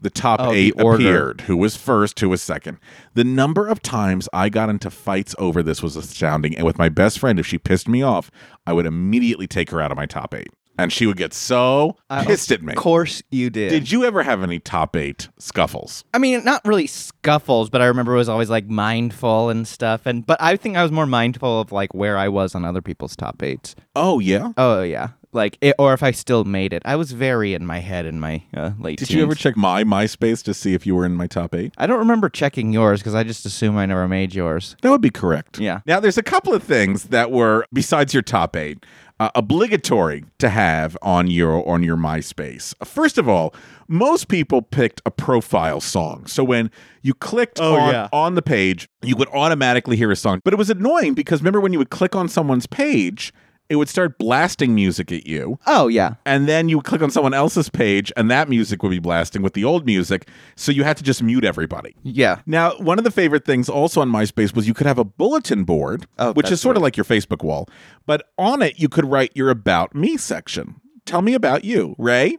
the 0.00 0.10
top 0.10 0.40
Oh, 0.40 0.52
the 0.52 0.58
eight 0.58 0.74
appeared. 0.80 1.42
Who 1.42 1.56
was 1.56 1.76
first, 1.76 2.18
who 2.18 2.28
was 2.28 2.42
second. 2.42 2.78
The 3.14 3.22
number 3.22 3.68
of 3.68 3.80
times 3.82 4.28
I 4.32 4.48
got 4.48 4.68
into 4.68 4.90
fights 4.90 5.36
over 5.38 5.62
this 5.62 5.80
was 5.80 5.94
astounding. 5.94 6.56
And 6.56 6.66
with 6.66 6.76
my 6.76 6.88
best 6.88 7.20
friend, 7.20 7.38
if 7.38 7.46
she 7.46 7.56
pissed 7.56 7.86
me 7.88 8.02
off, 8.02 8.28
I 8.66 8.72
would 8.72 8.86
immediately 8.86 9.46
take 9.46 9.70
her 9.70 9.80
out 9.80 9.92
of 9.92 9.96
my 9.96 10.06
top 10.06 10.34
eight. 10.34 10.48
And 10.78 10.92
she 10.92 11.06
would 11.06 11.16
get 11.18 11.34
so 11.34 11.96
pissed 12.24 12.50
at 12.50 12.62
me. 12.62 12.72
Of 12.72 12.78
course 12.78 13.22
you 13.30 13.50
did. 13.50 13.68
Did 13.70 13.92
you 13.92 14.04
ever 14.04 14.22
have 14.22 14.42
any 14.42 14.58
top 14.58 14.96
eight 14.96 15.28
scuffles? 15.38 16.04
I 16.14 16.18
mean, 16.18 16.44
not 16.44 16.64
really 16.64 16.86
scuffles, 16.86 17.68
but 17.70 17.82
I 17.82 17.86
remember 17.86 18.14
it 18.14 18.18
was 18.18 18.28
always 18.28 18.48
like 18.50 18.66
mindful 18.66 19.50
and 19.50 19.68
stuff. 19.68 20.06
And 20.06 20.24
but 20.26 20.40
I 20.40 20.56
think 20.56 20.76
I 20.76 20.82
was 20.82 20.90
more 20.90 21.06
mindful 21.06 21.60
of 21.60 21.72
like 21.72 21.94
where 21.94 22.16
I 22.16 22.28
was 22.28 22.54
on 22.54 22.64
other 22.64 22.80
people's 22.82 23.14
top 23.16 23.42
eights. 23.42 23.74
Oh, 23.94 24.18
yeah. 24.18 24.52
Oh 24.56 24.82
yeah, 24.82 25.10
like 25.32 25.58
it, 25.60 25.74
or 25.78 25.92
if 25.94 26.02
I 26.02 26.10
still 26.10 26.44
made 26.44 26.72
it. 26.72 26.82
I 26.84 26.96
was 26.96 27.12
very 27.12 27.54
in 27.54 27.64
my 27.66 27.78
head 27.78 28.06
in 28.06 28.20
my 28.20 28.42
uh, 28.54 28.72
late. 28.78 28.98
Did 28.98 29.10
you 29.10 29.22
ever 29.22 29.34
check 29.34 29.56
my 29.56 29.84
MySpace 29.84 30.42
to 30.44 30.54
see 30.54 30.74
if 30.74 30.86
you 30.86 30.94
were 30.94 31.04
in 31.06 31.14
my 31.14 31.26
top 31.26 31.54
eight? 31.54 31.72
I 31.78 31.86
don't 31.86 31.98
remember 31.98 32.28
checking 32.28 32.72
yours 32.72 33.00
because 33.00 33.14
I 33.14 33.22
just 33.24 33.46
assume 33.46 33.76
I 33.76 33.86
never 33.86 34.06
made 34.08 34.34
yours. 34.34 34.76
That 34.82 34.90
would 34.90 35.00
be 35.00 35.10
correct. 35.10 35.58
Yeah. 35.58 35.80
Now, 35.86 36.00
there's 36.00 36.18
a 36.18 36.22
couple 36.22 36.52
of 36.54 36.62
things 36.62 37.04
that 37.04 37.30
were 37.30 37.64
besides 37.72 38.12
your 38.14 38.22
top 38.22 38.56
eight. 38.56 38.84
Uh, 39.20 39.30
obligatory 39.36 40.24
to 40.38 40.48
have 40.48 40.96
on 41.00 41.28
your 41.28 41.68
on 41.68 41.82
your 41.84 41.96
MySpace. 41.96 42.74
First 42.84 43.18
of 43.18 43.28
all, 43.28 43.54
most 43.86 44.26
people 44.26 44.62
picked 44.62 45.00
a 45.06 45.12
profile 45.12 45.80
song. 45.80 46.26
So 46.26 46.42
when 46.42 46.72
you 47.02 47.14
clicked 47.14 47.60
Oh, 47.60 47.74
on, 47.76 47.92
yeah. 47.92 48.08
on 48.12 48.34
the 48.34 48.42
page, 48.42 48.88
you 49.00 49.14
would 49.14 49.28
automatically 49.28 49.96
hear 49.96 50.10
a 50.10 50.16
song. 50.16 50.40
But 50.44 50.54
it 50.54 50.56
was 50.56 50.70
annoying 50.70 51.14
because 51.14 51.40
remember 51.40 51.60
when 51.60 51.72
you 51.72 51.78
would 51.78 51.90
click 51.90 52.16
on 52.16 52.28
someone's 52.28 52.66
page, 52.66 53.32
it 53.72 53.76
would 53.76 53.88
start 53.88 54.18
blasting 54.18 54.74
music 54.74 55.10
at 55.10 55.26
you. 55.26 55.58
Oh 55.66 55.88
yeah, 55.88 56.14
And 56.26 56.46
then 56.46 56.68
you 56.68 56.76
would 56.76 56.84
click 56.84 57.02
on 57.02 57.10
someone 57.10 57.34
else's 57.34 57.68
page 57.70 58.12
and 58.16 58.30
that 58.30 58.48
music 58.48 58.82
would 58.82 58.90
be 58.90 58.98
blasting 58.98 59.42
with 59.42 59.54
the 59.54 59.64
old 59.64 59.86
music. 59.86 60.28
So 60.56 60.70
you 60.70 60.84
had 60.84 60.96
to 60.98 61.02
just 61.02 61.22
mute 61.22 61.44
everybody. 61.44 61.96
yeah. 62.02 62.40
Now, 62.46 62.76
one 62.78 62.98
of 62.98 63.04
the 63.04 63.10
favorite 63.10 63.44
things 63.44 63.68
also 63.68 64.00
on 64.00 64.10
MySpace 64.10 64.54
was 64.54 64.68
you 64.68 64.74
could 64.74 64.86
have 64.86 64.98
a 64.98 65.04
bulletin 65.04 65.64
board, 65.64 66.06
Oh, 66.18 66.32
which 66.32 66.46
is 66.46 66.50
that's 66.50 66.60
sort 66.62 66.76
of 66.76 66.82
like 66.82 66.96
your 66.96 67.04
Facebook 67.04 67.42
wall, 67.42 67.68
but 68.06 68.22
on 68.38 68.62
it 68.62 68.78
you 68.78 68.88
could 68.88 69.06
write 69.06 69.32
your 69.34 69.48
About 69.50 69.94
Me 69.94 70.16
section. 70.16 70.76
Tell 71.06 71.22
me 71.22 71.34
about 71.34 71.64
you, 71.64 71.96
Ray. 71.98 72.36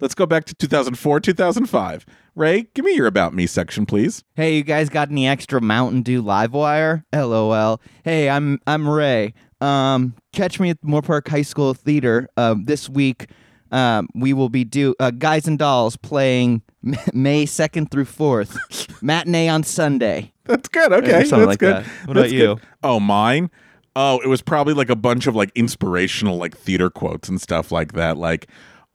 Let's 0.00 0.14
go 0.14 0.26
back 0.26 0.44
to 0.46 0.54
2004, 0.54 1.20
2005. 1.20 2.04
Ray, 2.34 2.66
give 2.74 2.84
me 2.84 2.94
your 2.94 3.06
About 3.06 3.32
Me 3.32 3.46
section, 3.46 3.86
please. 3.86 4.22
Hey, 4.34 4.56
you 4.56 4.62
guys 4.62 4.90
got 4.90 5.10
any 5.10 5.26
extra 5.26 5.58
Mountain 5.62 6.02
Dew 6.02 6.20
Live 6.20 6.52
Wire? 6.52 7.06
LOL. 7.14 7.80
Hey, 8.04 8.28
I'm 8.28 8.60
I'm 8.66 8.86
Ray. 8.86 9.32
Um, 9.60 10.14
catch 10.32 10.60
me 10.60 10.70
at 10.70 10.80
Moorpark 10.82 11.28
High 11.28 11.42
School 11.42 11.72
Theater 11.74 12.28
um, 12.36 12.64
this 12.66 12.88
week. 12.88 13.30
Um, 13.72 14.08
we 14.14 14.32
will 14.32 14.48
be 14.48 14.64
do 14.64 14.94
uh, 15.00 15.10
Guys 15.10 15.48
and 15.48 15.58
Dolls 15.58 15.96
playing 15.96 16.62
May 17.12 17.46
second 17.46 17.90
through 17.90 18.04
fourth, 18.04 18.56
matinee 19.02 19.48
on 19.48 19.62
Sunday. 19.64 20.32
That's 20.44 20.68
good. 20.68 20.92
Okay, 20.92 21.24
something 21.24 21.38
that's 21.40 21.46
like 21.48 21.58
good. 21.58 21.76
that. 21.76 21.86
What 22.06 22.14
That's 22.14 22.28
about 22.28 22.30
you? 22.32 22.54
good. 22.56 22.60
Oh, 22.84 23.00
mine. 23.00 23.50
Oh, 23.96 24.20
it 24.20 24.28
was 24.28 24.42
probably 24.42 24.74
like 24.74 24.90
a 24.90 24.94
bunch 24.96 25.26
of 25.26 25.34
like 25.34 25.50
inspirational 25.54 26.36
like 26.36 26.56
theater 26.56 26.90
quotes 26.90 27.28
and 27.28 27.40
stuff 27.40 27.72
like 27.72 27.94
that. 27.94 28.16
Like, 28.16 28.46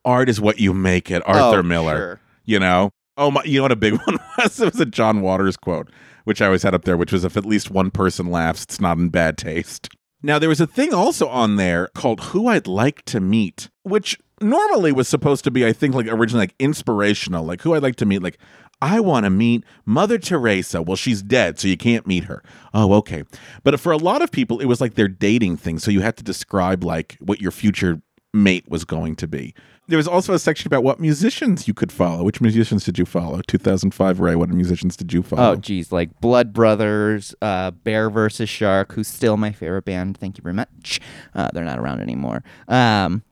art 0.06 0.30
is 0.30 0.40
what 0.40 0.60
you 0.60 0.74
make 0.74 1.12
it. 1.12 1.22
Arthur 1.28 1.60
Oh, 1.60 1.64
Miller. 1.64 1.98
sure. 1.98 2.20
You 2.46 2.60
know. 2.60 2.92
Oh 3.18 3.30
my! 3.30 3.44
You 3.44 3.58
know 3.58 3.64
what 3.64 3.72
a 3.74 3.76
big 3.76 3.94
one 4.06 4.20
was? 4.38 4.60
It 4.62 4.72
was 4.72 4.80
a 4.80 4.86
John 4.86 5.20
Waters 5.22 5.58
quote, 5.58 5.90
which 6.24 6.42
I 6.42 6.46
always 6.46 6.64
had 6.64 6.74
up 6.74 6.86
there, 6.86 6.96
which 6.96 7.12
was 7.12 7.26
if 7.26 7.36
at 7.36 7.46
least 7.46 7.70
one 7.70 7.92
person 7.92 8.28
laughs, 8.32 8.64
it's 8.64 8.80
not 8.80 8.98
in 8.98 9.10
bad 9.10 9.38
taste. 9.38 9.90
Now 10.24 10.40
there 10.40 10.50
was 10.50 10.62
a 10.62 10.68
thing 10.68 10.94
also 10.94 11.28
on 11.28 11.56
there 11.56 11.88
called 11.96 12.22
"Who 12.26 12.48
I'd 12.48 12.68
Like 12.68 13.04
to 13.06 13.20
Meet," 13.20 13.70
which 13.84 14.20
normally 14.40 14.92
was 14.92 15.08
supposed 15.08 15.44
to 15.44 15.52
be, 15.52 15.66
I 15.66 15.74
think, 15.74 15.96
like 15.96 16.08
originally 16.08 16.44
like 16.44 16.56
inspirational, 16.60 17.46
like 17.46 17.62
who 17.62 17.74
I'd 17.74 17.84
like 17.84 17.98
to 17.98 18.06
meet, 18.06 18.22
like. 18.22 18.38
I 18.84 19.00
want 19.00 19.26
to 19.26 19.30
meet 19.30 19.64
Mother 19.86 20.18
Teresa. 20.18 20.82
Well, 20.82 20.96
she's 20.96 21.22
dead, 21.22 21.60
so 21.60 21.68
you 21.68 21.78
can't 21.78 22.08
meet 22.08 22.24
her. 22.24 22.42
Oh, 22.74 22.94
okay. 22.94 23.26
But 23.64 23.80
for 23.80 23.92
a 23.92 23.98
lot 23.98 24.24
of 24.24 24.32
people, 24.32 24.60
it 24.60 24.66
was 24.66 24.82
like 24.82 24.96
their 24.96 25.08
dating 25.08 25.58
thing. 25.58 25.78
So 25.78 25.92
you 25.92 26.02
had 26.02 26.18
to 26.18 26.24
describe 26.24 26.84
like 26.84 27.16
what 27.20 27.40
your 27.40 27.52
future 27.52 28.02
mate 28.34 28.68
was 28.68 28.84
going 28.84 29.16
to 29.18 29.28
be. 29.28 29.54
There 29.92 29.98
was 29.98 30.08
also 30.08 30.34
a 30.34 30.40
section 30.40 30.68
about 30.68 30.86
what 30.86 31.02
musicians 31.02 31.68
you 31.68 31.74
could 31.74 31.92
follow. 31.92 32.24
Which 32.24 32.40
musicians 32.40 32.86
did 32.86 32.98
you 32.98 33.04
follow? 33.04 33.42
2005 33.46 34.22
Ray, 34.22 34.36
what 34.36 34.48
musicians 34.48 34.96
did 34.96 35.12
you 35.12 35.22
follow? 35.22 35.52
Oh, 35.52 35.56
geez, 35.58 35.92
like 35.92 36.18
Blood 36.22 36.54
Brothers, 36.54 37.36
uh, 37.42 37.72
Bear 37.72 38.10
versus 38.10 38.48
Shark, 38.48 38.94
who's 38.94 39.10
still 39.10 39.36
my 39.36 39.52
favorite 39.52 39.84
band. 39.84 40.18
Thank 40.18 40.38
you 40.38 40.44
very 40.44 40.54
much. 40.54 41.02
Uh, 41.36 41.50
they're 41.54 41.66
not 41.66 41.78
around 41.78 42.00
anymore. 42.00 42.42
Um, 42.70 43.24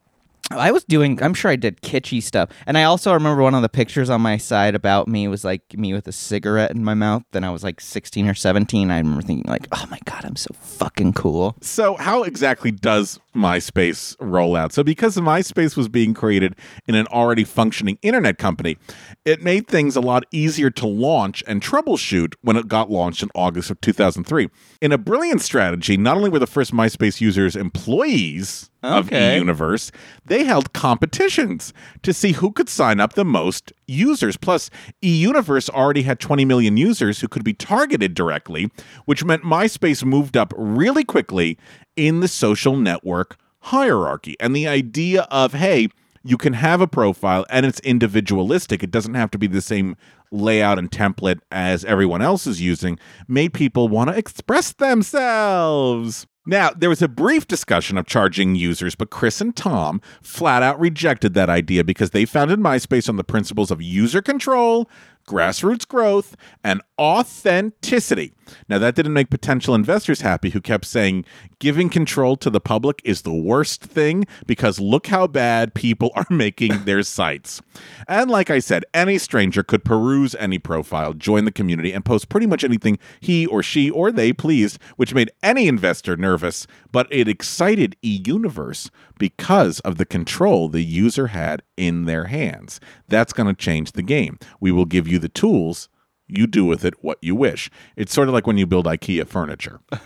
I 0.52 0.72
was 0.72 0.84
doing. 0.84 1.22
I'm 1.22 1.34
sure 1.34 1.52
I 1.52 1.56
did 1.56 1.82
kitschy 1.82 2.24
stuff, 2.24 2.50
and 2.66 2.78
I 2.78 2.84
also 2.84 3.14
remember 3.14 3.44
one 3.44 3.54
of 3.54 3.62
the 3.62 3.70
pictures 3.70 4.10
on 4.10 4.22
my 4.22 4.38
side 4.38 4.74
about 4.74 5.08
me 5.08 5.28
was 5.28 5.44
like 5.44 5.78
me 5.78 5.94
with 5.94 6.08
a 6.08 6.12
cigarette 6.12 6.72
in 6.72 6.84
my 6.84 6.96
mouth. 6.96 7.24
Then 7.32 7.44
I 7.44 7.52
was 7.52 7.64
like 7.64 7.80
16 7.80 8.28
or 8.28 8.34
17. 8.34 8.90
I 8.90 8.98
remember 8.98 9.22
thinking 9.22 9.50
like, 9.50 9.68
oh 9.72 9.86
my 9.92 10.00
god, 10.06 10.26
I'm 10.26 10.36
so 10.36 10.50
fucking 10.60 11.14
cool. 11.14 11.56
So, 11.62 11.96
how 11.96 12.24
exactly 12.24 12.72
does 12.72 13.20
MySpace 13.36 14.16
roll 14.20 14.56
out? 14.56 14.74
So, 14.74 14.84
because 14.84 15.18
MySpace 15.18 15.78
was 15.78 15.88
being 15.88 16.14
created 16.14 16.56
in 16.88 16.96
an 16.96 17.06
already 17.08 17.44
functioning 17.44 18.00
internet 18.02 18.38
company, 18.38 18.78
it 19.26 19.44
made 19.44 19.68
things 19.68 19.96
a 19.96 20.02
lot 20.02 20.24
easier 20.32 20.72
to 20.72 20.88
launch 20.88 21.44
and 21.48 21.62
troubleshoot 21.62 22.34
when 22.42 22.56
it 22.56 22.68
got 22.68 22.90
launched 22.90 23.22
in 23.22 23.30
August 23.36 23.70
of 23.70 23.80
2003. 23.82 24.50
In 24.82 24.92
a 24.92 24.98
brilliant 24.98 25.42
strategy, 25.42 25.96
not 25.96 26.18
only 26.18 26.30
were 26.30 26.40
the 26.40 26.48
first 26.48 26.74
MySpace 26.74 27.22
users 27.22 27.56
employees 27.56 28.70
of 28.82 29.08
Okay. 29.08 29.40
eUniverse, 29.40 29.92
they 30.26 30.44
held 30.44 30.74
competitions 30.74 31.74
to 32.04 32.14
see 32.14 32.34
who 32.34 32.52
could 32.52 32.70
sign 32.70 33.00
up 33.00 33.14
the 33.14 33.26
most 33.26 33.74
users. 33.88 34.38
Plus, 34.38 34.70
eUniverse 35.02 35.70
already 35.70 36.04
had 36.04 36.20
20 36.20 36.46
million 36.46 36.78
users 36.78 37.20
who 37.22 37.28
could 37.28 37.44
be 37.44 37.54
targeted 37.54 38.14
directly, 38.14 38.70
which 39.06 39.26
meant 39.26 39.44
MySpace 39.44 40.04
moved 40.04 40.38
up 40.38 40.54
really 40.58 41.04
quickly 41.04 41.58
in 41.96 42.20
the 42.20 42.28
social 42.28 42.78
network 42.78 43.38
hierarchy. 43.64 44.36
And 44.40 44.56
the 44.56 44.68
idea 44.68 45.24
of, 45.30 45.54
hey, 45.54 45.90
you 46.24 46.38
can 46.38 46.54
have 46.54 46.82
a 46.82 46.88
profile 46.88 47.46
and 47.50 47.66
it's 47.66 47.80
individualistic. 47.82 48.84
It 48.84 48.92
doesn't 48.92 49.14
have 49.14 49.32
to 49.32 49.38
be 49.38 49.48
the 49.48 49.62
same 49.62 49.96
layout 50.32 50.78
and 50.80 50.92
template 50.92 51.40
as 51.52 51.84
everyone 51.86 52.22
else 52.22 52.46
is 52.46 52.62
using, 52.62 53.00
made 53.28 53.54
people 53.54 53.88
want 53.88 54.10
to 54.10 54.18
express 54.18 54.74
themselves. 54.74 56.28
Now, 56.46 56.72
there 56.72 56.90
was 56.90 57.02
a 57.02 57.08
brief 57.08 57.48
discussion 57.48 57.98
of 57.98 58.08
charging 58.08 58.56
users, 58.56 58.96
but 58.96 59.12
Chris 59.12 59.40
and 59.40 59.56
Tom 59.56 60.02
flat 60.22 60.64
out 60.64 60.80
rejected 60.80 61.36
that 61.36 61.50
idea 61.50 61.84
because 61.84 62.10
they 62.10 62.26
founded 62.26 62.60
MySpace 62.60 63.08
on 63.08 63.18
the 63.18 63.24
principles 63.24 63.70
of 63.70 63.82
user 63.82 64.22
control, 64.22 64.90
grassroots 65.30 65.88
growth, 65.88 66.36
and 66.64 66.82
authenticity. 67.00 68.34
Now, 68.68 68.80
that 68.80 68.96
didn't 68.96 69.14
make 69.14 69.30
potential 69.30 69.76
investors 69.76 70.22
happy 70.22 70.50
who 70.50 70.60
kept 70.60 70.86
saying 70.86 71.24
giving 71.60 71.90
control 71.90 72.36
to 72.38 72.50
the 72.50 72.60
public 72.60 73.00
is 73.06 73.22
the 73.22 73.34
worst 73.34 73.84
thing 73.84 74.26
because 74.48 74.80
look 74.80 75.08
how 75.08 75.28
bad 75.28 75.76
people 75.76 76.12
are 76.16 76.26
making 76.30 76.86
their 76.86 77.04
sites. 77.04 77.62
And 78.08 78.32
like 78.32 78.50
I 78.50 78.60
said, 78.60 78.86
any 78.94 79.20
stranger 79.20 79.62
could 79.62 79.86
peruse 79.86 80.36
any 80.36 80.58
profile, 80.58 81.14
join 81.14 81.46
the 81.46 81.52
community, 81.52 81.92
and 81.92 82.04
post 82.04 82.30
pretty 82.30 82.48
much 82.48 82.64
anything 82.64 82.98
he 83.20 83.46
or 83.46 83.62
she 83.62 83.90
or 83.90 84.12
they 84.12 84.34
pleased, 84.34 84.80
which 84.96 85.14
made 85.14 85.32
any 85.44 85.68
investor 85.68 86.18
nervous, 86.18 86.66
but 86.92 87.08
it 87.12 87.28
excited 87.28 87.96
eUniverse 88.04 88.90
because 89.20 89.80
of 89.82 89.98
the 89.98 90.06
control 90.06 90.70
the 90.70 90.82
user 90.82 91.28
had 91.28 91.62
in 91.78 92.06
their 92.06 92.26
hands. 92.26 92.80
That's 93.08 93.34
going 93.34 93.48
to 93.48 93.54
change 93.54 93.92
the 93.92 94.02
game. 94.02 94.40
We 94.60 94.72
will 94.72 94.86
give 94.86 95.08
you 95.08 95.19
the 95.20 95.30
tools. 95.30 95.90
You 96.28 96.48
do 96.48 96.66
with 96.66 96.86
it 96.86 97.04
what 97.04 97.18
you 97.22 97.36
wish. 97.36 97.70
It's 97.96 98.14
sort 98.14 98.28
of 98.28 98.34
like 98.34 98.46
when 98.46 98.58
you 98.58 98.68
build 98.68 98.86
IKEA 98.86 99.28
furniture. 99.28 99.80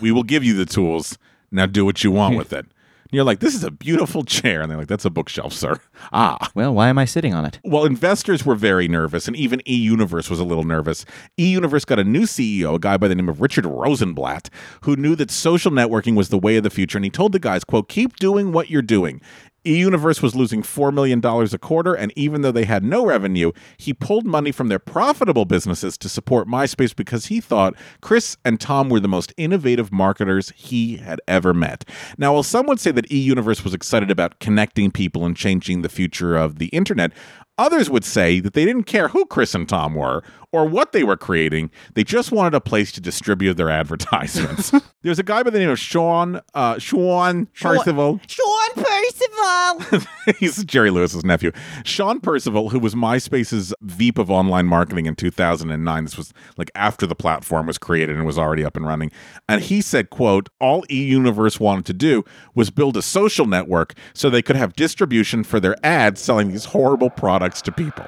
We 0.00 0.12
will 0.12 0.22
give 0.22 0.42
you 0.42 0.54
the 0.54 0.64
tools. 0.64 1.18
Now 1.50 1.66
do 1.66 1.84
what 1.84 2.02
you 2.02 2.10
want 2.10 2.36
with 2.36 2.54
it. 2.54 2.64
And 3.04 3.12
you're 3.12 3.24
like, 3.24 3.40
this 3.40 3.54
is 3.54 3.62
a 3.62 3.70
beautiful 3.70 4.24
chair. 4.24 4.62
And 4.62 4.70
they're 4.70 4.78
like, 4.78 4.88
that's 4.88 5.04
a 5.04 5.10
bookshelf, 5.10 5.52
sir. 5.52 5.78
Ah. 6.12 6.50
Well, 6.54 6.72
why 6.74 6.88
am 6.88 6.98
I 6.98 7.04
sitting 7.04 7.34
on 7.34 7.44
it? 7.44 7.60
Well, 7.62 7.84
investors 7.84 8.46
were 8.46 8.54
very 8.54 8.88
nervous, 8.88 9.28
and 9.28 9.36
even 9.36 9.60
eUniverse 9.66 10.30
was 10.30 10.40
a 10.40 10.44
little 10.44 10.64
nervous. 10.64 11.04
eUniverse 11.38 11.86
got 11.86 11.98
a 11.98 12.04
new 12.04 12.22
CEO, 12.22 12.76
a 12.76 12.78
guy 12.78 12.96
by 12.96 13.08
the 13.08 13.14
name 13.14 13.28
of 13.28 13.40
Richard 13.40 13.66
Rosenblatt, 13.66 14.48
who 14.82 14.96
knew 14.96 15.14
that 15.16 15.30
social 15.30 15.70
networking 15.70 16.16
was 16.16 16.30
the 16.30 16.38
way 16.38 16.56
of 16.56 16.62
the 16.62 16.70
future, 16.70 16.98
and 16.98 17.04
he 17.04 17.10
told 17.10 17.32
the 17.32 17.38
guys, 17.38 17.62
quote, 17.62 17.88
keep 17.88 18.16
doing 18.16 18.52
what 18.52 18.70
you're 18.70 18.82
doing. 18.82 19.20
eUniverse 19.64 20.22
was 20.22 20.34
losing 20.34 20.62
$4 20.62 20.92
million 20.92 21.24
a 21.24 21.58
quarter, 21.58 21.94
and 21.94 22.12
even 22.16 22.42
though 22.42 22.52
they 22.52 22.64
had 22.64 22.84
no 22.84 23.04
revenue, 23.04 23.52
he 23.76 23.92
pulled 23.92 24.26
money 24.26 24.52
from 24.52 24.68
their 24.68 24.78
profitable 24.78 25.44
businesses 25.44 25.96
to 25.98 26.08
support 26.08 26.46
MySpace 26.46 26.94
because 26.94 27.26
he 27.26 27.40
thought 27.40 27.74
Chris 28.00 28.36
and 28.44 28.60
Tom 28.60 28.88
were 28.88 29.00
the 29.00 29.08
most 29.08 29.32
innovative 29.36 29.92
marketers 29.92 30.52
he 30.56 30.98
had 30.98 31.20
ever 31.26 31.54
met. 31.54 31.88
Now, 32.18 32.34
while 32.34 32.42
some 32.42 32.66
would 32.66 32.80
say 32.80 32.90
that 32.92 33.08
eUniverse 33.08 33.64
was 33.64 33.74
excited 33.74 34.10
about 34.10 34.38
connecting 34.38 34.90
people 34.90 35.24
and 35.24 35.36
changing 35.36 35.82
the 35.82 35.88
future 35.88 36.36
of 36.36 36.58
the 36.58 36.66
internet, 36.66 37.12
Others 37.56 37.88
would 37.88 38.04
say 38.04 38.40
that 38.40 38.54
they 38.54 38.64
didn't 38.64 38.84
care 38.84 39.08
who 39.08 39.26
Chris 39.26 39.54
and 39.54 39.68
Tom 39.68 39.94
were 39.94 40.24
or 40.54 40.64
what 40.64 40.92
they 40.92 41.02
were 41.02 41.16
creating. 41.16 41.68
They 41.94 42.04
just 42.04 42.30
wanted 42.30 42.54
a 42.54 42.60
place 42.60 42.92
to 42.92 43.00
distribute 43.00 43.54
their 43.54 43.70
advertisements. 43.80 44.72
There's 45.02 45.18
a 45.18 45.24
guy 45.24 45.42
by 45.42 45.50
the 45.50 45.58
name 45.58 45.68
of 45.68 45.80
Sean 45.80 46.40
uh, 46.54 46.78
Sean 46.78 47.46
Percival. 47.60 48.20
Sean 48.28 48.70
Percival. 48.76 50.06
He's 50.38 50.62
Jerry 50.64 50.90
Lewis's 50.90 51.24
nephew. 51.24 51.50
Sean 51.84 52.20
Percival, 52.20 52.70
who 52.70 52.78
was 52.78 52.94
MySpace's 52.94 53.74
VP 53.82 54.22
of 54.22 54.30
online 54.30 54.66
marketing 54.66 55.06
in 55.06 55.16
2009. 55.16 56.04
This 56.04 56.16
was 56.16 56.32
like 56.56 56.70
after 56.76 57.04
the 57.04 57.16
platform 57.16 57.66
was 57.66 57.76
created 57.76 58.14
and 58.14 58.24
was 58.24 58.38
already 58.38 58.64
up 58.64 58.76
and 58.76 58.86
running. 58.86 59.10
And 59.48 59.60
he 59.60 59.80
said, 59.80 60.10
quote, 60.10 60.50
all 60.60 60.84
eUniverse 60.84 61.58
wanted 61.58 61.84
to 61.86 61.92
do 61.92 62.24
was 62.54 62.70
build 62.70 62.96
a 62.96 63.02
social 63.02 63.46
network 63.46 63.94
so 64.14 64.30
they 64.30 64.42
could 64.42 64.56
have 64.56 64.74
distribution 64.74 65.42
for 65.42 65.58
their 65.58 65.74
ads 65.84 66.20
selling 66.20 66.52
these 66.52 66.66
horrible 66.66 67.10
products 67.10 67.60
to 67.62 67.72
people. 67.72 68.06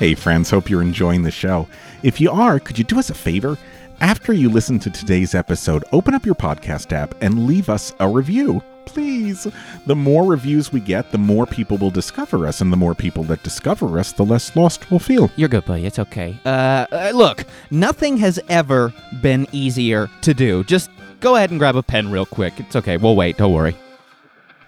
Hey, 0.00 0.14
friends, 0.14 0.48
hope 0.48 0.70
you're 0.70 0.80
enjoying 0.80 1.24
the 1.24 1.30
show. 1.30 1.68
If 2.02 2.22
you 2.22 2.30
are, 2.30 2.58
could 2.58 2.78
you 2.78 2.84
do 2.84 2.98
us 2.98 3.10
a 3.10 3.14
favor? 3.14 3.58
After 4.00 4.32
you 4.32 4.48
listen 4.48 4.78
to 4.78 4.88
today's 4.88 5.34
episode, 5.34 5.84
open 5.92 6.14
up 6.14 6.24
your 6.24 6.34
podcast 6.34 6.90
app 6.92 7.14
and 7.20 7.46
leave 7.46 7.68
us 7.68 7.92
a 8.00 8.08
review. 8.08 8.62
Please. 8.86 9.46
The 9.84 9.94
more 9.94 10.24
reviews 10.24 10.72
we 10.72 10.80
get, 10.80 11.12
the 11.12 11.18
more 11.18 11.44
people 11.44 11.76
will 11.76 11.90
discover 11.90 12.46
us, 12.46 12.62
and 12.62 12.72
the 12.72 12.78
more 12.78 12.94
people 12.94 13.24
that 13.24 13.42
discover 13.42 13.98
us, 13.98 14.12
the 14.12 14.24
less 14.24 14.56
lost 14.56 14.90
we'll 14.90 15.00
feel. 15.00 15.30
You're 15.36 15.50
good, 15.50 15.66
buddy. 15.66 15.84
It's 15.84 15.98
okay. 15.98 16.40
Uh, 16.46 16.86
uh, 16.90 17.12
look, 17.14 17.44
nothing 17.70 18.16
has 18.16 18.40
ever 18.48 18.94
been 19.20 19.46
easier 19.52 20.08
to 20.22 20.32
do. 20.32 20.64
Just 20.64 20.90
go 21.20 21.36
ahead 21.36 21.50
and 21.50 21.58
grab 21.60 21.76
a 21.76 21.82
pen 21.82 22.10
real 22.10 22.24
quick. 22.24 22.58
It's 22.58 22.74
okay. 22.74 22.96
We'll 22.96 23.16
wait. 23.16 23.36
Don't 23.36 23.52
worry. 23.52 23.76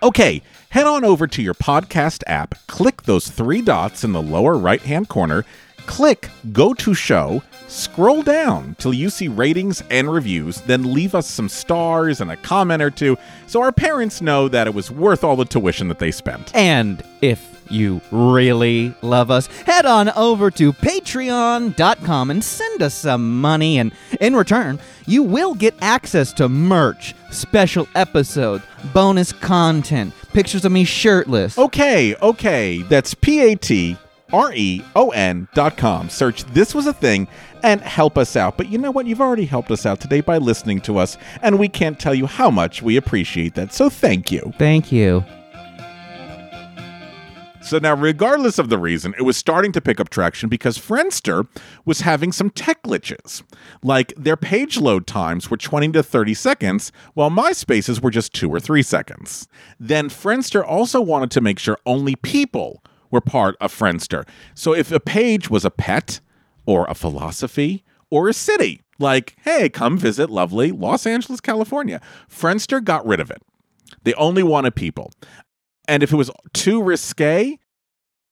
Okay, 0.03 0.43
head 0.71 0.89
on 0.89 1.05
over 1.05 1.29
to 1.29 1.41
your 1.41 1.55
podcast 1.55 2.25
app, 2.27 2.57
click 2.67 3.03
those 3.03 3.29
three 3.29 3.63
dots 3.63 4.03
in 4.03 4.13
the 4.13 4.21
lower 4.21 4.59
right 4.59 4.83
hand 4.83 5.09
corner, 5.09 5.45
click 5.87 6.29
Go 6.51 6.75
to 6.75 6.93
Show, 6.93 7.41
scroll 7.69 8.25
down 8.25 8.75
till 8.81 8.93
you 8.93 9.11
see 9.11 9.29
ratings 9.29 9.85
and 9.91 10.13
reviews, 10.13 10.61
then 10.63 10.93
leave 10.93 11.15
us 11.15 11.29
some 11.29 11.49
stars 11.49 12.21
and 12.21 12.33
a 12.33 12.37
comment 12.37 12.83
or 12.83 12.91
two 12.91 13.17
so 13.47 13.63
our 13.63 13.71
parents 13.71 14.21
know 14.21 14.49
that 14.49 14.67
it 14.67 14.75
was 14.75 14.91
worth 14.91 15.23
all 15.23 15.37
the 15.37 15.45
tuition 15.45 15.87
that 15.87 16.01
they 16.01 16.11
spent. 16.11 16.53
And 16.53 17.01
if 17.21 17.52
you 17.71 18.01
really 18.11 18.95
love 19.03 19.31
us, 19.31 19.47
head 19.47 19.87
on 19.87 20.11
over 20.11 20.51
to 20.53 20.73
patreon.com 20.73 22.31
and 22.31 22.45
send 22.45 22.83
us 22.83 22.95
some 22.95 23.41
money. 23.41 23.79
And 23.79 23.93
in 24.21 24.37
return, 24.37 24.79
you 25.07 25.23
will 25.23 25.55
get 25.55 25.75
access 25.81 26.33
to 26.35 26.49
merch, 26.49 27.15
special 27.31 27.89
episodes, 27.95 28.65
bonus 28.93 29.33
content, 29.33 30.15
pictures 30.33 30.65
of 30.65 30.73
me 30.73 30.85
shirtless. 30.85 31.59
Okay, 31.59 32.15
okay, 32.17 32.83
that's 32.83 33.15
P 33.15 33.41
A 33.41 33.55
T 33.57 33.97
R 34.33 34.53
E 34.55 34.85
O 34.97 35.11
N 35.11 35.49
dot 35.55 35.77
com. 35.77 36.09
Search 36.09 36.45
This 36.45 36.75
Was 36.75 36.87
a 36.87 36.93
Thing 36.93 37.29
and 37.63 37.81
help 37.81 38.19
us 38.19 38.37
out. 38.37 38.57
But 38.57 38.69
you 38.69 38.79
know 38.79 38.91
what? 38.91 39.07
You've 39.07 39.21
already 39.21 39.45
helped 39.45 39.71
us 39.71 39.87
out 39.87 40.01
today 40.01 40.21
by 40.21 40.39
listening 40.39 40.81
to 40.83 40.99
us, 40.99 41.17
and 41.43 41.59
we 41.59 41.69
can't 41.69 41.99
tell 41.99 42.15
you 42.15 42.27
how 42.27 42.51
much 42.51 42.83
we 42.83 42.97
appreciate 42.97 43.55
that. 43.55 43.73
So 43.73 43.89
thank 43.89 44.33
you. 44.33 44.53
Thank 44.59 44.91
you. 44.91 45.25
So 47.65 47.79
now, 47.79 47.95
regardless 47.95 48.59
of 48.59 48.69
the 48.69 48.79
reason, 48.79 49.15
it 49.17 49.23
was 49.23 49.37
starting 49.37 49.73
to 49.73 49.81
pick 49.81 50.01
up 50.01 50.11
traction 50.11 50.49
because 50.49 50.77
Friendster 50.77 51.47
was 51.85 52.01
having 52.01 52.33
some 52.33 52.51
tech 52.51 52.83
glitches. 52.83 53.43
Like 53.83 54.13
their 54.17 54.37
page 54.37 54.79
load 54.79 55.07
times 55.07 55.49
were 55.49 55.57
20 55.57 55.93
to 55.93 56.03
30 56.03 56.35
seconds, 56.35 56.93
while 57.15 57.31
MySpace's 57.31 58.03
were 58.03 58.11
just 58.11 58.35
two 58.35 58.51
or 58.51 58.61
three 58.61 58.83
seconds. 58.83 59.49
Then 59.79 60.09
Friendster 60.09 60.67
also 60.67 61.01
wanted 61.01 61.31
to 61.31 61.41
make 61.41 61.59
sure 61.59 61.79
only 61.87 62.17
people 62.17 62.83
were 63.11 63.21
part 63.21 63.57
of 63.61 63.73
Friendster. 63.73 64.27
So 64.55 64.75
if 64.75 64.91
a 64.91 65.01
page 65.01 65.49
was 65.49 65.65
a 65.65 65.71
pet, 65.71 66.21
or 66.67 66.85
a 66.87 66.95
philosophy, 66.95 67.85
or 68.11 68.29
a 68.29 68.35
city, 68.35 68.83
like, 68.99 69.37
hey, 69.45 69.69
come 69.69 69.97
visit 69.97 70.31
lovely 70.31 70.73
Los 70.73 71.07
Angeles, 71.07 71.41
California, 71.41 72.01
Friendster 72.29 72.83
got 72.83 73.07
rid 73.07 73.21
of 73.21 73.31
it. 73.31 73.43
They 74.05 74.15
only 74.15 74.43
wanted 74.43 74.75
people. 74.75 75.13
And 75.89 76.03
if 76.03 76.13
it 76.13 76.17
was 76.17 76.31
too 76.53 76.83
risque, 76.83 77.59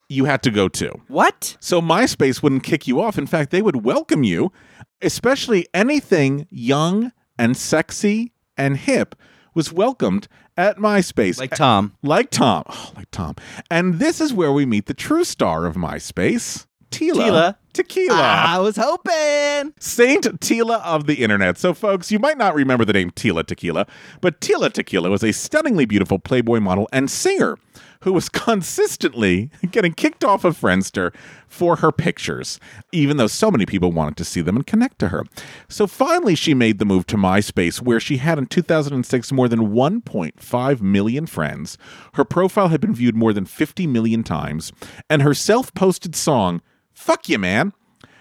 you 0.09 0.25
had 0.25 0.43
to 0.43 0.51
go 0.51 0.69
too. 0.69 1.01
What? 1.09 1.57
So 1.61 1.81
MySpace 1.81 2.43
wouldn't 2.43 2.65
kick 2.65 2.87
you 2.87 3.01
off. 3.01 3.19
In 3.19 3.27
fact, 3.27 3.51
they 3.51 3.63
would 3.63 3.85
welcome 3.85 4.25
you, 4.25 4.53
especially 5.01 5.67
anything 5.73 6.47
young 6.51 7.13
and 7.39 7.57
sexy 7.57 8.33
and 8.57 8.77
hip 8.77 9.15
was 9.55 9.73
welcomed 9.73 10.29
at 10.57 10.77
MySpace. 10.77 11.39
Like 11.39 11.55
Tom. 11.55 11.97
Like 12.03 12.31
Tom. 12.31 12.65
Oh, 12.69 12.93
like 12.97 13.11
Tom. 13.11 13.37
And 13.71 13.95
this 13.95 14.21
is 14.21 14.33
where 14.33 14.53
we 14.53 14.67
meet 14.67 14.87
the 14.87 14.95
true 14.95 15.25
star 15.25 15.67
of 15.67 15.77
MySpace, 15.77 16.67
Tila. 16.91 17.15
Tila. 17.15 17.57
Tequila. 17.73 18.17
I 18.17 18.59
was 18.59 18.77
hoping. 18.77 19.73
Saint 19.79 20.25
Tila 20.41 20.83
of 20.83 21.07
the 21.07 21.23
internet. 21.23 21.57
So, 21.57 21.73
folks, 21.73 22.11
you 22.11 22.19
might 22.19 22.37
not 22.37 22.55
remember 22.55 22.85
the 22.85 22.93
name 22.93 23.11
Tila 23.13 23.47
Tequila, 23.47 23.87
but 24.21 24.41
Tila 24.41 24.73
Tequila 24.73 25.09
was 25.09 25.23
a 25.23 25.33
stunningly 25.33 25.85
beautiful 25.85 26.19
Playboy 26.19 26.59
model 26.59 26.89
and 26.93 27.09
singer 27.11 27.59
who 28.03 28.13
was 28.13 28.29
consistently 28.29 29.51
getting 29.71 29.93
kicked 29.93 30.25
off 30.25 30.45
of 30.45 30.59
Friendster 30.59 31.15
for 31.47 31.77
her 31.77 31.93
pictures, 31.93 32.59
even 32.93 33.17
though 33.17 33.27
so 33.27 33.51
many 33.51 33.67
people 33.67 33.93
wanted 33.93 34.17
to 34.17 34.25
see 34.25 34.41
them 34.41 34.57
and 34.57 34.67
connect 34.67 34.99
to 35.01 35.09
her. 35.09 35.25
So 35.69 35.87
finally, 35.87 36.35
she 36.35 36.55
made 36.55 36.79
the 36.79 36.85
move 36.85 37.07
to 37.07 37.17
MySpace, 37.17 37.81
where 37.81 38.01
she 38.01 38.17
had 38.17 38.39
in 38.39 38.47
2006 38.47 39.33
more 39.33 39.49
than 39.49 39.73
1.5 39.73 40.81
million 40.81 41.27
friends. 41.27 41.79
Her 42.15 42.25
profile 42.25 42.69
had 42.69 42.81
been 42.81 42.95
viewed 42.95 43.17
more 43.17 43.33
than 43.33 43.45
50 43.45 43.87
million 43.87 44.23
times, 44.23 44.73
and 45.09 45.23
her 45.23 45.35
self 45.35 45.73
posted 45.75 46.17
song, 46.17 46.63
Fuck 47.01 47.31
You 47.31 47.39
Man, 47.39 47.73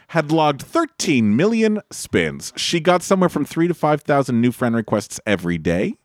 had 0.08 0.32
logged 0.32 0.62
13 0.62 1.36
million 1.36 1.82
spins. 1.92 2.54
She 2.56 2.80
got 2.80 3.04
somewhere 3.04 3.28
from 3.28 3.44
3 3.44 3.68
to 3.68 3.74
5,000 3.74 4.40
new 4.40 4.54
friend 4.54 4.74
requests 4.74 5.20
every 5.28 5.58
day. 5.58 5.96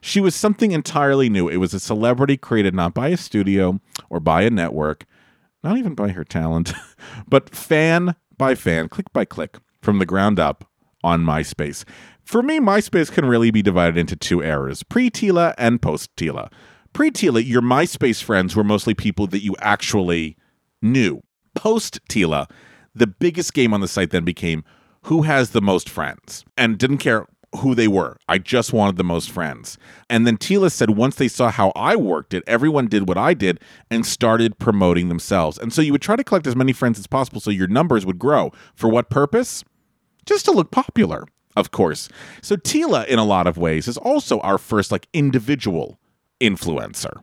She 0.00 0.20
was 0.20 0.36
something 0.36 0.70
entirely 0.70 1.28
new. 1.28 1.48
It 1.48 1.56
was 1.56 1.74
a 1.74 1.80
celebrity 1.80 2.36
created 2.36 2.76
not 2.76 2.94
by 2.94 3.08
a 3.08 3.16
studio 3.16 3.80
or 4.08 4.20
by 4.20 4.42
a 4.42 4.50
network, 4.50 5.04
not 5.64 5.76
even 5.76 5.96
by 5.96 6.10
her 6.10 6.22
talent, 6.22 6.72
but 7.28 7.52
fan 7.52 8.14
by 8.38 8.54
fan, 8.54 8.88
click 8.88 9.12
by 9.12 9.24
click, 9.24 9.58
from 9.80 9.98
the 9.98 10.06
ground 10.06 10.38
up 10.38 10.64
on 11.02 11.24
MySpace. 11.24 11.84
For 12.22 12.40
me, 12.40 12.60
MySpace 12.60 13.10
can 13.10 13.26
really 13.26 13.50
be 13.50 13.62
divided 13.62 13.98
into 13.98 14.14
two 14.14 14.40
eras 14.42 14.84
pre 14.84 15.10
Tila 15.10 15.54
and 15.58 15.82
post 15.82 16.14
Tila. 16.14 16.52
Pre 16.92 17.10
Tila, 17.10 17.44
your 17.44 17.62
MySpace 17.62 18.22
friends 18.22 18.54
were 18.54 18.62
mostly 18.62 18.94
people 18.94 19.26
that 19.26 19.42
you 19.42 19.56
actually 19.58 20.36
knew. 20.80 21.20
Post 21.54 22.00
Tila, 22.08 22.50
the 22.94 23.06
biggest 23.06 23.54
game 23.54 23.72
on 23.72 23.80
the 23.80 23.88
site 23.88 24.10
then 24.10 24.24
became 24.24 24.64
who 25.02 25.22
has 25.22 25.50
the 25.50 25.60
most 25.60 25.88
friends 25.88 26.44
and 26.56 26.78
didn't 26.78 26.98
care 26.98 27.26
who 27.56 27.74
they 27.74 27.88
were. 27.88 28.16
I 28.28 28.38
just 28.38 28.72
wanted 28.72 28.96
the 28.96 29.04
most 29.04 29.30
friends. 29.30 29.76
And 30.08 30.26
then 30.26 30.38
Tila 30.38 30.72
said 30.72 30.90
once 30.90 31.16
they 31.16 31.28
saw 31.28 31.50
how 31.50 31.72
I 31.76 31.96
worked 31.96 32.32
it, 32.32 32.42
everyone 32.46 32.86
did 32.86 33.08
what 33.08 33.18
I 33.18 33.34
did 33.34 33.60
and 33.90 34.06
started 34.06 34.58
promoting 34.58 35.08
themselves. 35.08 35.58
And 35.58 35.72
so 35.72 35.82
you 35.82 35.92
would 35.92 36.02
try 36.02 36.16
to 36.16 36.24
collect 36.24 36.46
as 36.46 36.56
many 36.56 36.72
friends 36.72 36.98
as 36.98 37.06
possible 37.06 37.40
so 37.40 37.50
your 37.50 37.68
numbers 37.68 38.06
would 38.06 38.18
grow. 38.18 38.52
For 38.74 38.88
what 38.88 39.10
purpose? 39.10 39.64
Just 40.24 40.44
to 40.46 40.52
look 40.52 40.70
popular, 40.70 41.26
of 41.56 41.72
course. 41.72 42.08
So 42.40 42.56
Tila, 42.56 43.06
in 43.06 43.18
a 43.18 43.24
lot 43.24 43.46
of 43.46 43.58
ways, 43.58 43.86
is 43.86 43.98
also 43.98 44.40
our 44.40 44.56
first 44.56 44.90
like 44.90 45.08
individual 45.12 45.98
influencer. 46.42 47.22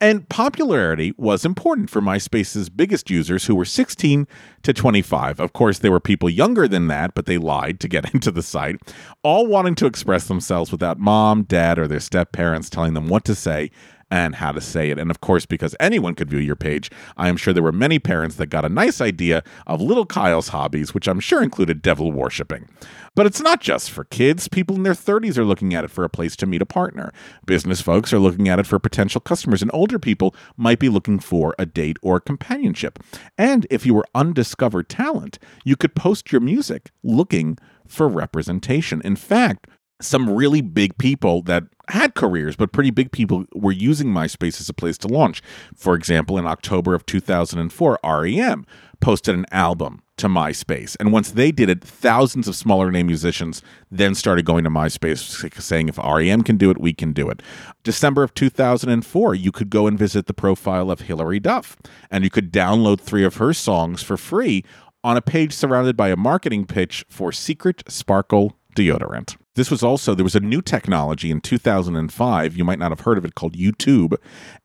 And 0.00 0.28
popularity 0.28 1.14
was 1.16 1.44
important 1.44 1.88
for 1.88 2.00
MySpace's 2.00 2.68
biggest 2.68 3.08
users 3.08 3.44
who 3.46 3.54
were 3.54 3.64
16 3.64 4.26
to 4.62 4.72
25. 4.72 5.38
Of 5.38 5.52
course, 5.52 5.78
there 5.78 5.92
were 5.92 6.00
people 6.00 6.28
younger 6.28 6.66
than 6.66 6.88
that, 6.88 7.14
but 7.14 7.26
they 7.26 7.38
lied 7.38 7.78
to 7.78 7.88
get 7.88 8.12
into 8.14 8.32
the 8.32 8.42
site, 8.42 8.80
all 9.22 9.46
wanting 9.46 9.76
to 9.76 9.86
express 9.86 10.26
themselves 10.26 10.72
without 10.72 10.98
mom, 10.98 11.44
dad, 11.44 11.78
or 11.78 11.86
their 11.86 12.00
step 12.00 12.32
parents 12.32 12.68
telling 12.68 12.94
them 12.94 13.06
what 13.06 13.24
to 13.26 13.34
say 13.36 13.70
and 14.12 14.34
how 14.34 14.52
to 14.52 14.60
say 14.60 14.90
it. 14.90 14.98
And 14.98 15.10
of 15.10 15.22
course, 15.22 15.46
because 15.46 15.74
anyone 15.80 16.14
could 16.14 16.28
view 16.28 16.38
your 16.38 16.54
page, 16.54 16.90
I 17.16 17.30
am 17.30 17.38
sure 17.38 17.54
there 17.54 17.62
were 17.62 17.72
many 17.72 17.98
parents 17.98 18.36
that 18.36 18.48
got 18.48 18.62
a 18.62 18.68
nice 18.68 19.00
idea 19.00 19.42
of 19.66 19.80
little 19.80 20.04
Kyle's 20.04 20.48
hobbies, 20.48 20.92
which 20.92 21.08
I'm 21.08 21.18
sure 21.18 21.42
included 21.42 21.80
devil 21.80 22.12
worshipping. 22.12 22.68
But 23.14 23.24
it's 23.24 23.40
not 23.40 23.62
just 23.62 23.90
for 23.90 24.04
kids. 24.04 24.48
People 24.48 24.76
in 24.76 24.82
their 24.82 24.92
30s 24.92 25.38
are 25.38 25.46
looking 25.46 25.72
at 25.72 25.84
it 25.84 25.90
for 25.90 26.04
a 26.04 26.10
place 26.10 26.36
to 26.36 26.46
meet 26.46 26.60
a 26.60 26.66
partner. 26.66 27.10
Business 27.46 27.80
folks 27.80 28.12
are 28.12 28.18
looking 28.18 28.50
at 28.50 28.58
it 28.58 28.66
for 28.66 28.78
potential 28.78 29.20
customers, 29.20 29.62
and 29.62 29.70
older 29.72 29.98
people 29.98 30.34
might 30.58 30.78
be 30.78 30.90
looking 30.90 31.18
for 31.18 31.54
a 31.58 31.64
date 31.64 31.96
or 32.02 32.20
companionship. 32.20 32.98
And 33.38 33.66
if 33.70 33.86
you 33.86 33.94
were 33.94 34.06
undiscovered 34.14 34.90
talent, 34.90 35.38
you 35.64 35.74
could 35.74 35.94
post 35.94 36.30
your 36.30 36.42
music 36.42 36.90
looking 37.02 37.56
for 37.88 38.08
representation. 38.08 39.00
In 39.06 39.16
fact, 39.16 39.68
some 40.02 40.28
really 40.28 40.60
big 40.60 40.98
people 40.98 41.42
that 41.42 41.64
had 41.92 42.14
careers, 42.14 42.56
but 42.56 42.72
pretty 42.72 42.90
big 42.90 43.12
people 43.12 43.44
were 43.54 43.70
using 43.70 44.08
MySpace 44.08 44.60
as 44.60 44.68
a 44.70 44.74
place 44.74 44.96
to 44.96 45.08
launch. 45.08 45.42
For 45.76 45.94
example, 45.94 46.38
in 46.38 46.46
October 46.46 46.94
of 46.94 47.04
2004, 47.04 47.98
REM 48.02 48.66
posted 49.00 49.34
an 49.34 49.44
album 49.52 50.02
to 50.16 50.26
MySpace. 50.26 50.96
And 50.98 51.12
once 51.12 51.32
they 51.32 51.52
did 51.52 51.68
it, 51.68 51.84
thousands 51.84 52.48
of 52.48 52.56
smaller 52.56 52.90
name 52.90 53.08
musicians 53.08 53.60
then 53.90 54.14
started 54.14 54.46
going 54.46 54.64
to 54.64 54.70
MySpace 54.70 55.60
saying, 55.60 55.88
if 55.90 55.98
REM 55.98 56.42
can 56.42 56.56
do 56.56 56.70
it, 56.70 56.80
we 56.80 56.94
can 56.94 57.12
do 57.12 57.28
it. 57.28 57.42
December 57.82 58.22
of 58.22 58.32
2004, 58.32 59.34
you 59.34 59.52
could 59.52 59.68
go 59.68 59.86
and 59.86 59.98
visit 59.98 60.26
the 60.26 60.32
profile 60.32 60.90
of 60.90 61.02
Hilary 61.02 61.40
Duff, 61.40 61.76
and 62.10 62.24
you 62.24 62.30
could 62.30 62.50
download 62.50 63.00
three 63.00 63.24
of 63.24 63.36
her 63.36 63.52
songs 63.52 64.02
for 64.02 64.16
free 64.16 64.64
on 65.04 65.18
a 65.18 65.22
page 65.22 65.52
surrounded 65.52 65.96
by 65.96 66.08
a 66.08 66.16
marketing 66.16 66.64
pitch 66.64 67.04
for 67.10 67.32
Secret 67.32 67.82
Sparkle 67.86 68.56
deodorant. 68.74 69.36
This 69.54 69.70
was 69.70 69.82
also, 69.82 70.14
there 70.14 70.24
was 70.24 70.34
a 70.34 70.40
new 70.40 70.62
technology 70.62 71.30
in 71.30 71.42
2005. 71.42 72.56
You 72.56 72.64
might 72.64 72.78
not 72.78 72.90
have 72.90 73.00
heard 73.00 73.18
of 73.18 73.24
it 73.26 73.34
called 73.34 73.52
YouTube. 73.52 74.16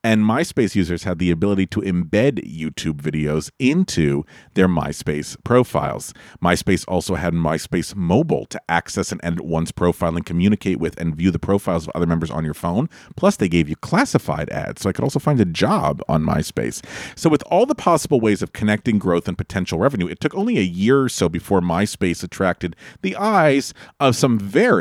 And 0.02 0.22
MySpace 0.22 0.74
users 0.74 1.04
had 1.04 1.18
the 1.18 1.30
ability 1.30 1.66
to 1.66 1.82
embed 1.82 2.42
YouTube 2.42 3.02
videos 3.02 3.50
into 3.58 4.24
their 4.54 4.66
MySpace 4.66 5.36
profiles. 5.44 6.14
MySpace 6.42 6.86
also 6.88 7.16
had 7.16 7.34
MySpace 7.34 7.94
Mobile 7.94 8.46
to 8.46 8.58
access 8.66 9.12
and 9.12 9.20
edit 9.22 9.42
one's 9.42 9.72
profile 9.72 10.16
and 10.16 10.24
communicate 10.24 10.78
with 10.78 10.98
and 10.98 11.14
view 11.14 11.30
the 11.30 11.38
profiles 11.38 11.86
of 11.86 11.92
other 11.94 12.06
members 12.06 12.30
on 12.30 12.46
your 12.46 12.54
phone. 12.54 12.88
Plus, 13.14 13.36
they 13.36 13.48
gave 13.48 13.68
you 13.68 13.76
classified 13.76 14.48
ads. 14.48 14.80
So 14.80 14.88
I 14.88 14.94
could 14.94 15.04
also 15.04 15.18
find 15.18 15.38
a 15.38 15.44
job 15.44 16.00
on 16.08 16.24
MySpace. 16.24 16.82
So, 17.14 17.28
with 17.28 17.42
all 17.48 17.66
the 17.66 17.74
possible 17.74 18.20
ways 18.20 18.40
of 18.40 18.54
connecting 18.54 18.98
growth 18.98 19.28
and 19.28 19.36
potential 19.36 19.78
revenue, 19.78 20.06
it 20.06 20.20
took 20.20 20.34
only 20.34 20.56
a 20.56 20.62
year 20.62 21.02
or 21.02 21.08
so 21.10 21.28
before 21.28 21.60
MySpace 21.60 22.24
attracted 22.24 22.74
the 23.02 23.16
eyes 23.16 23.74
of 24.00 24.16
some 24.16 24.38
very 24.38 24.77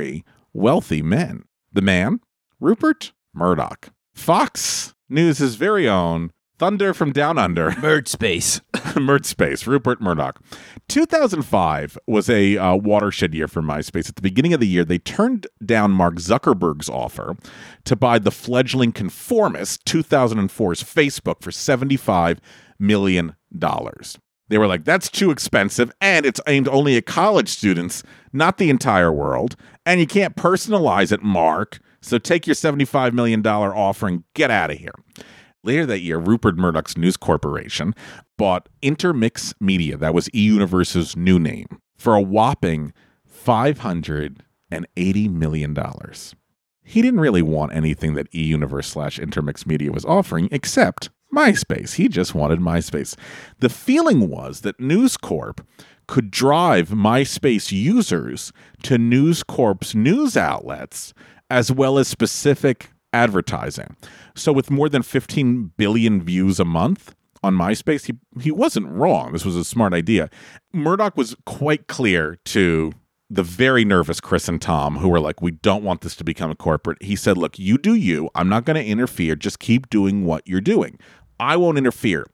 wealthy 0.53 1.01
men. 1.01 1.43
The 1.71 1.81
man, 1.81 2.19
Rupert 2.59 3.13
Murdoch. 3.33 3.89
Fox 4.13 4.95
News' 5.09 5.55
very 5.55 5.87
own 5.87 6.31
Thunder 6.57 6.93
from 6.93 7.11
Down 7.11 7.37
Under. 7.37 7.71
Bird 7.81 8.07
space. 8.07 8.61
Space, 9.21 9.67
Rupert 9.67 10.01
Murdoch. 10.01 10.41
2005 10.89 11.99
was 12.07 12.31
a 12.31 12.57
uh, 12.57 12.75
watershed 12.75 13.35
year 13.35 13.47
for 13.47 13.61
MySpace. 13.61 14.09
At 14.09 14.15
the 14.15 14.23
beginning 14.23 14.53
of 14.53 14.59
the 14.59 14.67
year, 14.67 14.83
they 14.83 14.97
turned 14.97 15.45
down 15.63 15.91
Mark 15.91 16.15
Zuckerberg's 16.15 16.89
offer 16.89 17.35
to 17.85 17.95
buy 17.95 18.17
the 18.17 18.31
fledgling 18.31 18.91
conformist 18.91 19.85
2004's 19.85 20.83
Facebook 20.83 21.43
for 21.43 21.51
$75 21.51 22.39
million. 22.79 23.35
They 24.49 24.57
were 24.57 24.67
like, 24.67 24.83
that's 24.83 25.09
too 25.09 25.29
expensive, 25.29 25.91
and 26.01 26.25
it's 26.25 26.41
aimed 26.47 26.67
only 26.69 26.97
at 26.97 27.05
college 27.05 27.49
students, 27.49 28.01
not 28.33 28.57
the 28.57 28.69
entire 28.69 29.11
world. 29.11 29.55
And 29.87 30.01
you 30.01 30.05
can't 30.05 30.35
personalize 30.35 31.13
it, 31.13 31.23
Mark. 31.23 31.79
So 32.01 32.17
take 32.17 32.45
your 32.45 32.55
$75 32.55 33.13
million 33.13 33.45
offer 33.47 34.05
and 34.05 34.25
get 34.33 34.51
out 34.51 34.69
of 34.69 34.77
here. 34.77 34.91
Later 35.63 35.85
that 35.85 36.01
year, 36.01 36.17
Rupert 36.17 36.57
Murdoch's 36.57 36.97
News 36.97 37.15
Corporation 37.15 37.95
bought 38.37 38.67
Intermix 38.81 39.53
Media, 39.61 39.95
that 39.95 40.13
was 40.13 40.27
eUniverse's 40.29 41.15
new 41.15 41.39
name, 41.39 41.67
for 41.97 42.15
a 42.15 42.21
whopping 42.21 42.91
$580 43.33 45.31
million. 45.31 45.77
He 46.83 47.01
didn't 47.01 47.19
really 47.21 47.41
want 47.41 47.73
anything 47.73 48.13
that 48.15 48.29
eUniverse 48.33 48.85
slash 48.85 49.17
Intermix 49.17 49.65
Media 49.65 49.93
was 49.93 50.03
offering 50.03 50.49
except 50.51 51.11
MySpace. 51.33 51.93
He 51.93 52.09
just 52.09 52.35
wanted 52.35 52.59
MySpace. 52.59 53.15
The 53.59 53.69
feeling 53.69 54.29
was 54.29 54.61
that 54.61 54.81
News 54.81 55.15
Corp 55.15 55.65
could 56.07 56.31
drive 56.31 56.89
MySpace 56.89 57.71
users 57.71 58.51
to 58.83 58.97
News 58.97 59.43
Corp's 59.43 59.93
news 59.93 60.37
outlets 60.37 61.13
as 61.49 61.71
well 61.71 61.97
as 61.97 62.07
specific 62.07 62.89
advertising. 63.13 63.95
So 64.35 64.51
with 64.51 64.69
more 64.69 64.89
than 64.89 65.01
15 65.01 65.71
billion 65.77 66.21
views 66.21 66.59
a 66.59 66.65
month 66.65 67.15
on 67.43 67.55
MySpace, 67.55 68.05
he 68.05 68.41
he 68.41 68.51
wasn't 68.51 68.87
wrong. 68.87 69.31
This 69.31 69.45
was 69.45 69.55
a 69.55 69.63
smart 69.63 69.93
idea. 69.93 70.29
Murdoch 70.73 71.15
was 71.17 71.35
quite 71.45 71.87
clear 71.87 72.37
to 72.45 72.93
the 73.29 73.43
very 73.43 73.83
nervous 73.83 74.21
Chris 74.21 74.47
and 74.47 74.61
Tom, 74.61 74.97
who 74.97 75.09
were 75.09 75.19
like, 75.19 75.41
We 75.41 75.51
don't 75.51 75.83
want 75.83 76.01
this 76.01 76.15
to 76.17 76.23
become 76.23 76.51
a 76.51 76.55
corporate. 76.55 77.01
He 77.01 77.15
said, 77.15 77.37
Look, 77.37 77.59
you 77.59 77.77
do 77.77 77.93
you. 77.93 78.29
I'm 78.35 78.49
not 78.49 78.65
going 78.65 78.81
to 78.81 78.85
interfere. 78.85 79.35
Just 79.35 79.59
keep 79.59 79.89
doing 79.89 80.25
what 80.25 80.47
you're 80.47 80.61
doing. 80.61 80.97
I 81.39 81.57
won't 81.57 81.77
interfere. 81.77 82.25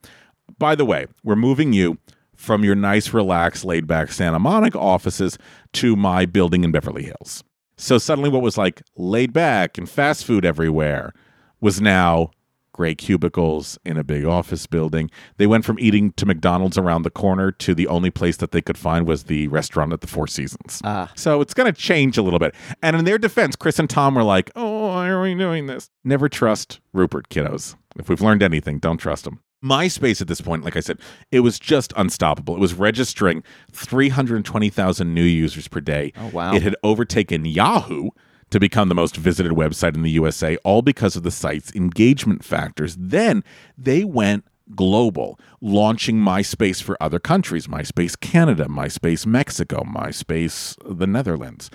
By 0.58 0.76
the 0.76 0.86
way, 0.86 1.08
we're 1.24 1.36
moving 1.36 1.74
you 1.74 1.98
from 2.44 2.64
your 2.64 2.76
nice, 2.76 3.14
relaxed, 3.14 3.64
laid 3.64 3.88
back 3.88 4.12
Santa 4.12 4.38
Monica 4.38 4.78
offices 4.78 5.38
to 5.72 5.96
my 5.96 6.26
building 6.26 6.64
in 6.64 6.72
Beverly 6.72 7.04
Hills. 7.04 7.44
So 7.78 7.98
suddenly, 7.98 8.30
what 8.30 8.42
was 8.42 8.58
like 8.58 8.84
laid 8.98 9.34
back 9.34 9.78
and 9.78 9.90
fast 9.90 10.26
food 10.26 10.46
everywhere 10.46 11.14
was 11.62 11.80
now 11.80 12.32
gray 12.74 12.96
cubicles 12.96 13.78
in 13.86 13.98
a 13.98 14.04
big 14.04 14.26
office 14.26 14.66
building. 14.68 15.10
They 15.38 15.48
went 15.48 15.64
from 15.64 15.80
eating 15.80 16.12
to 16.14 16.26
McDonald's 16.26 16.78
around 16.78 17.04
the 17.04 17.12
corner 17.12 17.52
to 17.52 17.74
the 17.74 17.88
only 17.88 18.10
place 18.10 18.38
that 18.38 18.52
they 18.52 18.62
could 18.62 18.78
find 18.78 19.08
was 19.08 19.26
the 19.26 19.48
restaurant 19.48 19.94
at 19.94 20.02
the 20.02 20.08
Four 20.08 20.28
Seasons. 20.28 20.82
Ah. 20.84 21.12
So 21.16 21.40
it's 21.40 21.54
going 21.54 21.72
to 21.72 21.80
change 21.80 22.18
a 22.18 22.24
little 22.24 22.40
bit. 22.40 22.56
And 22.82 22.96
in 22.96 23.06
their 23.06 23.20
defense, 23.20 23.56
Chris 23.56 23.80
and 23.80 23.90
Tom 23.90 24.16
were 24.16 24.24
like, 24.24 24.52
oh, 24.56 24.88
why 24.88 25.08
are 25.08 25.22
we 25.22 25.36
doing 25.36 25.68
this? 25.68 25.90
Never 26.04 26.28
trust 26.28 26.80
Rupert, 26.94 27.30
kiddos. 27.30 27.76
If 27.98 28.10
we've 28.10 28.22
learned 28.22 28.44
anything, 28.44 28.80
don't 28.80 28.98
trust 28.98 29.28
him. 29.28 29.40
MySpace 29.64 30.22
at 30.22 30.28
this 30.28 30.42
point, 30.42 30.64
like 30.64 30.76
I 30.76 30.82
said, 30.82 31.00
it 31.32 31.40
was 31.40 31.58
just 31.58 31.94
unstoppable. 31.96 32.56
It 32.56 32.60
was 32.60 32.74
registering 32.74 33.44
320,000 33.72 35.14
new 35.14 35.24
users 35.24 35.68
per 35.68 35.80
day. 35.80 36.12
Oh, 36.18 36.28
wow. 36.28 36.54
It 36.54 36.62
had 36.62 36.76
overtaken 36.84 37.46
Yahoo 37.46 38.10
to 38.50 38.60
become 38.60 38.90
the 38.90 38.96
most 38.96 39.16
visited 39.16 39.54
website 39.54 39.96
in 39.96 40.04
the 40.04 40.12
USA, 40.12 40.58
all 40.58 40.82
because 40.82 41.16
of 41.16 41.24
the 41.24 41.32
site's 41.32 41.74
engagement 41.74 42.44
factors. 42.44 42.96
Then 43.00 43.44
they 43.78 44.04
went 44.04 44.46
global, 44.76 45.40
launching 45.62 46.18
MySpace 46.18 46.82
for 46.82 47.02
other 47.02 47.20
countries 47.20 47.68
MySpace 47.68 48.20
Canada, 48.20 48.66
MySpace 48.66 49.26
Mexico, 49.26 49.84
MySpace 49.84 50.78
uh, 50.88 50.94
the 50.94 51.08
Netherlands. 51.08 51.70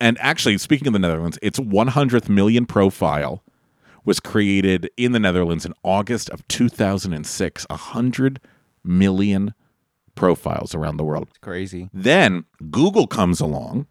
And 0.00 0.18
actually, 0.20 0.58
speaking 0.58 0.88
of 0.88 0.92
the 0.92 0.98
Netherlands, 0.98 1.38
its 1.42 1.60
100th 1.60 2.28
million 2.28 2.66
profile 2.66 3.44
was 4.04 4.20
created 4.20 4.90
in 4.96 5.12
the 5.12 5.20
Netherlands 5.20 5.64
in 5.64 5.74
August 5.82 6.30
of 6.30 6.46
2006. 6.48 7.66
100 7.68 8.40
million 8.84 9.54
profiles 10.14 10.74
around 10.74 10.96
the 10.96 11.04
world. 11.04 11.28
Crazy. 11.40 11.88
Then 11.92 12.44
Google 12.70 13.06
comes 13.06 13.40
along 13.40 13.86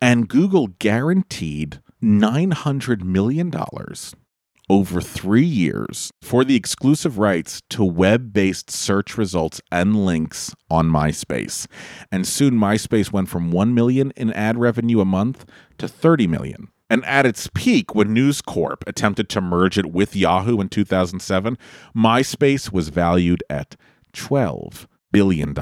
and 0.00 0.28
Google 0.28 0.68
guaranteed 0.78 1.80
$900 2.02 3.02
million 3.02 3.52
over 4.70 5.00
three 5.00 5.44
years 5.44 6.12
for 6.22 6.44
the 6.44 6.54
exclusive 6.54 7.18
rights 7.18 7.60
to 7.68 7.84
web 7.84 8.32
based 8.32 8.70
search 8.70 9.18
results 9.18 9.60
and 9.70 10.06
links 10.06 10.54
on 10.70 10.88
MySpace. 10.88 11.66
And 12.10 12.26
soon 12.26 12.54
MySpace 12.54 13.12
went 13.12 13.28
from 13.28 13.50
1 13.50 13.74
million 13.74 14.12
in 14.12 14.32
ad 14.32 14.56
revenue 14.56 15.00
a 15.00 15.04
month 15.04 15.44
to 15.78 15.88
30 15.88 16.28
million. 16.28 16.68
And 16.90 17.04
at 17.04 17.24
its 17.24 17.48
peak, 17.54 17.94
when 17.94 18.12
News 18.12 18.42
Corp 18.42 18.82
attempted 18.86 19.28
to 19.30 19.40
merge 19.40 19.78
it 19.78 19.92
with 19.92 20.16
Yahoo 20.16 20.60
in 20.60 20.68
2007, 20.68 21.56
MySpace 21.96 22.72
was 22.72 22.88
valued 22.88 23.44
at 23.48 23.76
$12 24.12 24.86
billion. 25.12 25.54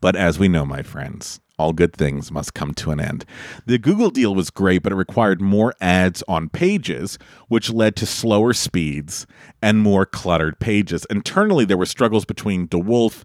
But 0.00 0.14
as 0.14 0.38
we 0.38 0.46
know, 0.46 0.64
my 0.64 0.82
friends, 0.82 1.40
all 1.58 1.72
good 1.72 1.92
things 1.92 2.30
must 2.30 2.54
come 2.54 2.72
to 2.74 2.92
an 2.92 3.00
end. 3.00 3.24
The 3.66 3.78
Google 3.78 4.10
deal 4.10 4.32
was 4.32 4.48
great, 4.48 4.84
but 4.84 4.92
it 4.92 4.96
required 4.96 5.40
more 5.40 5.74
ads 5.80 6.22
on 6.28 6.48
pages, 6.48 7.18
which 7.48 7.70
led 7.70 7.96
to 7.96 8.06
slower 8.06 8.52
speeds 8.52 9.26
and 9.60 9.80
more 9.80 10.06
cluttered 10.06 10.60
pages. 10.60 11.04
Internally, 11.10 11.64
there 11.64 11.76
were 11.76 11.84
struggles 11.84 12.24
between 12.24 12.68
DeWolfe, 12.68 13.24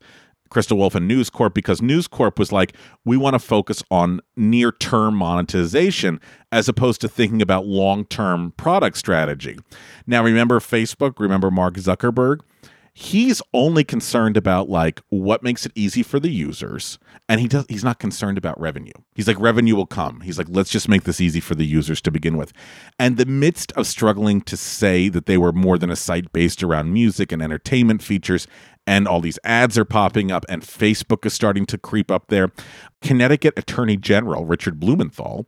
Chris 0.53 0.67
DeWolfe, 0.67 0.93
and 0.93 1.07
News 1.07 1.31
Corp 1.31 1.55
because 1.55 1.81
News 1.81 2.07
Corp 2.07 2.37
was 2.37 2.51
like, 2.51 2.75
we 3.03 3.17
want 3.17 3.33
to 3.33 3.39
focus 3.39 3.81
on 3.89 4.21
near 4.35 4.71
term 4.71 5.15
monetization 5.15 6.21
as 6.51 6.69
opposed 6.69 7.01
to 7.01 7.07
thinking 7.07 7.41
about 7.41 7.65
long 7.65 8.05
term 8.05 8.53
product 8.55 8.97
strategy. 8.97 9.57
Now, 10.05 10.23
remember 10.23 10.59
Facebook? 10.59 11.19
Remember 11.19 11.49
Mark 11.49 11.73
Zuckerberg? 11.73 12.41
he's 12.95 13.41
only 13.53 13.83
concerned 13.83 14.37
about 14.37 14.69
like 14.69 15.01
what 15.09 15.41
makes 15.41 15.65
it 15.65 15.71
easy 15.73 16.03
for 16.03 16.19
the 16.19 16.29
users 16.29 16.99
and 17.27 17.41
he 17.41 17.47
does 17.47 17.65
he's 17.67 17.83
not 17.83 17.97
concerned 17.97 18.37
about 18.37 18.59
revenue 18.59 18.93
he's 19.15 19.27
like 19.27 19.39
revenue 19.39 19.75
will 19.75 19.87
come 19.87 20.21
he's 20.21 20.37
like 20.37 20.45
let's 20.51 20.69
just 20.69 20.87
make 20.87 21.03
this 21.03 21.19
easy 21.19 21.39
for 21.39 21.55
the 21.55 21.65
users 21.65 21.99
to 21.99 22.11
begin 22.11 22.37
with 22.37 22.53
and 22.99 23.17
the 23.17 23.25
midst 23.25 23.71
of 23.71 23.87
struggling 23.87 24.41
to 24.41 24.55
say 24.55 25.09
that 25.09 25.25
they 25.25 25.39
were 25.39 25.51
more 25.51 25.79
than 25.79 25.89
a 25.89 25.95
site 25.95 26.31
based 26.33 26.61
around 26.61 26.93
music 26.93 27.31
and 27.31 27.41
entertainment 27.41 28.03
features 28.03 28.45
and 28.85 29.07
all 29.07 29.21
these 29.21 29.39
ads 29.43 29.77
are 29.77 29.85
popping 29.85 30.31
up 30.31 30.45
and 30.49 30.61
facebook 30.61 31.25
is 31.25 31.33
starting 31.33 31.65
to 31.65 31.77
creep 31.77 32.11
up 32.11 32.27
there 32.27 32.51
connecticut 33.01 33.53
attorney 33.57 33.97
general 33.97 34.45
richard 34.45 34.79
blumenthal 34.79 35.45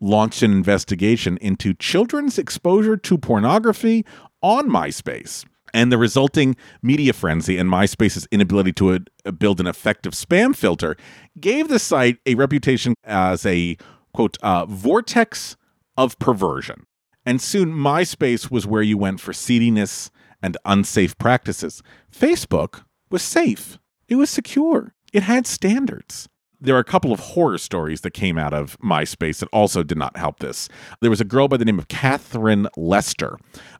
launched 0.00 0.42
an 0.42 0.52
investigation 0.52 1.38
into 1.38 1.72
children's 1.74 2.38
exposure 2.38 2.96
to 2.96 3.16
pornography 3.16 4.04
on 4.42 4.68
myspace 4.68 5.44
and 5.76 5.92
the 5.92 5.98
resulting 5.98 6.56
media 6.80 7.12
frenzy 7.12 7.58
and 7.58 7.70
MySpace's 7.70 8.26
inability 8.32 8.72
to 8.72 9.04
uh, 9.26 9.30
build 9.30 9.60
an 9.60 9.66
effective 9.66 10.14
spam 10.14 10.56
filter 10.56 10.96
gave 11.38 11.68
the 11.68 11.78
site 11.78 12.18
a 12.24 12.34
reputation 12.34 12.94
as 13.04 13.44
a 13.44 13.76
quote 14.14 14.38
uh, 14.42 14.64
vortex 14.64 15.56
of 15.96 16.18
perversion. 16.18 16.86
And 17.26 17.42
soon 17.42 17.72
MySpace 17.72 18.50
was 18.50 18.66
where 18.66 18.82
you 18.82 18.96
went 18.96 19.20
for 19.20 19.32
seediness 19.34 20.10
and 20.42 20.56
unsafe 20.64 21.16
practices. 21.18 21.82
Facebook 22.12 22.84
was 23.10 23.22
safe. 23.22 23.78
It 24.08 24.16
was 24.16 24.30
secure. 24.30 24.94
It 25.12 25.22
had 25.22 25.46
standards. 25.46 26.28
There 26.60 26.74
are 26.74 26.80
a 26.80 26.84
couple 26.84 27.12
of 27.12 27.20
horror 27.20 27.58
stories 27.58 28.00
that 28.00 28.12
came 28.12 28.38
out 28.38 28.54
of 28.54 28.78
MySpace 28.80 29.40
that 29.40 29.48
also 29.52 29.82
did 29.82 29.98
not 29.98 30.16
help 30.16 30.38
this. 30.38 30.68
There 31.00 31.10
was 31.10 31.20
a 31.20 31.24
girl 31.24 31.48
by 31.48 31.58
the 31.58 31.64
name 31.64 31.78
of 31.78 31.88
Catherine 31.88 32.66
Lester, 32.76 33.38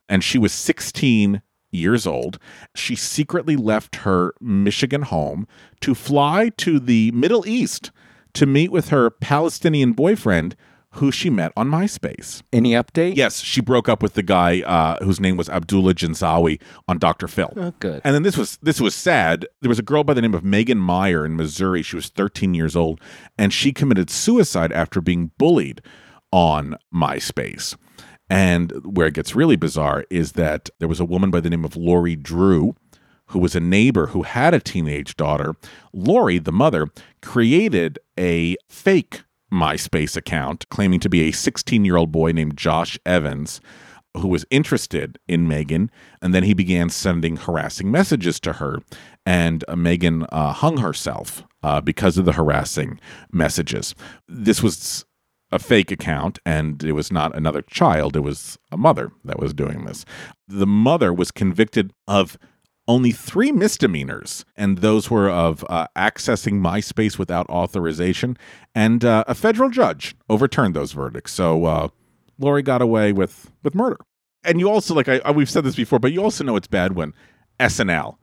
and 0.09 0.23
she 0.23 0.39
was 0.39 0.53
16 0.53 1.41
years 1.71 2.07
old. 2.07 2.39
She 2.75 2.95
secretly 2.95 3.57
left 3.57 3.97
her 3.97 4.35
Michigan 4.41 5.03
home 5.03 5.47
to 5.81 5.95
fly 5.95 6.51
to 6.59 6.79
the 6.79 7.11
Middle 7.13 7.47
East 7.47 7.91
to 8.35 8.47
meet 8.47 8.71
with 8.71 8.91
her 8.91 9.11
Palestinian 9.11 9.93
boyfriend 9.93 10.55
who 10.97 11.11
she 11.11 11.31
met 11.31 11.53
on 11.57 11.71
MySpace. 11.71 12.43
Any 12.53 12.73
update? 12.73 13.17
Yes, 13.17 13.41
she 13.41 13.61
broke 13.61 13.89
up 13.89 14.03
with 14.03 14.15
the 14.15 14.23
guy 14.23 14.61
uh, 14.63 15.03
whose 15.05 15.21
name 15.21 15.37
was 15.37 15.49
Abdullah 15.49 15.95
Jinsawi 15.95 16.61
on 16.89 16.99
Dr. 16.99 17.29
Phil. 17.29 17.53
Oh, 17.57 17.73
good. 17.81 18.01
And 18.05 18.15
then 18.15 18.23
this 18.23 18.37
was 18.37 18.59
this 18.63 18.81
was 18.81 18.95
sad. 18.95 19.47
There 19.63 19.69
was 19.69 19.79
a 19.79 19.83
girl 19.83 20.05
by 20.05 20.15
the 20.15 20.23
name 20.23 20.35
of 20.35 20.45
Megan 20.45 20.79
Meier 20.79 21.25
in 21.25 21.37
Missouri. 21.37 21.83
She 21.83 21.97
was 21.97 22.09
13 22.09 22.55
years 22.55 22.75
old, 22.77 23.01
and 23.39 23.53
she 23.53 23.73
committed 23.73 24.11
suicide 24.11 24.73
after 24.73 25.01
being 25.01 25.31
bullied 25.39 25.83
on 26.33 26.77
MySpace. 26.95 27.77
And 28.29 28.73
where 28.85 29.07
it 29.07 29.15
gets 29.15 29.37
really 29.37 29.57
bizarre 29.57 30.05
is 30.11 30.33
that 30.33 30.69
there 30.81 30.89
was 30.89 30.99
a 30.99 31.05
woman 31.05 31.31
by 31.31 31.41
the 31.41 31.51
name 31.51 31.65
of 31.65 31.77
Lori 31.77 32.17
Drew 32.17 32.75
who 33.31 33.39
was 33.39 33.55
a 33.55 33.61
neighbor 33.61 34.07
who 34.09 34.23
had 34.23 34.55
a 34.55 34.61
teenage 34.61 35.17
daughter. 35.17 35.55
Lori, 35.93 36.39
the 36.39 36.53
mother, 36.53 36.89
created 37.23 37.99
a 38.19 38.57
fake 38.69 39.23
MySpace 39.53 40.17
account 40.17 40.69
claiming 40.69 41.01
to 41.01 41.09
be 41.09 41.23
a 41.23 41.33
16 41.33 41.85
year 41.85 41.97
old 41.97 42.13
boy 42.13 42.33
named 42.33 42.57
Josh 42.57 42.99
Evans 43.07 43.61
who 44.17 44.29
was 44.29 44.47
interested 44.51 45.19
in 45.29 45.47
Megan. 45.47 45.91
And 46.23 46.35
then 46.35 46.43
he 46.43 46.55
began 46.55 46.89
sending 46.89 47.37
harassing 47.37 47.91
messages 47.91 48.41
to 48.41 48.55
her. 48.55 48.79
And 49.25 49.65
uh, 49.69 49.77
Megan 49.77 50.25
uh, 50.33 50.53
hung 50.53 50.79
herself 50.79 51.45
uh, 51.63 51.81
because 51.81 52.19
of 52.19 52.25
the 52.25 52.33
harassing 52.33 52.99
messages. 53.31 53.95
This 54.29 54.63
was 54.63 55.05
a 55.53 55.59
fake 55.59 55.91
account 55.91 56.39
and 56.45 56.83
it 56.83 56.93
was 56.93 57.13
not 57.13 57.37
another 57.37 57.63
child, 57.63 58.17
it 58.17 58.21
was 58.21 58.59
a 58.73 58.77
mother 58.77 59.13
that 59.25 59.39
was 59.39 59.55
doing 59.55 59.85
this. 59.85 60.05
The 60.49 60.67
mother 60.67 61.13
was 61.13 61.31
convicted 61.31 61.93
of 62.09 62.37
only 62.89 63.11
three 63.13 63.51
misdemeanors, 63.53 64.45
and 64.57 64.79
those 64.79 65.11
were 65.11 65.29
of 65.29 65.65
uh, 65.69 65.87
accessing 65.97 66.61
MySpace 66.61 67.19
without 67.19 67.49
authorization, 67.51 68.37
and 68.75 69.05
uh, 69.05 69.25
a 69.27 69.35
federal 69.35 69.71
judge 69.71 70.15
overturned 70.31 70.75
those 70.75 70.93
verdicts. 70.93 71.33
So 71.33 71.65
uh, 71.65 71.89
Lori 72.39 72.63
got 72.63 72.83
away 72.83 73.13
with 73.13 73.51
with 73.63 73.75
murder. 73.75 73.99
And 74.45 74.61
you 74.61 74.71
also 74.71 74.95
like 74.95 75.09
I, 75.09 75.21
I- 75.25 75.33
we've 75.33 75.51
said 75.51 75.65
this 75.65 75.75
before, 75.77 75.99
but 75.99 76.13
you 76.13 76.23
also 76.23 76.45
know 76.45 76.55
it's 76.57 76.69
bad 76.69 76.95
when 76.95 77.13
SNL 77.59 78.17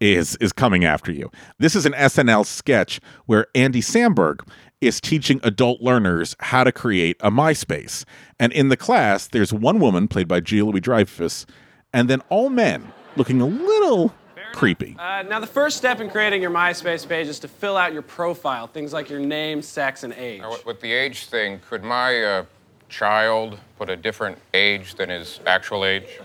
is 0.00 0.36
is 0.36 0.52
coming 0.52 0.84
after 0.84 1.12
you. 1.12 1.30
This 1.58 1.74
is 1.74 1.86
an 1.86 1.92
SNL 1.92 2.44
sketch 2.44 3.00
where 3.26 3.46
Andy 3.54 3.80
Samberg 3.80 4.46
is 4.80 5.00
teaching 5.00 5.40
adult 5.42 5.80
learners 5.82 6.34
how 6.40 6.64
to 6.64 6.72
create 6.72 7.16
a 7.20 7.30
MySpace. 7.30 8.04
And 8.38 8.50
in 8.52 8.68
the 8.70 8.76
class, 8.78 9.26
there's 9.28 9.52
one 9.52 9.78
woman 9.78 10.08
played 10.08 10.26
by 10.28 10.40
Julia 10.40 10.64
Louis 10.72 10.80
Dreyfus, 10.80 11.44
and 11.92 12.08
then 12.08 12.22
all 12.30 12.48
men 12.50 12.92
looking 13.16 13.40
a 13.40 13.46
little 13.46 14.14
creepy. 14.52 14.96
Uh, 14.98 15.22
now, 15.22 15.38
the 15.40 15.46
first 15.46 15.76
step 15.76 16.00
in 16.00 16.10
creating 16.10 16.42
your 16.42 16.50
MySpace 16.50 17.08
page 17.08 17.28
is 17.28 17.38
to 17.40 17.48
fill 17.48 17.76
out 17.76 17.92
your 17.92 18.02
profile, 18.02 18.66
things 18.66 18.92
like 18.92 19.08
your 19.08 19.20
name, 19.20 19.62
sex, 19.62 20.02
and 20.02 20.12
age. 20.14 20.40
Now, 20.40 20.50
with- 20.50 20.66
with 20.66 20.80
the 20.80 20.92
age 20.92 21.26
thing, 21.26 21.60
could 21.68 21.84
my 21.84 22.22
uh, 22.22 22.44
child 22.88 23.58
put 23.78 23.88
a 23.90 23.96
different 23.96 24.38
age 24.54 24.94
than 24.96 25.08
his 25.08 25.40
actual 25.46 25.84
age? 25.84 26.18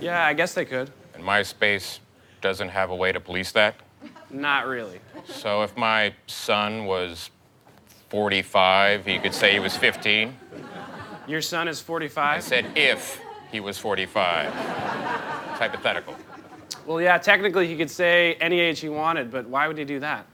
Yeah, 0.00 0.24
I 0.24 0.32
guess 0.34 0.54
they 0.54 0.64
could. 0.64 0.90
And 1.14 1.24
MySpace 1.24 1.98
doesn't 2.40 2.68
have 2.68 2.90
a 2.90 2.94
way 2.94 3.10
to 3.12 3.18
police 3.20 3.50
that? 3.52 3.74
Not 4.30 4.66
really. 4.66 5.00
So 5.26 5.62
if 5.62 5.76
my 5.76 6.12
son 6.26 6.84
was 6.84 7.30
45, 8.10 9.04
he 9.06 9.18
could 9.18 9.34
say 9.34 9.52
he 9.52 9.58
was 9.60 9.76
15? 9.76 10.36
Your 11.26 11.42
son 11.42 11.66
is 11.66 11.80
45? 11.80 12.36
I 12.36 12.40
said 12.40 12.66
if 12.76 13.20
he 13.50 13.58
was 13.60 13.78
45. 13.78 14.52
It's 15.56 15.62
hypothetical. 15.62 16.14
Well, 16.84 17.00
yeah, 17.00 17.16
technically 17.16 17.66
he 17.66 17.78
could 17.78 17.90
say 17.90 18.34
any 18.42 18.60
age 18.60 18.80
he 18.80 18.90
wanted, 18.90 19.30
but 19.30 19.46
why 19.46 19.66
would 19.66 19.78
he 19.78 19.86
do 19.86 19.98
that? 20.00 20.26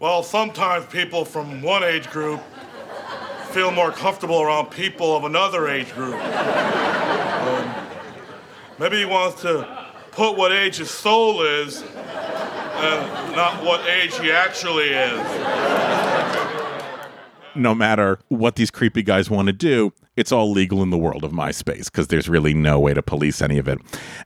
Well, 0.00 0.22
sometimes 0.22 0.86
people 0.86 1.26
from 1.26 1.60
one 1.60 1.84
age 1.84 2.08
group 2.08 2.40
feel 3.50 3.70
more 3.70 3.92
comfortable 3.92 4.40
around 4.40 4.70
people 4.70 5.14
of 5.14 5.24
another 5.24 5.68
age 5.68 5.92
group. 5.92 6.14
Um, 6.14 7.74
maybe 8.78 8.96
he 8.96 9.04
wants 9.04 9.42
to 9.42 9.68
put 10.12 10.34
what 10.34 10.50
age 10.50 10.78
his 10.78 10.90
soul 10.90 11.42
is 11.42 11.82
and 11.82 13.36
not 13.36 13.62
what 13.62 13.86
age 13.86 14.18
he 14.18 14.32
actually 14.32 14.88
is. 14.94 15.20
No 17.54 17.74
matter 17.74 18.18
what 18.28 18.56
these 18.56 18.70
creepy 18.70 19.02
guys 19.02 19.30
want 19.30 19.46
to 19.46 19.52
do, 19.52 19.92
it's 20.14 20.30
all 20.30 20.50
legal 20.50 20.82
in 20.82 20.90
the 20.90 20.98
world 20.98 21.24
of 21.24 21.32
MySpace 21.32 21.86
because 21.86 22.08
there's 22.08 22.28
really 22.28 22.52
no 22.52 22.78
way 22.78 22.92
to 22.92 23.02
police 23.02 23.40
any 23.40 23.56
of 23.56 23.66
it. 23.66 23.78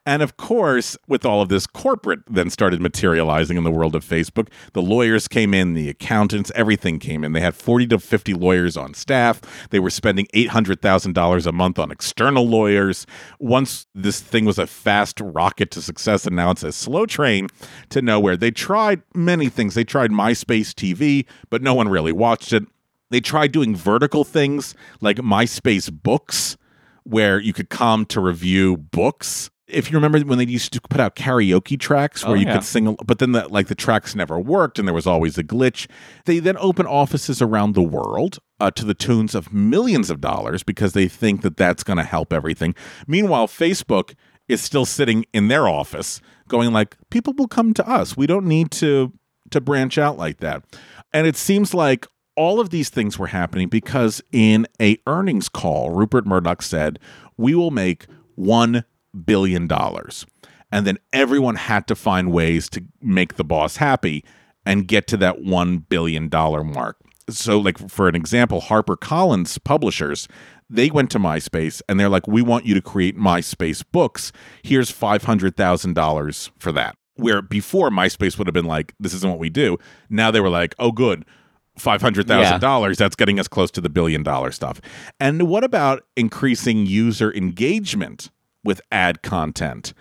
And 0.05 0.21
of 0.21 0.37
course, 0.37 0.97
with 1.07 1.25
all 1.25 1.41
of 1.41 1.49
this, 1.49 1.67
corporate 1.67 2.21
then 2.29 2.51
started 2.51 2.81
materializing 2.81 3.57
in 3.57 3.63
the 3.63 3.71
world 3.71 3.95
of 3.95 4.05
Facebook. 4.05 4.49
The 4.73 4.83
lawyers 4.83 5.29
came 5.29 5.55
in, 5.55 5.75
the 5.75 5.89
accountants, 5.89 6.51
everything 6.57 6.99
came 6.99 7.23
in. 7.23 7.33
They 7.33 7.41
had 7.41 7.55
40 7.55 7.87
to 7.89 7.99
50 8.01 8.35
lawyers 8.35 8.77
on 8.77 8.95
staff. 8.95 9.41
They 9.71 9.79
were 9.79 9.91
spending 9.91 10.27
$800,000 10.35 11.47
a 11.47 11.53
month 11.53 11.79
on 11.79 11.93
external 11.93 12.49
lawyers. 12.49 13.07
Once 13.39 13.87
this 13.95 14.21
thing 14.21 14.45
was 14.45 14.59
a 14.59 14.67
fast 14.67 15.21
rocket 15.21 15.71
to 15.73 15.83
success, 15.83 16.27
and 16.27 16.35
now 16.35 16.51
it's 16.51 16.65
a 16.65 16.73
slow 16.73 17.07
train 17.07 17.47
to 17.91 18.03
nowhere. 18.03 18.37
They 18.37 18.51
tried 18.51 19.03
many 19.15 19.49
things. 19.49 19.75
They 19.75 19.85
tried 19.85 20.11
MySpace 20.11 20.75
TV, 20.75 21.27
but 21.49 21.63
no 21.63 21.75
one 21.75 21.89
really 21.89 22.13
watched 22.13 22.53
it. 22.53 22.65
They 23.11 23.21
tried 23.21 23.53
doing 23.53 23.75
vertical 23.77 24.25
things 24.25 24.75
like 25.01 25.17
MySpace 25.19 25.91
Books, 25.93 26.57
where 27.05 27.39
you 27.39 27.53
could 27.53 27.69
come 27.71 28.05
to 28.07 28.21
review 28.21 28.77
books. 28.77 29.51
If 29.69 29.91
you 29.91 29.97
remember 29.97 30.21
when 30.21 30.39
they 30.39 30.47
used 30.47 30.73
to 30.75 30.81
put 30.81 31.01
out 31.01 31.17
karaoke 31.17 31.79
tracks 31.79 32.25
where 32.25 32.33
Oh, 32.33 32.39
you 32.39 32.47
yeah. 32.47 32.55
could 32.55 32.65
sing, 32.65 32.97
but 33.05 33.19
then 33.19 33.33
the, 33.33 33.49
like 33.49 33.67
the 33.67 33.75
tracks 33.75 34.15
never 34.15 34.39
worked 34.39 34.79
and 34.79 34.87
there 34.87 34.95
was 34.95 35.09
always 35.09 35.39
a 35.39 35.43
glitch. 35.45 35.89
They 36.25 36.39
then 36.39 36.57
open 36.59 36.87
offices 36.87 37.43
around 37.43 37.75
the 37.75 37.83
world 37.83 38.39
uh, 38.61 38.71
to 38.73 38.85
the 38.85 38.95
tunes 38.95 39.35
of 39.35 39.53
millions 39.53 40.09
of 40.09 40.21
dollars 40.21 40.63
because 40.63 40.93
they 40.93 41.09
think 41.09 41.43
that 41.43 41.57
that's 41.57 41.83
going 41.83 41.97
to 41.97 42.05
help 42.05 42.33
everything. 42.33 42.77
Meanwhile, 43.09 43.49
Facebook 43.49 44.15
is 44.49 44.61
still 44.61 44.85
sitting 44.85 45.25
in 45.33 45.49
their 45.49 45.67
office 45.69 46.21
going 46.47 46.73
like, 46.73 46.97
people 47.11 47.33
will 47.37 47.49
come 47.49 47.75
to 47.75 47.89
us. 47.89 48.17
We 48.17 48.29
don't 48.29 48.47
need 48.47 48.71
to 48.73 49.13
to 49.51 49.61
branch 49.61 49.97
out 49.99 50.17
like 50.17 50.39
that. 50.39 50.63
And 51.13 51.25
it 51.27 51.37
seems 51.37 51.73
like 51.75 52.07
all 52.37 52.61
of 52.61 52.71
these 52.71 52.89
things 52.91 53.19
were 53.19 53.29
happening 53.29 53.69
because 53.69 54.23
in 54.33 54.67
a 54.81 54.99
earnings 55.07 55.49
call, 55.49 55.91
Rupert 55.91 56.27
Murdoch 56.27 56.63
said, 56.63 56.99
"We 57.37 57.55
will 57.55 57.71
make 57.71 58.07
1 58.35 58.85
billion 59.25 59.67
dollars." 59.67 60.27
And 60.71 60.87
then 60.87 60.99
everyone 61.13 61.57
had 61.57 61.87
to 61.89 61.95
find 61.95 62.33
ways 62.33 62.69
to 62.71 62.85
make 63.01 63.37
the 63.37 63.45
boss 63.45 63.77
happy 63.77 64.25
and 64.65 64.89
get 64.89 65.07
to 65.09 65.17
that 65.19 65.41
1 65.43 65.79
billion 65.89 66.29
dollar 66.29 66.65
mark. 66.65 66.99
So 67.29 67.59
like 67.59 67.79
for 67.91 68.09
an 68.09 68.15
example, 68.15 68.61
HarperCollins 68.61 69.63
publishers 69.63 70.29
they 70.69 70.91
went 70.91 71.11
to 71.13 71.19
MySpace 71.19 71.81
and 71.89 71.99
they're 71.99 72.09
like, 72.09 72.27
"We 72.27 72.43
want 72.43 72.67
you 72.67 72.75
to 72.75 72.83
create 72.83 73.17
MySpace 73.17 73.85
books. 73.93 74.33
Here's 74.63 74.91
five 74.91 75.25
hundred 75.25 75.57
thousand 75.57 75.95
dollars 75.95 76.51
for 76.59 76.73
that." 76.73 76.97
Where 77.15 77.41
before 77.41 77.91
MySpace 77.91 78.37
would 78.37 78.47
have 78.47 78.55
been 78.55 78.67
like, 78.67 78.93
"This 78.99 79.15
isn't 79.15 79.31
what 79.31 79.39
we 79.39 79.49
do." 79.49 79.79
Now 80.11 80.31
they 80.31 80.41
were 80.41 80.51
like, 80.51 80.75
"Oh, 80.79 80.93
good, 80.93 81.25
five 81.79 82.03
hundred 82.03 82.27
thousand 82.27 82.61
dollars. 82.61 82.99
That's 82.99 83.17
getting 83.17 83.39
us 83.39 83.49
close 83.49 83.71
to 83.73 83.81
the 83.81 83.89
billion 83.89 84.23
dollar 84.23 84.51
stuff." 84.53 84.81
And 85.21 85.49
what 85.49 85.65
about 85.65 86.03
increasing 86.17 86.87
user 86.87 87.33
engagement 87.33 88.31
with 88.65 88.81
ad 88.91 89.23
content? 89.23 89.93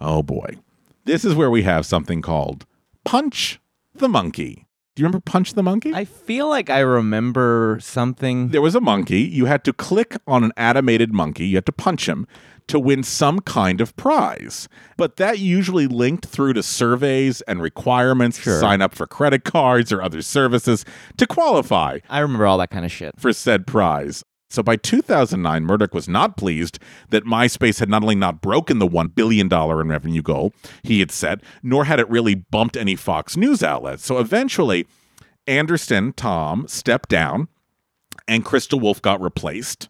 Oh 0.00 0.22
boy, 0.22 0.56
this 1.04 1.24
is 1.24 1.34
where 1.34 1.50
we 1.50 1.62
have 1.62 1.86
something 1.86 2.22
called 2.22 2.66
Punch 3.04 3.60
the 3.94 4.08
Monkey. 4.08 4.66
Do 5.00 5.04
you 5.04 5.06
remember 5.06 5.22
Punch 5.24 5.54
the 5.54 5.62
Monkey? 5.62 5.94
I 5.94 6.04
feel 6.04 6.46
like 6.46 6.68
I 6.68 6.80
remember 6.80 7.78
something. 7.80 8.48
there 8.48 8.60
was 8.60 8.74
a 8.74 8.82
monkey. 8.82 9.20
You 9.22 9.46
had 9.46 9.64
to 9.64 9.72
click 9.72 10.18
on 10.26 10.44
an 10.44 10.52
animated 10.58 11.10
monkey. 11.10 11.46
You 11.46 11.56
had 11.56 11.64
to 11.64 11.72
punch 11.72 12.06
him 12.06 12.26
to 12.66 12.78
win 12.78 13.02
some 13.02 13.38
kind 13.40 13.80
of 13.80 13.96
prize. 13.96 14.68
But 14.98 15.16
that 15.16 15.38
usually 15.38 15.86
linked 15.86 16.26
through 16.26 16.52
to 16.52 16.62
surveys 16.62 17.40
and 17.48 17.62
requirements 17.62 18.44
to 18.44 18.60
sign 18.60 18.82
up 18.82 18.94
for 18.94 19.06
credit 19.06 19.44
cards 19.44 19.90
or 19.90 20.02
other 20.02 20.20
services 20.20 20.84
to 21.16 21.26
qualify 21.26 22.00
I 22.10 22.18
remember 22.18 22.46
all 22.46 22.58
that 22.58 22.68
kind 22.68 22.84
of 22.84 22.92
shit. 22.92 23.18
for 23.18 23.32
said 23.32 23.66
prize. 23.66 24.22
So 24.50 24.62
by 24.64 24.76
2009, 24.76 25.64
Murdoch 25.64 25.94
was 25.94 26.08
not 26.08 26.36
pleased 26.36 26.80
that 27.10 27.24
MySpace 27.24 27.78
had 27.78 27.88
not 27.88 28.02
only 28.02 28.16
not 28.16 28.40
broken 28.40 28.80
the 28.80 28.88
$1 28.88 29.14
billion 29.14 29.52
in 29.52 29.88
revenue 29.88 30.22
goal 30.22 30.52
he 30.82 30.98
had 30.98 31.12
set, 31.12 31.40
nor 31.62 31.84
had 31.84 32.00
it 32.00 32.10
really 32.10 32.34
bumped 32.34 32.76
any 32.76 32.96
Fox 32.96 33.36
News 33.36 33.62
outlets. 33.62 34.04
So 34.04 34.18
eventually, 34.18 34.86
Anderson, 35.46 36.12
Tom, 36.12 36.66
stepped 36.66 37.08
down 37.08 37.48
and 38.26 38.44
Chris 38.44 38.66
DeWolfe 38.66 39.02
got 39.02 39.20
replaced. 39.20 39.88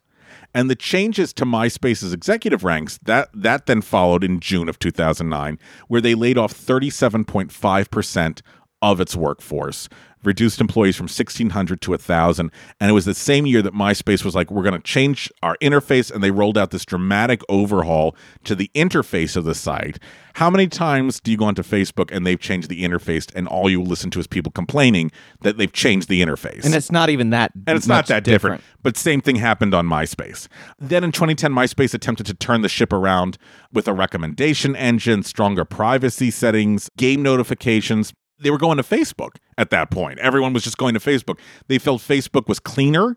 And 0.53 0.69
the 0.69 0.77
changes 0.77 1.33
to 1.35 1.45
MySpace's 1.45 2.13
executive 2.13 2.65
ranks 2.65 2.99
that 3.05 3.29
that 3.33 3.67
then 3.67 3.83
followed 3.83 4.25
in 4.25 4.41
June 4.41 4.69
of 4.69 4.81
2009, 4.81 5.59
where 5.87 6.01
they 6.01 6.17
laid 6.17 6.37
off 6.37 6.53
37.5 6.53 7.91
percent 7.91 8.43
of 8.83 9.01
its 9.01 9.15
workforce, 9.15 9.89
reduced 10.23 10.61
employees 10.61 10.97
from 10.97 11.05
1,600 11.05 11.81
to 11.81 11.91
1,000. 11.91 12.51
And 12.79 12.91
it 12.91 12.93
was 12.93 13.05
the 13.05 13.15
same 13.15 13.47
year 13.47 13.63
that 13.63 13.75
MySpace 13.75 14.25
was 14.25 14.35
like, 14.35 14.51
we're 14.51 14.63
going 14.63 14.75
to 14.75 14.81
change 14.81 15.31
our 15.43 15.57
interface. 15.63 16.11
And 16.13 16.23
they 16.23 16.31
rolled 16.31 16.59
out 16.59 16.71
this 16.71 16.85
dramatic 16.85 17.43
overhaul 17.49 18.15
to 18.45 18.55
the 18.55 18.71
interface 18.75 19.37
of 19.37 19.45
the 19.45 19.55
site. 19.55 19.99
How 20.35 20.49
many 20.49 20.69
times 20.69 21.21
do 21.21 21.31
you 21.31 21.37
go 21.37 21.47
onto 21.47 21.63
Facebook 21.63 22.15
and 22.15 22.27
they've 22.27 22.39
changed 22.39 22.69
the 22.69 22.85
interface 22.85 23.35
and 23.35 23.49
all 23.49 23.69
you 23.69 23.83
listen 23.83 24.11
to 24.13 24.21
is 24.21 24.27
people 24.27 24.53
complaining 24.53 25.11
that 25.41 25.57
they've 25.57 25.73
changed 25.73 26.09
the 26.09 26.23
interface? 26.23 26.65
And 26.65 26.75
it's 26.75 26.93
not 26.93 27.11
even 27.11 27.31
that. 27.31 27.53
and 27.67 27.77
it's 27.77 27.87
not 27.87 28.07
that 28.07 28.25
different. 28.25 28.63
But 28.83 28.97
same 28.97 29.21
thing 29.21 29.37
happened 29.37 29.75
on 29.75 29.87
MySpace. 29.87 30.49
Then 30.79 31.03
in 31.03 31.13
2010, 31.13 31.53
MySpace 31.53 31.95
attempted 31.95 32.27
to 32.27 32.35
turn 32.35 32.63
the 32.63 32.69
ship 32.69 32.93
around 32.93 33.39
with 33.73 33.89
a 33.89 33.93
recommendation 33.93 34.77
engine, 34.77 35.23
stronger 35.23 35.65
privacy 35.65 36.31
settings, 36.31 36.89
game 36.97 37.23
notifications. 37.23 38.13
They 38.41 38.51
were 38.51 38.59
going 38.59 38.79
to 38.79 38.83
Facebook 38.83 39.37
at 39.59 39.71
that 39.71 39.91
point. 39.91 40.19
Everyone 40.19 40.53
was 40.53 40.65
just 40.65 40.79
going 40.79 40.95
to 40.95 41.01
Facebook. 41.01 41.39
They 41.69 41.79
felt 41.79 42.01
Facebook 42.03 42.49
was 42.49 42.59
cleaner, 42.59 43.17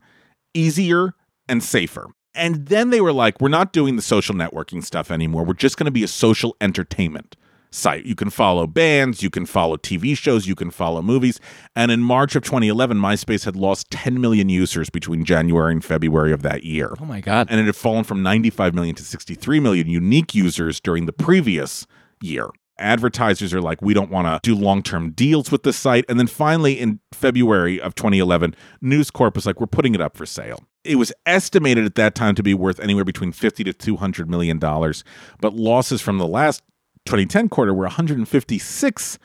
easier, 0.53 1.13
and 1.47 1.63
safer. 1.63 2.07
And 2.35 2.65
then 2.65 2.89
they 2.89 2.99
were 2.99 3.13
like, 3.13 3.39
we're 3.39 3.49
not 3.49 3.73
doing 3.73 3.95
the 3.95 4.01
social 4.01 4.35
networking 4.35 4.83
stuff 4.83 5.11
anymore. 5.11 5.43
We're 5.43 5.53
just 5.53 5.77
going 5.77 5.85
to 5.85 5.91
be 5.91 6.03
a 6.03 6.07
social 6.07 6.55
entertainment 6.59 7.35
site. 7.73 8.05
You 8.05 8.15
can 8.15 8.29
follow 8.29 8.67
bands, 8.67 9.23
you 9.23 9.29
can 9.29 9.45
follow 9.45 9.77
TV 9.77 10.17
shows, 10.17 10.47
you 10.47 10.55
can 10.55 10.71
follow 10.71 11.01
movies. 11.01 11.39
And 11.75 11.91
in 11.91 12.01
March 12.01 12.35
of 12.35 12.43
2011, 12.43 12.97
MySpace 12.97 13.45
had 13.45 13.55
lost 13.55 13.89
10 13.91 14.21
million 14.21 14.49
users 14.49 14.89
between 14.89 15.25
January 15.25 15.71
and 15.71 15.83
February 15.83 16.31
of 16.31 16.43
that 16.43 16.63
year. 16.63 16.93
Oh 16.99 17.05
my 17.05 17.21
god. 17.21 17.47
And 17.49 17.59
it 17.59 17.65
had 17.65 17.75
fallen 17.75 18.03
from 18.03 18.21
95 18.23 18.73
million 18.73 18.95
to 18.95 19.03
63 19.03 19.59
million 19.59 19.87
unique 19.89 20.35
users 20.35 20.79
during 20.79 21.05
the 21.05 21.13
previous 21.13 21.87
year. 22.21 22.49
Advertisers 22.79 23.53
are 23.53 23.61
like, 23.61 23.81
we 23.81 23.93
don't 23.93 24.09
want 24.09 24.27
to 24.27 24.39
do 24.49 24.59
long 24.59 24.81
term 24.81 25.11
deals 25.11 25.51
with 25.51 25.63
the 25.63 25.73
site. 25.73 26.05
And 26.09 26.19
then 26.19 26.27
finally, 26.27 26.79
in 26.79 26.99
February 27.11 27.79
of 27.79 27.95
2011, 27.95 28.55
News 28.81 29.11
Corp 29.11 29.35
was 29.35 29.45
like, 29.45 29.59
we're 29.59 29.67
putting 29.67 29.93
it 29.93 30.01
up 30.01 30.17
for 30.17 30.25
sale. 30.25 30.63
It 30.83 30.95
was 30.95 31.13
estimated 31.25 31.85
at 31.85 31.95
that 31.95 32.15
time 32.15 32.35
to 32.35 32.43
be 32.43 32.53
worth 32.53 32.79
anywhere 32.79 33.05
between 33.05 33.31
50 33.31 33.63
to 33.63 33.73
200 33.73 34.29
million 34.29 34.59
dollars, 34.59 35.03
but 35.39 35.53
losses 35.53 36.01
from 36.01 36.17
the 36.17 36.27
last 36.27 36.61
2010 37.05 37.49
quarter 37.49 37.73
were 37.73 37.83
156 37.83 39.19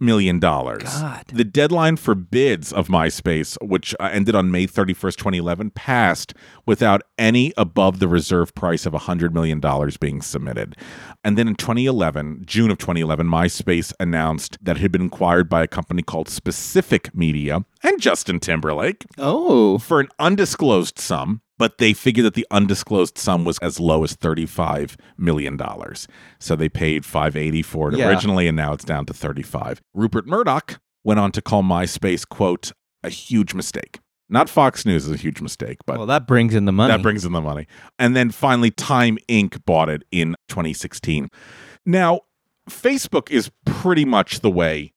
million 0.00 0.38
dollars. 0.38 0.84
The 1.28 1.44
deadline 1.44 1.96
for 1.96 2.14
bids 2.14 2.72
of 2.72 2.88
MySpace, 2.88 3.56
which 3.62 3.94
uh, 4.00 4.10
ended 4.12 4.34
on 4.34 4.50
May 4.50 4.66
31st, 4.66 5.16
2011, 5.16 5.70
passed 5.70 6.34
without 6.66 7.02
any 7.18 7.52
above 7.56 7.98
the 7.98 8.08
reserve 8.08 8.54
price 8.54 8.86
of 8.86 8.92
$100 8.92 9.32
million 9.32 9.60
being 10.00 10.22
submitted. 10.22 10.76
And 11.22 11.38
then 11.38 11.48
in 11.48 11.54
2011, 11.54 12.42
June 12.44 12.70
of 12.70 12.78
2011, 12.78 13.26
MySpace 13.26 13.92
announced 14.00 14.58
that 14.62 14.76
it 14.76 14.80
had 14.80 14.92
been 14.92 15.06
acquired 15.06 15.48
by 15.48 15.62
a 15.62 15.68
company 15.68 16.02
called 16.02 16.28
Specific 16.28 17.14
Media 17.14 17.64
and 17.82 18.00
Justin 18.00 18.40
Timberlake 18.40 19.04
oh. 19.18 19.78
for 19.78 20.00
an 20.00 20.08
undisclosed 20.18 20.98
sum, 20.98 21.42
but 21.58 21.78
they 21.78 21.92
figured 21.92 22.26
that 22.26 22.34
the 22.34 22.46
undisclosed 22.50 23.16
sum 23.18 23.44
was 23.44 23.58
as 23.58 23.78
low 23.78 24.02
as 24.04 24.16
$35 24.16 24.96
million. 25.16 25.58
So 26.38 26.56
they 26.56 26.68
paid 26.68 27.04
580 27.04 27.62
for 27.62 27.92
it 27.92 27.98
Yeah. 27.98 28.08
originally, 28.08 28.48
and 28.48 28.56
now 28.56 28.72
it's 28.72 28.84
down 28.84 29.06
to 29.06 29.14
35. 29.14 29.80
Rupert 29.94 30.26
Murdoch 30.26 30.80
went 31.04 31.20
on 31.20 31.30
to 31.32 31.42
call 31.42 31.62
MySpace, 31.62 32.28
quote, 32.28 32.72
a 33.02 33.08
huge 33.10 33.54
mistake. 33.54 34.00
Not 34.30 34.48
Fox 34.48 34.86
News 34.86 35.04
is 35.04 35.12
a 35.12 35.16
huge 35.18 35.40
mistake, 35.42 35.78
but 35.86 35.98
Well, 35.98 36.06
that 36.06 36.26
brings 36.26 36.54
in 36.54 36.64
the 36.64 36.72
money. 36.72 36.92
that 36.92 37.02
brings 37.02 37.24
in 37.26 37.32
the 37.32 37.42
money. 37.42 37.66
And 37.98 38.16
then 38.16 38.30
finally, 38.30 38.70
Time 38.70 39.18
Inc. 39.28 39.64
bought 39.66 39.90
it 39.90 40.02
in 40.10 40.34
2016. 40.48 41.28
Now, 41.84 42.20
Facebook 42.70 43.30
is 43.30 43.50
pretty 43.66 44.06
much 44.06 44.40
the 44.40 44.50
way 44.50 44.94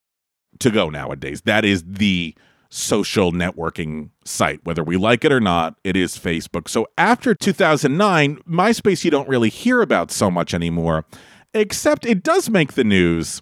to 0.60 0.72
go 0.72 0.90
nowadays. 0.90 1.42
That 1.42 1.66
is 1.66 1.84
the 1.86 2.34
social 2.70 3.32
networking 3.32 4.10
site. 4.26 4.60
Whether 4.64 4.84
we 4.84 4.98
like 4.98 5.24
it 5.24 5.32
or 5.32 5.40
not, 5.40 5.76
it 5.84 5.96
is 5.96 6.18
Facebook. 6.18 6.68
So 6.68 6.88
after 6.98 7.34
2009, 7.34 8.38
MySpace 8.48 9.04
you 9.04 9.12
don't 9.12 9.30
really 9.30 9.50
hear 9.50 9.82
about 9.82 10.12
so 10.12 10.30
much 10.30 10.54
anymore, 10.54 11.06
except 11.54 12.06
it 12.06 12.24
does 12.24 12.50
make 12.50 12.74
the 12.74 12.84
news 12.84 13.42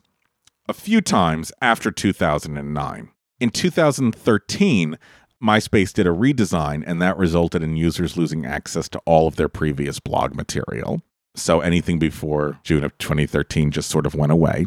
a 0.67 0.73
few 0.73 1.01
times 1.01 1.51
after 1.61 1.91
2009. 1.91 3.09
In 3.39 3.49
2013, 3.49 4.97
MySpace 5.43 5.93
did 5.93 6.07
a 6.07 6.11
redesign, 6.11 6.83
and 6.87 7.01
that 7.01 7.17
resulted 7.17 7.61
in 7.61 7.75
users 7.75 8.17
losing 8.17 8.45
access 8.45 8.87
to 8.89 8.99
all 9.05 9.27
of 9.27 9.35
their 9.35 9.49
previous 9.49 9.99
blog 9.99 10.33
material. 10.33 11.01
So 11.35 11.59
anything 11.59 11.99
before 11.99 12.59
June 12.63 12.83
of 12.83 12.97
2013 12.97 13.71
just 13.71 13.89
sort 13.89 14.05
of 14.05 14.15
went 14.15 14.31
away. 14.31 14.65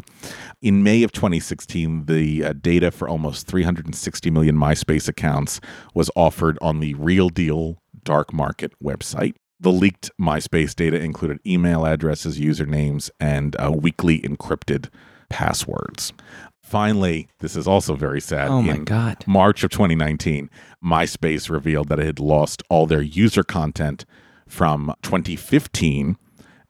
In 0.61 0.83
May 0.83 1.03
of 1.03 1.11
2016, 1.11 2.05
the 2.05 2.43
uh, 2.43 2.53
data 2.53 2.91
for 2.91 3.09
almost 3.09 3.47
360 3.47 4.29
million 4.29 4.55
MySpace 4.55 5.07
accounts 5.07 5.59
was 5.93 6.11
offered 6.15 6.57
on 6.61 6.79
the 6.79 6.93
Real 6.93 7.29
Deal 7.29 7.81
dark 8.03 8.33
market 8.33 8.71
website. 8.81 9.33
The 9.59 9.71
leaked 9.71 10.09
MySpace 10.19 10.75
data 10.75 11.01
included 11.01 11.39
email 11.45 11.85
addresses, 11.85 12.39
usernames, 12.39 13.09
and 13.19 13.55
uh, 13.59 13.71
weakly 13.71 14.21
encrypted 14.21 14.89
passwords. 15.29 16.13
Finally, 16.61 17.27
this 17.39 17.55
is 17.55 17.67
also 17.67 17.95
very 17.95 18.21
sad. 18.21 18.49
Oh 18.49 18.61
my 18.61 18.75
in 18.75 18.83
God. 18.83 19.23
March 19.25 19.63
of 19.63 19.71
2019, 19.71 20.49
MySpace 20.83 21.49
revealed 21.49 21.89
that 21.89 21.99
it 21.99 22.05
had 22.05 22.19
lost 22.19 22.61
all 22.69 22.85
their 22.85 23.01
user 23.01 23.43
content 23.43 24.05
from 24.47 24.93
2015 25.01 26.17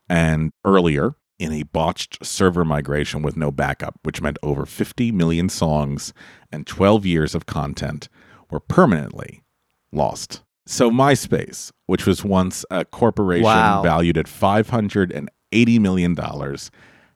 and 0.09 0.51
earlier 0.65 1.15
in 1.37 1.53
a 1.53 1.63
botched 1.63 2.25
server 2.25 2.65
migration 2.65 3.21
with 3.21 3.37
no 3.37 3.51
backup, 3.51 3.99
which 4.03 4.21
meant 4.21 4.37
over 4.43 4.65
50 4.65 5.11
million 5.13 5.47
songs 5.47 6.13
and 6.51 6.67
12 6.67 7.05
years 7.05 7.33
of 7.35 7.45
content 7.45 8.09
were 8.51 8.59
permanently 8.59 9.43
lost. 9.91 10.41
So, 10.65 10.91
MySpace, 10.91 11.71
which 11.87 12.05
was 12.05 12.23
once 12.23 12.65
a 12.69 12.85
corporation 12.85 13.45
Wow. 13.45 13.81
valued 13.81 14.17
at 14.17 14.27
$580 14.27 15.79
million, 15.79 16.15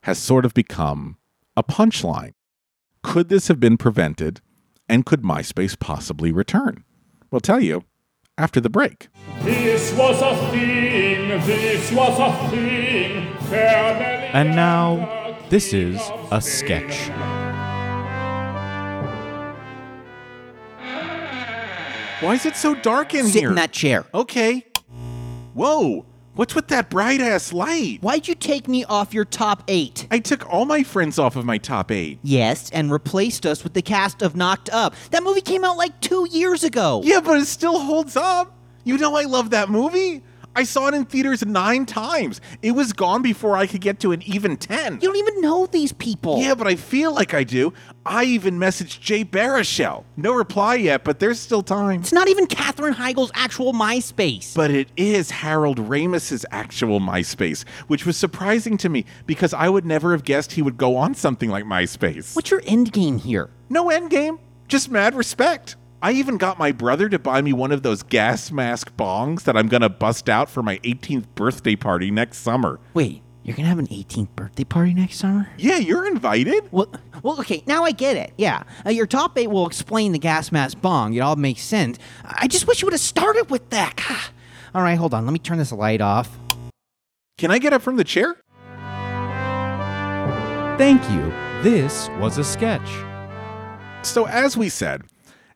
has 0.04 0.18
sort 0.18 0.46
of 0.46 0.54
become 0.54 1.18
a 1.56 1.64
punchline. 1.64 2.34
Could 3.04 3.30
this 3.30 3.48
have 3.50 3.60
been 3.60 3.78
prevented? 3.78 4.42
And 4.90 5.06
could 5.06 5.22
MySpace 5.22 5.78
possibly 5.80 6.32
return? 6.32 6.84
We'll 7.32 7.42
tell 7.42 7.60
you 7.60 7.84
after 8.38 8.60
the 8.60 8.70
break. 8.70 9.08
This 9.44 9.94
was 9.94 10.22
a 10.22 10.36
thing, 10.52 11.30
this 11.46 11.92
was 11.92 12.20
a 12.20 12.50
thing. 12.50 13.28
And 14.34 14.56
now, 14.56 15.38
this 15.50 15.74
is 15.74 16.02
a 16.32 16.42
sketch. 16.42 17.10
Why 22.22 22.36
is 22.36 22.46
it 22.46 22.56
so 22.56 22.74
dark 22.74 23.14
in 23.14 23.28
Sit 23.28 23.42
here? 23.42 23.50
in 23.50 23.56
that 23.56 23.74
chair. 23.74 24.06
Okay. 24.14 24.66
Whoa. 25.54 26.06
What's 26.36 26.56
with 26.56 26.70
that 26.70 26.90
bright 26.90 27.22
ass 27.22 27.54
light? 27.54 28.00
Why'd 28.02 28.28
you 28.28 28.34
take 28.34 28.68
me 28.68 28.84
off 28.86 29.14
your 29.14 29.24
top 29.24 29.64
eight? 29.68 30.08
I 30.10 30.18
took 30.18 30.52
all 30.52 30.66
my 30.66 30.82
friends 30.82 31.20
off 31.20 31.36
of 31.36 31.46
my 31.46 31.60
top 31.60 31.92
eight. 31.92 32.18
Yes, 32.24 32.72
and 32.72 32.92
replaced 32.92 33.46
us 33.46 33.64
with 33.64 33.76
the 33.76 33.84
cast 33.84 34.24
of 34.24 34.36
Knocked 34.36 34.72
Up. 34.72 34.96
That 35.12 35.22
movie 35.22 35.42
came 35.42 35.64
out 35.64 35.78
like 35.78 36.02
two 36.02 36.28
years 36.32 36.64
ago. 36.64 37.02
Yeah, 37.04 37.20
but 37.20 37.38
it 37.38 37.46
still 37.46 37.80
holds 37.80 38.16
up. 38.16 38.52
You 38.84 38.98
know 38.98 39.16
I 39.16 39.26
love 39.26 39.52
that 39.52 39.70
movie. 39.70 40.24
I 40.56 40.64
saw 40.64 40.88
it 40.88 40.94
in 40.94 41.06
theaters 41.06 41.44
nine 41.46 41.86
times. 41.86 42.40
It 42.62 42.72
was 42.72 42.94
gone 42.94 43.24
before 43.24 43.58
I 43.58 43.66
could 43.66 43.82
get 43.82 44.00
to 44.02 44.12
an 44.12 44.22
even 44.24 44.56
10. 44.56 44.96
You 44.96 45.00
don't 45.00 45.16
even 45.16 45.42
know 45.42 45.66
these 45.66 45.94
people. 45.94 46.40
Yeah, 46.40 46.54
but 46.54 46.68
I 46.68 46.76
feel 46.76 47.12
like 47.14 47.34
I 47.34 47.44
do. 47.44 47.74
I 48.06 48.26
even 48.26 48.60
messaged 48.60 49.00
Jay 49.00 49.26
Baruchel. 49.26 50.04
No 50.16 50.34
reply 50.34 50.76
yet, 50.76 51.04
but 51.04 51.20
there's 51.20 51.40
still 51.40 51.64
time. 51.64 52.02
It's 52.02 52.12
not 52.12 52.28
even 52.28 52.46
Katherine 52.46 52.94
Heigl's 52.94 53.32
actual 53.34 53.74
MySpace. 53.74 54.56
But 54.56 54.70
it 54.70 54.90
is 54.96 55.32
Harold 55.32 55.80
Ramis's 55.80 56.46
actual 56.52 57.00
MySpace, 57.00 57.68
which 57.88 58.06
was 58.06 58.16
surprising 58.16 58.78
to 58.78 58.90
me 58.90 59.06
because 59.26 59.54
I 59.54 59.70
would 59.70 59.86
never 59.86 60.12
have 60.12 60.24
guessed 60.24 60.52
he 60.52 60.62
would 60.62 60.78
go 60.78 60.98
on 60.98 61.16
something 61.16 61.50
like 61.50 61.66
MySpace. 61.66 62.36
What's 62.36 62.52
your 62.52 62.62
end 62.66 62.92
game 62.92 63.18
here? 63.18 63.50
No 63.70 63.90
end 63.90 64.12
game, 64.12 64.38
just 64.68 64.92
mad 64.92 65.16
respect. 65.16 65.78
I 66.04 66.12
even 66.12 66.36
got 66.36 66.60
my 66.60 66.74
brother 66.74 67.08
to 67.08 67.18
buy 67.18 67.42
me 67.42 67.54
one 67.54 67.72
of 67.72 67.82
those 67.82 68.04
gas 68.04 68.52
mask 68.52 68.92
bongs 68.98 69.44
that 69.44 69.56
I'm 69.56 69.70
gonna 69.70 69.88
bust 69.88 70.28
out 70.28 70.50
for 70.50 70.62
my 70.62 70.78
18th 70.80 71.28
birthday 71.34 71.78
party 71.78 72.12
next 72.12 72.40
summer. 72.40 72.82
Wait, 72.94 73.22
you're 73.42 73.56
gonna 73.56 73.70
have 73.70 73.80
an 73.80 73.88
18th 73.88 74.28
birthday 74.36 74.66
party 74.66 74.94
next 74.94 75.16
summer? 75.16 75.48
Yeah, 75.56 75.78
you're 75.78 76.06
invited. 76.06 76.68
Well, 76.72 76.92
well, 77.22 77.40
okay, 77.40 77.64
now 77.68 77.86
I 77.86 77.92
get 77.92 78.18
it. 78.18 78.34
Yeah, 78.38 78.64
uh, 78.86 78.90
your 78.90 79.08
top 79.08 79.38
eight 79.38 79.50
will 79.50 79.66
explain 79.66 80.12
the 80.12 80.20
gas 80.20 80.52
mask 80.52 80.82
bong. 80.82 81.14
It 81.14 81.22
all 81.22 81.38
makes 81.38 81.62
sense. 81.62 81.98
I 82.26 82.50
just 82.50 82.68
wish 82.68 82.82
you 82.82 82.88
would 82.88 82.94
have 82.94 83.00
started 83.00 83.50
with 83.50 83.70
that. 83.70 83.96
God. 83.96 84.32
All 84.76 84.82
right, 84.82 84.98
hold 84.98 85.14
on. 85.14 85.26
Let 85.26 85.32
me 85.32 85.40
turn 85.40 85.58
this 85.58 85.72
light 85.72 86.02
off. 86.02 86.38
Can 87.38 87.50
I 87.50 87.60
get 87.60 87.72
up 87.72 87.82
from 87.82 87.96
the 87.96 88.04
chair? 88.04 88.36
Thank 90.78 91.10
you. 91.10 91.32
This 91.62 92.10
was 92.20 92.38
a 92.38 92.44
sketch. 92.44 92.90
So, 94.06 94.28
as 94.28 94.58
we 94.58 94.68
said, 94.68 95.04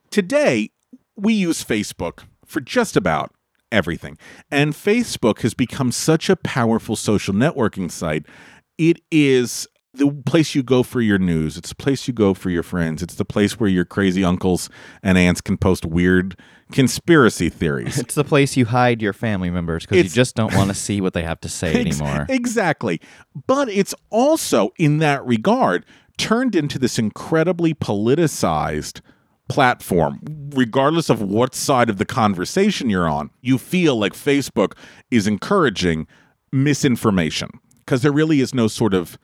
today 0.09 0.71
we 1.15 1.33
use 1.33 1.63
Facebook 1.63 2.23
for 2.45 2.61
just 2.61 2.95
about 2.95 3.33
everything. 3.71 4.17
And 4.51 4.73
Facebook 4.73 5.41
has 5.41 5.53
become 5.53 5.91
such 5.91 6.29
a 6.29 6.35
powerful 6.35 6.95
social 6.95 7.33
networking 7.33 7.91
site. 7.91 8.25
It 8.77 9.01
is 9.11 9.67
the 9.93 10.11
place 10.25 10.53
you 10.53 10.61
go 10.63 10.83
for 10.83 11.01
your 11.01 11.17
news, 11.17 11.57
it's 11.57 11.69
the 11.69 11.75
place 11.75 12.07
you 12.07 12.13
go 12.13 12.33
for 12.35 12.51
your 12.51 12.61
friends, 12.61 13.01
it's 13.01 13.15
the 13.15 13.25
place 13.25 13.59
where 13.59 13.69
your 13.69 13.85
crazy 13.85 14.23
uncles 14.23 14.69
and 15.01 15.17
aunts 15.17 15.41
can 15.41 15.57
post 15.57 15.85
weird 15.85 16.39
conspiracy 16.71 17.49
theories. 17.49 17.97
It's 17.97 18.13
the 18.13 18.23
place 18.23 18.55
you 18.55 18.65
hide 18.65 19.01
your 19.01 19.13
family 19.13 19.49
members 19.49 19.85
because 19.85 20.03
you 20.03 20.09
just 20.09 20.35
don't 20.35 20.53
want 20.53 20.69
to 20.69 20.75
see 20.75 21.01
what 21.01 21.13
they 21.13 21.23
have 21.23 21.39
to 21.41 21.49
say 21.49 21.73
Ex- 21.73 21.99
anymore. 21.99 22.27
Exactly. 22.29 23.01
But 23.47 23.69
it's 23.69 23.95
also, 24.11 24.71
in 24.77 24.99
that 24.99 25.25
regard, 25.25 25.83
turned 26.17 26.55
into 26.55 26.77
this 26.77 26.99
incredibly 26.99 27.73
politicized 27.73 29.01
platform. 29.47 30.19
Regardless 30.53 31.09
of 31.09 31.21
what 31.21 31.55
side 31.55 31.89
of 31.89 31.97
the 31.97 32.05
conversation 32.05 32.89
you're 32.89 33.07
on, 33.07 33.29
you 33.41 33.57
feel 33.57 33.95
like 33.97 34.13
Facebook 34.13 34.73
is 35.11 35.27
encouraging 35.27 36.07
misinformation 36.51 37.49
because 37.79 38.01
there 38.01 38.11
really 38.11 38.41
is 38.41 38.53
no 38.53 38.67
sort 38.67 38.93
of 38.93 39.17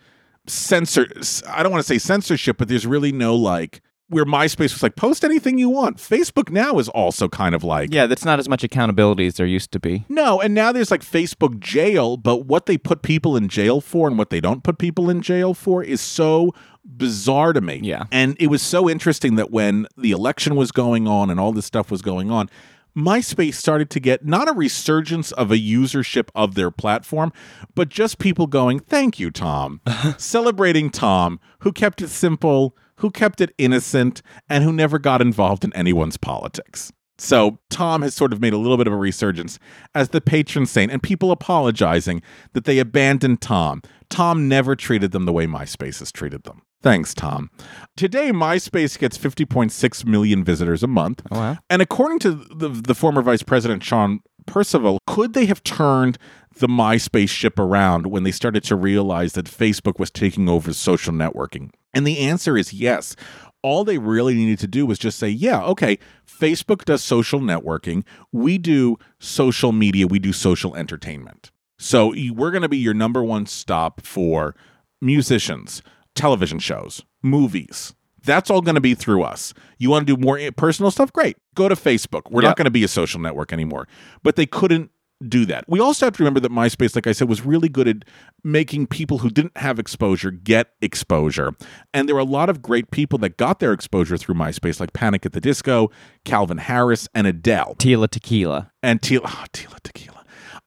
censor. 0.47 1.07
I 1.47 1.63
don't 1.63 1.71
want 1.71 1.83
to 1.83 1.87
say 1.87 1.97
censorship, 1.97 2.57
but 2.57 2.67
there's 2.67 2.87
really 2.87 3.11
no 3.11 3.35
like. 3.35 3.81
Where 4.09 4.25
MySpace 4.25 4.73
was 4.73 4.83
like, 4.83 4.95
post 4.95 5.23
anything 5.23 5.57
you 5.57 5.69
want. 5.69 5.97
Facebook 5.97 6.51
now 6.51 6.77
is 6.77 6.87
also 6.89 7.27
kind 7.27 7.55
of 7.55 7.63
like, 7.63 7.91
yeah, 7.91 8.05
that's 8.05 8.25
not 8.25 8.37
as 8.37 8.47
much 8.47 8.63
accountability 8.63 9.25
as 9.25 9.35
there 9.35 9.45
used 9.47 9.71
to 9.71 9.79
be. 9.79 10.05
no, 10.07 10.39
and 10.39 10.53
now 10.53 10.71
there's 10.71 10.91
like 10.91 11.01
Facebook 11.01 11.59
jail, 11.59 12.17
but 12.17 12.45
what 12.45 12.67
they 12.67 12.77
put 12.77 13.01
people 13.01 13.35
in 13.35 13.47
jail 13.47 13.81
for 13.81 14.07
and 14.07 14.17
what 14.17 14.29
they 14.29 14.41
don't 14.41 14.63
put 14.63 14.77
people 14.77 15.09
in 15.09 15.21
jail 15.21 15.53
for 15.53 15.83
is 15.83 15.99
so 15.99 16.53
bizarre 16.85 17.53
to 17.53 17.61
me. 17.61 17.79
Yeah. 17.83 18.05
And 18.11 18.35
it 18.39 18.47
was 18.47 18.61
so 18.61 18.89
interesting 18.89 19.35
that 19.35 19.51
when 19.51 19.87
the 19.97 20.11
election 20.11 20.55
was 20.55 20.71
going 20.71 21.07
on 21.07 21.29
and 21.29 21.39
all 21.39 21.51
this 21.51 21.65
stuff 21.65 21.89
was 21.89 22.01
going 22.01 22.31
on, 22.31 22.49
MySpace 22.95 23.55
started 23.55 23.89
to 23.89 23.99
get 23.99 24.25
not 24.25 24.47
a 24.47 24.53
resurgence 24.53 25.31
of 25.31 25.51
a 25.51 25.57
usership 25.57 26.29
of 26.35 26.53
their 26.53 26.69
platform, 26.69 27.33
but 27.73 27.89
just 27.89 28.19
people 28.19 28.45
going, 28.45 28.79
Thank 28.79 29.19
you, 29.19 29.31
Tom. 29.31 29.81
Celebrating 30.17 30.91
Tom, 30.91 31.39
who 31.59 31.71
kept 31.71 32.01
it 32.01 32.09
simple, 32.09 32.77
who 32.97 33.09
kept 33.09 33.41
it 33.41 33.53
innocent, 33.57 34.21
and 34.47 34.63
who 34.63 34.71
never 34.71 34.99
got 34.99 35.21
involved 35.21 35.63
in 35.63 35.73
anyone's 35.73 36.17
politics. 36.17 36.91
So 37.17 37.59
Tom 37.69 38.01
has 38.01 38.13
sort 38.13 38.33
of 38.33 38.41
made 38.41 38.53
a 38.53 38.57
little 38.57 38.77
bit 38.77 38.87
of 38.87 38.93
a 38.93 38.97
resurgence 38.97 39.57
as 39.95 40.09
the 40.09 40.21
patron 40.21 40.65
saint, 40.65 40.91
and 40.91 41.01
people 41.01 41.31
apologizing 41.31 42.21
that 42.53 42.65
they 42.65 42.79
abandoned 42.79 43.41
Tom. 43.41 43.81
Tom 44.09 44.47
never 44.47 44.75
treated 44.75 45.11
them 45.11 45.25
the 45.25 45.33
way 45.33 45.47
MySpace 45.47 45.99
has 45.99 46.11
treated 46.11 46.43
them. 46.43 46.61
Thanks, 46.83 47.13
Tom. 47.13 47.49
Today, 47.95 48.31
MySpace 48.31 48.99
gets 48.99 49.17
50.6 49.17 50.05
million 50.05 50.43
visitors 50.43 50.83
a 50.83 50.87
month. 50.87 51.21
Oh, 51.31 51.39
wow. 51.39 51.57
And 51.69 51.81
according 51.81 52.19
to 52.19 52.31
the, 52.31 52.67
the 52.67 52.93
former 52.93 53.21
vice 53.21 53.41
president, 53.41 53.83
Sean 53.83 54.19
Percival, 54.45 54.99
could 55.07 55.33
they 55.33 55.45
have 55.45 55.63
turned 55.63 56.17
the 56.57 56.67
MySpace 56.67 57.29
ship 57.29 57.57
around 57.57 58.07
when 58.07 58.23
they 58.23 58.31
started 58.31 58.65
to 58.65 58.75
realize 58.75 59.31
that 59.33 59.45
Facebook 59.45 59.97
was 59.97 60.11
taking 60.11 60.49
over 60.49 60.73
social 60.73 61.13
networking? 61.13 61.71
And 61.93 62.05
the 62.05 62.19
answer 62.19 62.57
is 62.57 62.73
yes. 62.73 63.15
All 63.61 63.85
they 63.85 63.97
really 63.97 64.33
needed 64.35 64.59
to 64.59 64.67
do 64.67 64.85
was 64.85 64.99
just 64.99 65.17
say, 65.17 65.29
yeah, 65.29 65.63
okay, 65.63 65.97
Facebook 66.27 66.83
does 66.83 67.01
social 67.01 67.39
networking. 67.39 68.03
We 68.33 68.57
do 68.57 68.97
social 69.19 69.71
media. 69.71 70.05
We 70.05 70.19
do 70.19 70.33
social 70.33 70.75
entertainment. 70.75 71.49
So 71.79 72.13
we're 72.33 72.51
going 72.51 72.63
to 72.63 72.69
be 72.69 72.77
your 72.77 72.93
number 72.93 73.23
one 73.23 73.45
stop 73.45 74.01
for 74.01 74.53
musicians, 75.01 75.81
television 76.15 76.59
shows, 76.59 77.01
movies. 77.21 77.93
That's 78.25 78.49
all 78.49 78.61
going 78.61 78.75
to 78.75 78.81
be 78.81 78.95
through 78.95 79.23
us. 79.23 79.53
You 79.79 79.89
want 79.89 80.07
to 80.07 80.15
do 80.15 80.21
more 80.21 80.39
personal 80.55 80.91
stuff? 80.91 81.11
Great. 81.11 81.35
Go 81.55 81.67
to 81.67 81.75
Facebook. 81.75 82.21
We're 82.31 82.41
Yep. 82.43 82.49
not 82.51 82.57
going 82.57 82.65
to 82.65 82.71
be 82.71 82.83
a 82.83 82.87
social 82.87 83.19
network 83.19 83.51
anymore. 83.51 83.87
But 84.23 84.37
they 84.37 84.45
couldn't 84.45 84.91
do 85.27 85.45
that. 85.45 85.63
We 85.67 85.79
also 85.79 86.05
have 86.05 86.15
to 86.17 86.23
remember 86.23 86.39
that 86.41 86.51
MySpace, 86.51 86.95
like 86.95 87.07
I 87.07 87.11
said, 87.13 87.27
was 87.29 87.45
really 87.45 87.67
good 87.69 87.87
at 87.87 87.97
making 88.43 88.87
people 88.87 89.19
who 89.19 89.29
didn't 89.29 89.57
have 89.57 89.77
exposure 89.79 90.31
get 90.31 90.71
exposure. 90.81 91.53
And 91.93 92.07
there 92.07 92.15
were 92.15 92.21
a 92.21 92.25
lot 92.25 92.49
of 92.49 92.61
great 92.61 92.91
people 92.91 93.17
that 93.19 93.37
got 93.37 93.59
their 93.59 93.71
exposure 93.73 94.17
through 94.17 94.35
MySpace, 94.35 94.79
like 94.79 94.93
Panic 94.93 95.25
at 95.25 95.31
the 95.33 95.41
Disco, 95.41 95.91
Calvin 96.25 96.57
Harris, 96.59 97.07
and 97.13 97.25
Adele 97.27 97.75
Tila 97.77 98.09
Tequila. 98.09 98.71
and 98.81 99.01
Tila, 99.01 99.21
oh, 99.25 99.45
Tila 99.53 99.79
Tequila. 99.81 100.12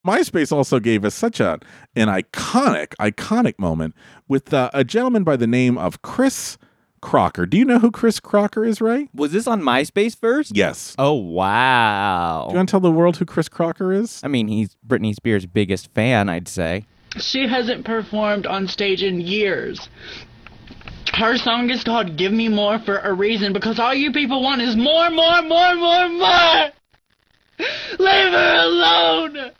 MySpace 0.07 0.53
also 0.53 0.79
gave 0.79 1.03
us 1.03 1.13
such 1.13 1.41
a 1.41 1.59
an 1.95 2.07
iconic, 2.07 2.95
iconic 2.95 3.59
moment 3.59 3.93
with 4.27 4.53
uh, 4.53 4.69
a 4.73 4.85
gentleman 4.85 5.23
by 5.23 5.35
the 5.35 5.47
name 5.47 5.77
of 5.77 6.01
Chris 6.01 6.57
Crocker. 7.01 7.45
Do 7.45 7.57
you 7.57 7.65
know 7.65 7.79
who 7.79 7.91
Chris 7.91 8.21
Crocker 8.21 8.63
is, 8.63 8.79
Ray? 8.79 9.09
Was 9.13 9.33
this 9.33 9.47
on 9.47 9.61
MySpace 9.61 10.17
first? 10.17 10.55
Yes. 10.55 10.95
Oh 10.97 11.13
wow. 11.13 12.45
Do 12.47 12.53
you 12.53 12.57
want 12.57 12.69
to 12.69 12.71
tell 12.71 12.79
the 12.79 12.89
world 12.89 13.17
who 13.17 13.25
Chris 13.25 13.49
Crocker 13.49 13.91
is? 13.91 14.21
I 14.23 14.29
mean, 14.29 14.47
he's 14.47 14.77
Britney 14.87 15.13
Spears' 15.13 15.45
biggest 15.45 15.93
fan, 15.93 16.29
I'd 16.29 16.47
say. 16.47 16.85
She 17.17 17.45
hasn't 17.47 17.85
performed 17.85 18.45
on 18.45 18.67
stage 18.67 19.03
in 19.03 19.19
years. 19.19 19.89
Her 21.13 21.37
song 21.37 21.69
is 21.69 21.83
called 21.83 22.15
Give 22.15 22.31
Me 22.31 22.47
More 22.47 22.79
for 22.79 22.99
a 22.99 23.11
reason 23.11 23.51
because 23.51 23.77
all 23.77 23.93
you 23.93 24.13
people 24.13 24.41
want 24.41 24.61
is 24.61 24.75
more, 24.77 25.09
more, 25.09 25.41
more, 25.41 25.75
more, 25.75 26.09
more! 26.09 26.69
Leave 27.99 28.31
her 28.31 28.55
alone! 28.61 29.51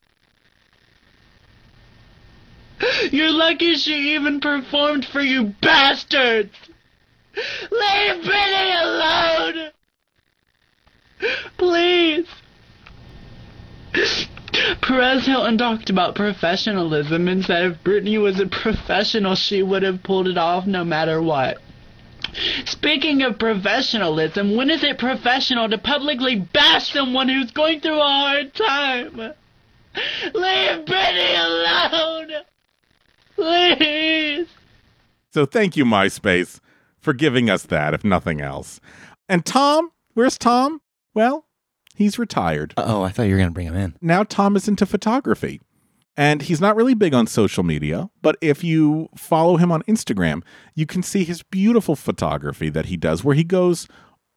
You're 3.12 3.32
lucky 3.32 3.76
she 3.76 4.16
even 4.16 4.40
performed 4.40 5.06
for 5.06 5.22
you 5.22 5.56
bastards! 5.62 6.54
Leave 7.72 8.24
Britney 8.24 8.82
alone! 8.82 9.72
Please! 11.58 12.28
Perez 14.82 15.26
Hilton 15.26 15.58
talked 15.58 15.90
about 15.90 16.16
professionalism 16.16 17.28
and 17.28 17.44
said 17.44 17.66
if 17.66 17.84
Britney 17.84 18.22
was 18.22 18.40
a 18.40 18.46
professional, 18.46 19.36
she 19.36 19.64
would 19.64 19.84
have 19.84 20.04
pulled 20.04 20.28
it 20.28 20.38
off 20.38 20.68
no 20.68 20.84
matter 20.84 21.22
what. 21.22 21.58
Speaking 22.66 23.22
of 23.24 23.40
professionalism, 23.40 24.56
when 24.56 24.70
is 24.70 24.84
it 24.84 24.98
professional 24.98 25.70
to 25.70 25.78
publicly 25.78 26.36
bash 26.36 26.92
someone 26.92 27.30
who's 27.30 27.52
going 27.52 27.82
through 27.82 28.00
a 28.00 28.04
hard 28.04 28.54
time? 28.54 29.34
Leave 30.34 30.86
Britney 30.86 31.46
alone! 31.46 32.44
Please! 33.38 34.48
So 35.32 35.46
thank 35.46 35.78
you, 35.78 35.86
MySpace, 35.86 36.60
for 37.00 37.14
giving 37.14 37.50
us 37.50 37.64
that, 37.64 37.94
if 37.94 38.04
nothing 38.04 38.42
else. 38.42 38.82
And 39.30 39.46
Tom, 39.46 39.92
where's 40.16 40.38
Tom? 40.38 40.82
Well, 41.14 41.46
he's 41.96 42.18
retired. 42.18 42.74
Oh, 42.78 43.04
I 43.04 43.10
thought 43.10 43.24
you 43.24 43.34
were 43.34 43.38
going 43.38 43.50
to 43.50 43.54
bring 43.54 43.68
him 43.68 43.76
in. 43.76 43.96
Now 44.02 44.24
Tom 44.24 44.56
is 44.56 44.68
into 44.68 44.86
photography. 44.88 45.62
And 46.20 46.42
he's 46.42 46.60
not 46.60 46.76
really 46.76 46.96
big 46.96 47.14
on 47.14 47.28
social 47.28 47.64
media, 47.64 48.10
but 48.24 48.38
if 48.42 48.64
you 48.64 49.08
follow 49.16 49.58
him 49.58 49.72
on 49.72 49.84
Instagram, 49.84 50.42
you 50.74 50.88
can 50.88 51.04
see 51.04 51.24
his 51.24 51.44
beautiful 51.44 51.96
photography 51.96 52.70
that 52.72 52.88
he 52.88 52.98
does, 52.98 53.24
where 53.24 53.36
he 53.36 53.44
goes 53.44 53.88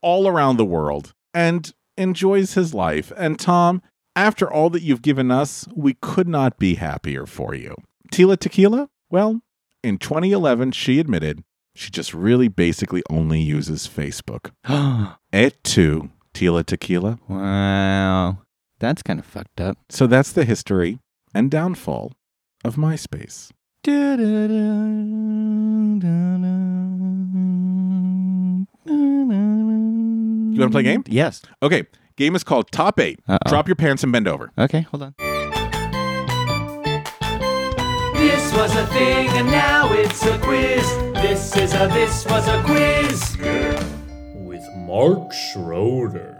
all 0.02 0.28
around 0.28 0.58
the 0.58 0.64
world 0.66 1.14
and 1.32 1.72
enjoys 1.96 2.52
his 2.52 2.74
life. 2.74 3.12
And 3.16 3.38
Tom, 3.38 3.80
after 4.14 4.50
all 4.52 4.68
that 4.68 4.82
you've 4.82 5.00
given 5.00 5.30
us, 5.30 5.66
we 5.74 5.94
could 6.02 6.28
not 6.28 6.58
be 6.58 6.74
happier 6.74 7.24
for 7.24 7.54
you. 7.54 7.74
Tila 8.12 8.38
Tequila? 8.38 8.88
Well, 9.10 9.40
in 9.82 9.98
2011, 9.98 10.72
she 10.72 10.98
admitted 10.98 11.44
she 11.74 11.90
just 11.90 12.12
really 12.12 12.48
basically 12.48 13.02
only 13.08 13.40
uses 13.40 13.88
Facebook. 13.88 14.50
Et 15.32 15.62
tu, 15.64 16.10
Tila 16.34 16.64
Tequila. 16.64 17.18
Wow. 17.28 18.38
That's 18.78 19.02
kind 19.02 19.18
of 19.20 19.26
fucked 19.26 19.60
up. 19.60 19.78
So 19.88 20.06
that's 20.06 20.32
the 20.32 20.44
history 20.44 20.98
and 21.34 21.50
downfall 21.50 22.12
of 22.64 22.76
MySpace. 22.76 23.50
You 23.86 23.92
want 30.58 30.70
to 30.70 30.70
play 30.70 30.80
a 30.80 30.84
game? 30.84 31.04
Yes. 31.06 31.42
Okay. 31.62 31.84
Game 32.16 32.34
is 32.34 32.44
called 32.44 32.70
Top 32.70 33.00
8. 33.00 33.18
Uh-oh. 33.26 33.48
Drop 33.48 33.68
your 33.68 33.76
pants 33.76 34.02
and 34.02 34.12
bend 34.12 34.28
over. 34.28 34.50
Okay, 34.58 34.82
hold 34.82 35.02
on. 35.04 35.14
This 38.20 38.52
was 38.54 38.76
a 38.76 38.86
thing 38.88 39.28
and 39.30 39.46
now 39.46 39.90
it's 39.92 40.24
a 40.26 40.38
quiz. 40.40 40.86
This 41.14 41.56
is 41.56 41.72
a 41.74 41.88
this 41.88 42.26
was 42.26 42.46
a 42.48 42.62
quiz. 42.64 43.36
With 44.46 44.62
Mark 44.76 45.32
Schroeder. 45.32 46.36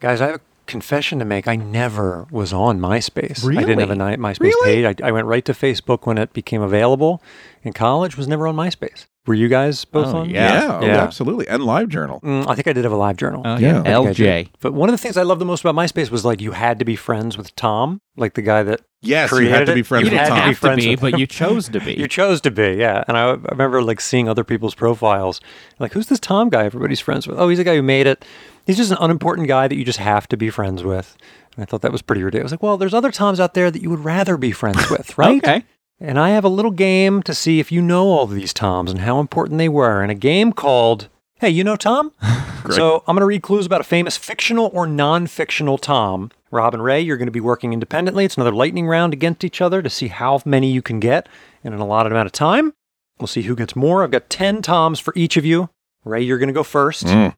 Guys, 0.00 0.20
I 0.20 0.26
have 0.26 0.34
a 0.36 0.40
confession 0.66 1.18
to 1.20 1.24
make. 1.24 1.48
I 1.48 1.56
never 1.56 2.26
was 2.30 2.52
on 2.52 2.78
MySpace. 2.80 3.44
I 3.56 3.60
didn't 3.64 3.78
have 3.80 3.90
a 3.90 3.94
MySpace 3.96 4.40
Really? 4.40 4.82
page. 4.84 5.00
I, 5.02 5.08
I 5.08 5.12
went 5.12 5.26
right 5.26 5.44
to 5.46 5.52
Facebook 5.52 6.06
when 6.06 6.18
it 6.18 6.32
became 6.34 6.60
available. 6.60 7.22
In 7.62 7.72
college, 7.72 8.16
was 8.18 8.28
never 8.28 8.46
on 8.46 8.54
MySpace. 8.54 9.06
Were 9.26 9.34
you 9.34 9.48
guys 9.48 9.84
both 9.86 10.08
Oh, 10.14 10.18
on? 10.18 10.30
yeah. 10.30 10.78
Oh, 10.82 10.84
absolutely. 10.86 11.48
And 11.48 11.62
LiveJournal. 11.62 12.20
Mm, 12.22 12.46
I 12.46 12.54
think 12.54 12.68
I 12.68 12.74
did 12.74 12.84
have 12.84 12.92
a 12.92 12.96
live 12.96 13.16
journal. 13.16 13.40
Oh, 13.44 13.56
yeah. 13.56 13.80
I 13.80 13.82
think 13.82 13.86
I 13.86 14.12
did. 14.12 14.16
LJ. 14.16 14.48
But 14.60 14.74
one 14.74 14.90
of 14.90 14.92
the 14.92 14.98
things 14.98 15.16
I 15.16 15.22
loved 15.22 15.40
the 15.40 15.46
most 15.46 15.62
about 15.64 15.74
MySpace 15.74 16.10
was 16.10 16.26
like 16.26 16.42
you 16.42 16.52
had 16.52 16.78
to 16.80 16.84
be 16.84 16.94
friends 16.94 17.38
with 17.38 17.56
Tom, 17.56 18.02
like 18.18 18.34
the 18.34 18.42
guy 18.42 18.62
that 18.64 18.82
Yes, 19.00 19.32
you 19.32 19.48
had 19.48 19.66
to 19.66 19.74
be 19.74 19.82
friends 19.82 20.06
You 20.06 20.10
with 20.12 20.18
had 20.20 20.28
Tom. 20.28 20.38
to 20.38 20.44
be 20.44 20.48
Have 20.54 20.60
to 20.60 20.76
be, 20.76 20.96
but 20.96 21.18
you 21.18 21.26
chose 21.26 21.68
to 21.70 21.80
be. 21.84 21.94
You 21.94 22.06
chose 22.08 22.40
to 22.42 22.50
be, 22.50 22.76
yeah. 22.78 23.04
And 23.08 23.16
I, 23.16 23.30
I 23.32 23.36
remember 23.50 23.82
like 23.82 24.00
seeing 24.00 24.28
other 24.28 24.44
people's 24.44 24.74
profiles, 24.74 25.40
like 25.78 25.92
who's 25.92 26.06
this 26.08 26.20
Tom 26.20 26.48
guy 26.50 26.64
everybody's 26.64 27.00
friends 27.00 27.26
with? 27.26 27.38
Oh, 27.38 27.48
he's 27.48 27.58
the 27.58 27.64
guy 27.64 27.76
who 27.76 27.82
made 27.82 28.06
it. 28.06 28.24
He's 28.66 28.76
just 28.78 28.90
an 28.92 28.98
unimportant 29.00 29.46
guy 29.48 29.68
that 29.68 29.76
you 29.76 29.84
just 29.84 29.98
have 29.98 30.26
to 30.28 30.36
be 30.38 30.48
friends 30.50 30.82
with. 30.82 31.16
And 31.56 31.62
I 31.62 31.66
thought 31.66 31.82
that 31.82 31.92
was 31.92 32.02
pretty 32.02 32.22
ridiculous. 32.22 32.44
I 32.44 32.46
was 32.46 32.52
like, 32.52 32.62
well, 32.62 32.76
there's 32.78 32.94
other 32.94 33.10
Toms 33.12 33.40
out 33.40 33.54
there 33.54 33.70
that 33.70 33.80
you 33.82 33.90
would 33.90 34.04
rather 34.04 34.36
be 34.36 34.52
friends 34.52 34.90
with, 34.90 35.16
right? 35.18 35.36
Okay. 35.44 35.64
And 36.00 36.18
I 36.18 36.30
have 36.30 36.44
a 36.44 36.48
little 36.48 36.70
game 36.70 37.22
to 37.22 37.34
see 37.34 37.60
if 37.60 37.70
you 37.70 37.80
know 37.80 38.06
all 38.06 38.24
of 38.24 38.30
these 38.30 38.52
Toms 38.52 38.90
and 38.90 39.00
how 39.00 39.20
important 39.20 39.58
they 39.58 39.68
were. 39.68 40.02
And 40.02 40.10
a 40.10 40.14
game 40.14 40.52
called 40.52 41.08
Hey, 41.40 41.50
you 41.50 41.64
know 41.64 41.76
Tom? 41.76 42.12
so 42.70 43.02
I'm 43.06 43.14
going 43.14 43.20
to 43.20 43.26
read 43.26 43.42
clues 43.42 43.66
about 43.66 43.80
a 43.80 43.84
famous 43.84 44.16
fictional 44.16 44.70
or 44.72 44.86
non 44.86 45.26
fictional 45.26 45.78
Tom. 45.78 46.30
Rob 46.50 46.72
and 46.72 46.82
Ray, 46.82 47.00
you're 47.00 47.16
going 47.16 47.26
to 47.26 47.32
be 47.32 47.40
working 47.40 47.72
independently. 47.72 48.24
It's 48.24 48.36
another 48.36 48.54
lightning 48.54 48.86
round 48.86 49.12
against 49.12 49.44
each 49.44 49.60
other 49.60 49.82
to 49.82 49.90
see 49.90 50.08
how 50.08 50.40
many 50.44 50.70
you 50.70 50.80
can 50.80 51.00
get 51.00 51.28
in 51.64 51.72
an 51.72 51.80
allotted 51.80 52.12
amount 52.12 52.26
of 52.26 52.32
time. 52.32 52.72
We'll 53.18 53.26
see 53.26 53.42
who 53.42 53.56
gets 53.56 53.76
more. 53.76 54.02
I've 54.02 54.10
got 54.10 54.30
10 54.30 54.62
Toms 54.62 55.00
for 55.00 55.12
each 55.16 55.36
of 55.36 55.44
you. 55.44 55.68
Ray, 56.04 56.22
you're 56.22 56.38
going 56.38 56.48
to 56.48 56.54
go 56.54 56.62
first. 56.62 57.06
Mm. 57.06 57.34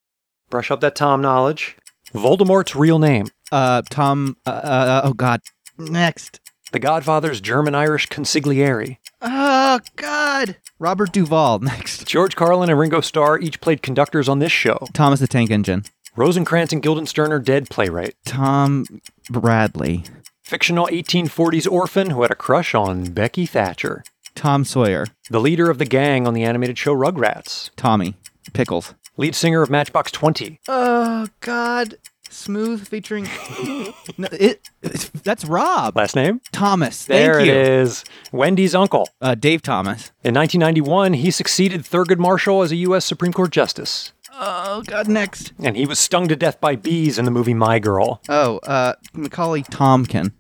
Brush 0.51 0.71
up 0.71 0.81
that 0.81 0.95
Tom 0.95 1.21
knowledge. 1.23 1.77
Voldemort's 2.15 2.77
real 2.77 2.99
name. 2.99 3.27
Uh, 3.51 3.83
Tom. 3.91 4.37
Uh, 4.47 4.51
uh, 4.51 5.01
oh 5.05 5.15
God. 5.15 5.41
Next. 5.79 6.41
The 6.73 6.79
Godfather's 6.79 7.41
German 7.41 7.75
Irish 7.75 8.09
consigliere. 8.09 8.99
Oh 9.23 9.81
God. 9.97 10.57
Robert 10.79 11.13
Duvall. 11.13 11.59
Next. 11.61 12.07
George 12.07 12.37
Carlin 12.37 12.71
and 12.71 12.79
Ringo 12.79 13.01
Starr 13.01 13.39
each 13.39 13.61
played 13.61 13.83
conductors 13.83 14.29
on 14.29 14.41
this 14.41 14.53
show. 14.53 14.87
Thomas 14.93 15.21
the 15.21 15.27
Tank 15.29 15.51
Engine. 15.51 15.85
Rosencrantz 16.17 16.73
and 16.73 16.83
Guildenstern 16.83 17.33
are 17.33 17.39
dead 17.39 17.69
playwright. 17.71 18.15
Tom 18.25 18.87
Bradley. 19.31 20.05
Fictional 20.43 20.87
1840s 20.87 21.71
orphan 21.71 22.11
who 22.11 22.23
had 22.23 22.31
a 22.31 22.37
crush 22.37 22.75
on 22.75 23.05
Becky 23.13 23.47
Thatcher. 23.47 24.03
Tom 24.35 24.65
Sawyer. 24.65 25.07
The 25.31 25.41
leader 25.41 25.71
of 25.71 25.79
the 25.79 25.85
gang 25.85 26.27
on 26.27 26.35
the 26.35 26.45
animated 26.45 26.79
show 26.79 26.95
Rugrats. 26.95 27.71
Tommy. 27.77 28.15
Pickles. 28.53 28.95
Lead 29.17 29.35
singer 29.35 29.63
of 29.63 29.71
Matchbox 29.71 30.11
20. 30.13 30.61
Oh 30.69 31.27
God. 31.41 31.97
Smooth 32.31 32.87
featuring. 32.87 33.25
no, 34.19 34.29
it, 34.33 34.69
it's- 34.83 35.11
That's 35.23 35.45
Rob. 35.45 35.97
Last 35.97 36.15
name? 36.17 36.41
Thomas. 36.53 37.05
Thank 37.07 37.19
there 37.19 37.41
you. 37.45 37.53
it 37.53 37.69
is. 37.69 38.05
Wendy's 38.33 38.75
uncle. 38.75 39.09
Uh, 39.21 39.35
Dave 39.35 39.63
Thomas. 39.63 40.13
In 40.25 40.35
1991, 40.35 41.15
he 41.15 41.31
succeeded 41.31 41.83
Thurgood 41.83 42.19
Marshall 42.19 42.63
as 42.63 42.73
a 42.73 42.77
U.S. 42.77 43.05
Supreme 43.05 43.33
Court 43.33 43.51
Justice. 43.51 44.13
Oh 44.39 44.83
God. 44.87 45.09
Next. 45.09 45.53
And 45.63 45.77
he 45.77 45.87
was 45.87 45.99
stung 45.99 46.29
to 46.29 46.37
death 46.37 46.61
by 46.61 46.77
bees 46.77 47.19
in 47.19 47.25
the 47.25 47.31
movie 47.31 47.55
My 47.55 47.79
Girl. 47.79 48.21
Oh, 48.29 48.59
uh, 48.59 48.95
Macaulay 49.15 49.63
Tomkin. 49.63 50.33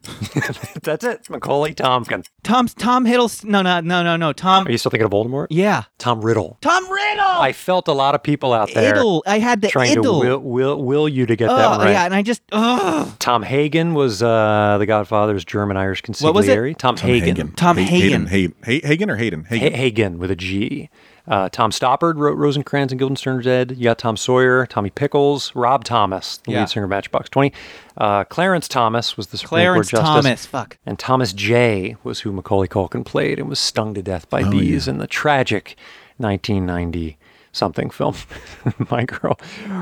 That's 0.82 1.02
it. 1.04 1.30
Macaulay 1.30 1.72
Tompkin. 1.72 2.26
Tom's 2.42 2.74
Tom 2.74 3.06
Hiddleston. 3.06 3.44
No, 3.44 3.62
no, 3.62 3.80
no, 3.80 4.02
no, 4.02 4.16
no. 4.16 4.32
Tom. 4.32 4.66
Are 4.66 4.70
you 4.70 4.76
still 4.76 4.90
thinking 4.90 5.06
of 5.06 5.12
Voldemort? 5.12 5.46
Yeah. 5.50 5.84
Tom 5.98 6.20
Riddle. 6.20 6.58
Tom 6.60 6.84
Riddle. 6.90 7.24
I 7.24 7.52
felt 7.52 7.88
a 7.88 7.92
lot 7.92 8.14
of 8.14 8.22
people 8.22 8.52
out 8.52 8.70
there 8.74 8.94
Iddle. 8.96 9.22
I 9.26 9.38
had 9.38 9.62
the 9.62 9.68
trying 9.68 9.92
Iddle. 9.96 10.20
to 10.20 10.26
will, 10.26 10.38
will, 10.40 10.82
will 10.82 11.08
you 11.08 11.26
to 11.26 11.36
get 11.36 11.48
oh, 11.48 11.56
that 11.56 11.78
right. 11.78 11.90
yeah, 11.90 12.04
and 12.04 12.14
I 12.14 12.22
just. 12.22 12.42
Ugh. 12.52 13.14
Tom 13.18 13.42
Hagen 13.42 13.94
was 13.94 14.22
uh, 14.22 14.76
the 14.78 14.86
Godfather's 14.86 15.44
German 15.44 15.76
Irish 15.76 16.02
consigliere. 16.02 16.24
What 16.24 16.34
was 16.34 16.48
it? 16.48 16.78
Tom, 16.78 16.96
Hagen. 16.96 17.52
Tom 17.52 17.76
Ha- 17.78 17.84
Hagen. 17.84 18.26
Hayden. 18.26 18.54
Ha- 18.64 18.80
Hagen 18.86 19.10
or 19.10 19.16
Hayden? 19.16 19.44
Hagen. 19.44 19.72
Ha- 19.72 19.76
Hagen 19.76 20.18
with 20.18 20.30
a 20.30 20.36
G. 20.36 20.90
Uh, 21.28 21.48
Tom 21.48 21.70
Stoppard 21.72 22.16
wrote 22.18 22.36
Rosencrantz 22.38 22.92
and 22.92 22.98
Guildenstern 22.98 23.38
are 23.38 23.42
Dead. 23.42 23.72
You 23.76 23.84
got 23.84 23.98
Tom 23.98 24.16
Sawyer, 24.16 24.64
Tommy 24.66 24.90
Pickles, 24.90 25.54
Rob 25.54 25.82
Thomas, 25.84 26.36
the 26.38 26.52
Yeah. 26.52 26.60
lead 26.60 26.68
singer 26.68 26.84
of 26.84 26.90
Matchbox 26.90 27.28
20. 27.30 27.52
Uh, 27.96 28.24
Clarence 28.24 28.68
Thomas 28.68 29.16
was 29.16 29.28
the 29.28 29.38
Supreme 29.38 29.60
Clarence 29.62 29.90
Court 29.90 30.02
Justice. 30.02 30.24
Thomas. 30.24 30.46
Fuck. 30.46 30.78
And 30.86 30.98
Thomas 30.98 31.32
J. 31.32 31.96
was 32.04 32.20
who 32.20 32.32
Macaulay 32.32 32.68
Culkin 32.68 33.04
played 33.04 33.38
and 33.38 33.48
was 33.48 33.58
stung 33.58 33.92
to 33.94 34.02
death 34.02 34.28
by 34.30 34.42
Oh, 34.42 34.50
bees 34.50 34.86
in 34.86 34.98
the 34.98 35.06
tragic 35.06 35.76
1990 36.18 37.18
something 37.52 37.90
film, 37.90 38.14
My 38.90 39.04
Girl. 39.04 39.38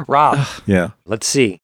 Rob, 0.06 0.38
Yeah. 0.66 0.90
let's 1.04 1.26
see 1.26 1.60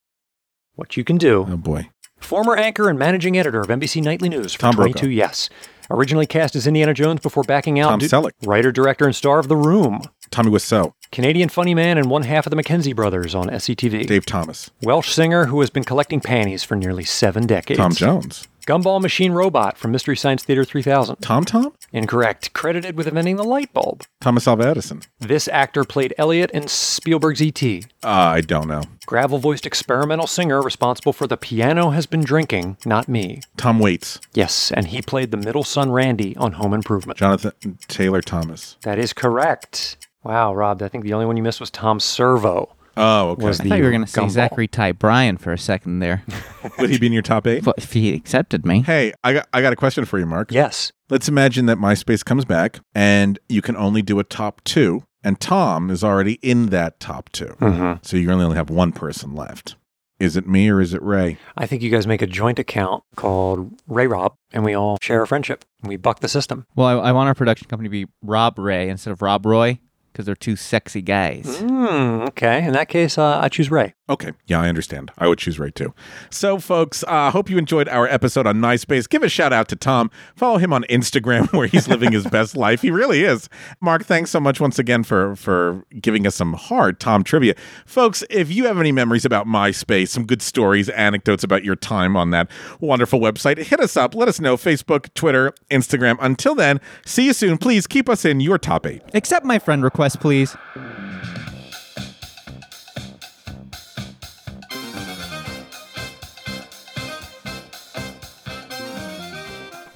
what 0.74 0.96
you 0.96 1.04
can 1.04 1.18
do. 1.18 1.46
Oh 1.50 1.56
boy. 1.56 1.88
Former 2.20 2.56
anchor 2.56 2.88
and 2.88 2.98
managing 2.98 3.36
editor 3.38 3.60
of 3.60 3.68
NBC 3.68 4.02
Nightly 4.02 4.28
News 4.28 4.54
for 4.54 4.60
Tom 4.60 4.74
22 4.74 4.92
Brokaw. 5.00 5.06
yes. 5.08 5.48
Originally 5.90 6.26
cast 6.26 6.54
as 6.54 6.66
Indiana 6.68 6.94
Jones 6.94 7.20
before 7.20 7.42
backing 7.42 7.80
out. 7.80 7.88
Tom 7.88 8.00
Selleck. 8.00 8.30
Writer, 8.44 8.70
director, 8.70 9.06
and 9.06 9.16
star 9.16 9.40
of 9.40 9.48
The 9.48 9.56
Room. 9.56 10.02
Tommy 10.30 10.50
Wiseau. 10.50 10.92
Canadian 11.10 11.48
funny 11.48 11.74
man 11.74 11.98
and 11.98 12.08
one 12.08 12.22
half 12.22 12.46
of 12.46 12.50
the 12.50 12.56
McKenzie 12.56 12.94
brothers 12.94 13.34
on 13.34 13.48
SCTV. 13.48 14.06
Dave 14.06 14.24
Thomas. 14.24 14.70
Welsh 14.82 15.10
singer 15.10 15.46
who 15.46 15.58
has 15.60 15.70
been 15.70 15.82
collecting 15.82 16.20
panties 16.20 16.62
for 16.62 16.76
nearly 16.76 17.02
seven 17.04 17.46
decades. 17.48 17.78
Tom 17.78 17.92
Jones. 17.92 18.46
Gumball 18.70 19.00
Machine 19.00 19.32
Robot 19.32 19.76
from 19.76 19.90
Mystery 19.90 20.16
Science 20.16 20.44
Theater 20.44 20.64
3000. 20.64 21.16
Tom 21.16 21.44
Tom? 21.44 21.72
Incorrect. 21.92 22.52
Credited 22.52 22.96
with 22.96 23.08
inventing 23.08 23.34
the 23.34 23.42
light 23.42 23.72
bulb. 23.72 24.04
Thomas 24.20 24.46
Alva 24.46 24.68
Edison. 24.68 25.02
This 25.18 25.48
actor 25.48 25.82
played 25.82 26.14
Elliot 26.16 26.52
in 26.52 26.68
Spielberg's 26.68 27.42
E.T. 27.42 27.86
Uh, 28.04 28.06
I 28.06 28.42
don't 28.42 28.68
know. 28.68 28.84
Gravel 29.06 29.38
voiced 29.38 29.66
experimental 29.66 30.28
singer 30.28 30.62
responsible 30.62 31.12
for 31.12 31.26
The 31.26 31.36
Piano 31.36 31.90
Has 31.90 32.06
Been 32.06 32.22
Drinking, 32.22 32.76
Not 32.86 33.08
Me. 33.08 33.40
Tom 33.56 33.80
Waits. 33.80 34.20
Yes, 34.34 34.70
and 34.70 34.86
he 34.86 35.02
played 35.02 35.32
the 35.32 35.36
middle 35.36 35.64
son 35.64 35.90
Randy 35.90 36.36
on 36.36 36.52
Home 36.52 36.72
Improvement. 36.72 37.18
Jonathan 37.18 37.76
Taylor 37.88 38.20
Thomas. 38.22 38.76
That 38.82 39.00
is 39.00 39.12
correct. 39.12 39.96
Wow, 40.22 40.54
Rob, 40.54 40.80
I 40.80 40.86
think 40.86 41.02
the 41.02 41.14
only 41.14 41.26
one 41.26 41.36
you 41.36 41.42
missed 41.42 41.58
was 41.58 41.72
Tom 41.72 41.98
Servo. 41.98 42.76
Oh, 42.96 43.30
okay. 43.30 43.44
Was 43.46 43.60
I 43.60 43.64
thought 43.64 43.78
you 43.78 43.84
were 43.84 43.90
going 43.90 44.04
to 44.04 44.10
say 44.10 44.20
Gumball. 44.22 44.30
Zachary 44.30 44.68
Ty 44.68 44.92
Bryan 44.92 45.36
for 45.36 45.52
a 45.52 45.58
second 45.58 46.00
there. 46.00 46.24
Would 46.78 46.90
he 46.90 46.98
be 46.98 47.06
in 47.06 47.12
your 47.12 47.22
top 47.22 47.46
eight? 47.46 47.64
Well, 47.64 47.74
if 47.78 47.92
he 47.92 48.12
accepted 48.14 48.66
me. 48.66 48.82
Hey, 48.82 49.12
I 49.24 49.32
got, 49.34 49.48
I 49.52 49.62
got 49.62 49.72
a 49.72 49.76
question 49.76 50.04
for 50.04 50.18
you, 50.18 50.26
Mark. 50.26 50.50
Yes. 50.52 50.92
Let's 51.08 51.28
imagine 51.28 51.66
that 51.66 51.78
MySpace 51.78 52.24
comes 52.24 52.44
back 52.44 52.80
and 52.94 53.38
you 53.48 53.62
can 53.62 53.76
only 53.76 54.02
do 54.02 54.18
a 54.18 54.24
top 54.24 54.62
two, 54.64 55.04
and 55.24 55.40
Tom 55.40 55.90
is 55.90 56.02
already 56.04 56.34
in 56.42 56.66
that 56.66 57.00
top 57.00 57.30
2 57.30 57.56
Mhm. 57.60 58.04
So 58.04 58.16
you 58.16 58.30
only 58.30 58.56
have 58.56 58.70
one 58.70 58.92
person 58.92 59.34
left. 59.34 59.76
Is 60.18 60.36
it 60.36 60.46
me 60.46 60.68
or 60.68 60.80
is 60.82 60.92
it 60.92 61.02
Ray? 61.02 61.38
I 61.56 61.64
think 61.66 61.80
you 61.82 61.88
guys 61.90 62.06
make 62.06 62.20
a 62.20 62.26
joint 62.26 62.58
account 62.58 63.04
called 63.16 63.72
Ray 63.86 64.06
Rob, 64.06 64.34
and 64.52 64.64
we 64.66 64.74
all 64.74 64.98
share 65.00 65.22
a 65.22 65.26
friendship. 65.26 65.64
And 65.80 65.88
we 65.88 65.96
buck 65.96 66.20
the 66.20 66.28
system. 66.28 66.66
Well, 66.76 66.86
I, 67.00 67.08
I 67.08 67.12
want 67.12 67.28
our 67.28 67.34
production 67.34 67.68
company 67.68 67.88
to 67.88 67.90
be 67.90 68.06
Rob 68.22 68.58
Ray 68.58 68.90
instead 68.90 69.12
of 69.12 69.22
Rob 69.22 69.46
Roy 69.46 69.78
because 70.12 70.26
they're 70.26 70.34
two 70.34 70.56
sexy 70.56 71.02
guys. 71.02 71.58
Hmm, 71.58 72.22
okay. 72.28 72.64
In 72.64 72.72
that 72.72 72.88
case, 72.88 73.18
uh, 73.18 73.38
I 73.40 73.48
choose 73.48 73.70
Ray. 73.70 73.94
Okay. 74.10 74.32
Yeah, 74.48 74.60
I 74.60 74.68
understand. 74.68 75.12
I 75.18 75.28
would 75.28 75.38
choose 75.38 75.60
right 75.60 75.72
too. 75.72 75.94
So, 76.30 76.58
folks, 76.58 77.04
I 77.04 77.28
uh, 77.28 77.30
hope 77.30 77.48
you 77.48 77.58
enjoyed 77.58 77.88
our 77.88 78.08
episode 78.08 78.44
on 78.44 78.56
MySpace. 78.56 79.08
Give 79.08 79.22
a 79.22 79.28
shout 79.28 79.52
out 79.52 79.68
to 79.68 79.76
Tom. 79.76 80.10
Follow 80.34 80.58
him 80.58 80.72
on 80.72 80.82
Instagram 80.90 81.50
where 81.56 81.68
he's 81.68 81.86
living 81.86 82.10
his 82.10 82.26
best 82.26 82.56
life. 82.56 82.82
He 82.82 82.90
really 82.90 83.22
is. 83.22 83.48
Mark, 83.80 84.04
thanks 84.04 84.32
so 84.32 84.40
much 84.40 84.60
once 84.60 84.80
again 84.80 85.04
for 85.04 85.36
for 85.36 85.84
giving 86.00 86.26
us 86.26 86.34
some 86.34 86.54
hard 86.54 86.98
Tom 86.98 87.22
trivia. 87.22 87.54
Folks, 87.86 88.24
if 88.30 88.52
you 88.52 88.64
have 88.64 88.80
any 88.80 88.90
memories 88.90 89.24
about 89.24 89.46
MySpace, 89.46 90.08
some 90.08 90.26
good 90.26 90.42
stories, 90.42 90.88
anecdotes 90.88 91.44
about 91.44 91.62
your 91.62 91.76
time 91.76 92.16
on 92.16 92.30
that 92.30 92.50
wonderful 92.80 93.20
website, 93.20 93.58
hit 93.58 93.78
us 93.78 93.96
up. 93.96 94.16
Let 94.16 94.26
us 94.26 94.40
know. 94.40 94.56
Facebook, 94.56 95.14
Twitter, 95.14 95.54
Instagram. 95.70 96.16
Until 96.20 96.56
then, 96.56 96.80
see 97.06 97.26
you 97.26 97.32
soon. 97.32 97.58
Please 97.58 97.86
keep 97.86 98.08
us 98.08 98.24
in 98.24 98.40
your 98.40 98.58
top 98.58 98.86
eight. 98.86 99.02
Accept 99.14 99.46
my 99.46 99.60
friend 99.60 99.84
request, 99.84 100.18
please. 100.18 100.56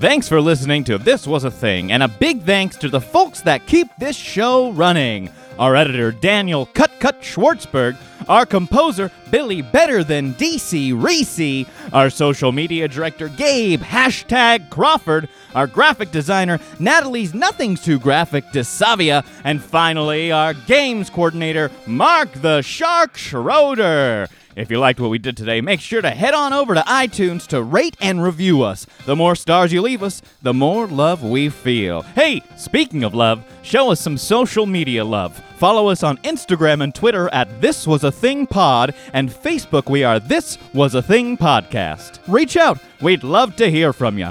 Thanks 0.01 0.28
for 0.28 0.40
listening 0.40 0.82
to 0.84 0.99
This 0.99 1.24
Was 1.24 1.45
a 1.45 1.51
Thing, 1.53 1.92
and 1.92 2.03
a 2.03 2.09
big 2.09 2.42
thanks 2.42 2.74
to 2.78 2.88
the 2.88 3.01
folks 3.01 3.42
that 3.42 3.64
keep 3.66 3.86
this 3.97 4.16
show 4.16 4.72
running. 4.72 5.30
Our 5.57 5.76
editor, 5.76 6.11
Daniel 6.11 6.66
Cut 6.66 6.90
Cut 6.99 7.22
Schwartzberg, 7.22 7.97
our 8.28 8.45
composer, 8.45 9.12
Billy 9.30 9.62
Better 9.62 10.03
Than 10.03 10.34
DC 10.34 11.01
Reese, 11.01 11.68
our 11.92 12.11
social 12.11 12.51
media 12.51 12.88
director, 12.88 13.28
Gabe 13.28 13.82
Hashtag 13.82 14.68
Crawford, 14.68 15.28
our 15.55 15.68
graphic 15.68 16.11
designer, 16.11 16.59
Natalie's 16.80 17.32
Nothing's 17.32 17.80
Too 17.80 18.01
Graphic 18.01 18.47
DeSavia, 18.47 19.24
and 19.45 19.62
finally, 19.62 20.32
our 20.32 20.55
games 20.55 21.09
coordinator, 21.09 21.70
Mark 21.86 22.32
the 22.32 22.62
Shark 22.62 23.16
Schroeder. 23.16 24.28
If 24.57 24.70
you 24.70 24.78
liked 24.78 25.00
what 25.00 25.11
we 25.11 25.18
did 25.18 25.36
today, 25.36 25.61
make 25.61 25.80
sure 25.80 26.00
to 26.00 26.11
head 26.11 26.32
on 26.32 26.52
over 26.52 26.74
to 26.74 26.80
iTunes 26.82 27.46
to 27.48 27.62
rate 27.62 27.96
and 28.00 28.22
review 28.22 28.62
us. 28.62 28.86
The 29.05 29.16
more 29.16 29.34
stars 29.34 29.72
you 29.72 29.82
leave 29.82 30.02
us, 30.02 30.22
the 30.42 30.55
more 30.55 30.86
love 30.86 31.24
we 31.24 31.48
feel. 31.48 32.02
Hey, 32.02 32.40
speaking 32.57 33.02
of 33.02 33.14
love, 33.14 33.44
show 33.62 33.90
us 33.90 34.00
some 34.00 34.16
social 34.16 34.66
media 34.66 35.05
love. 35.05 35.42
Follow 35.57 35.88
us 35.88 36.02
on 36.05 36.18
Instagram 36.18 36.84
and 36.84 36.94
Twitter 36.94 37.28
at 37.32 37.61
This 37.61 37.86
Was 37.86 38.05
a 38.05 38.12
Thing 38.12 38.46
Pod, 38.46 38.94
and 39.12 39.30
Facebook 39.30 39.90
we 39.90 40.05
are 40.05 40.20
This 40.20 40.57
Was 40.72 40.94
a 40.94 41.02
Thing 41.02 41.36
Podcast. 41.36 42.20
Reach 42.28 42.57
out, 42.57 42.78
we'd 43.00 43.24
love 43.24 43.57
to 43.57 43.70
hear 43.70 43.92
from 43.92 44.18
you. 44.18 44.30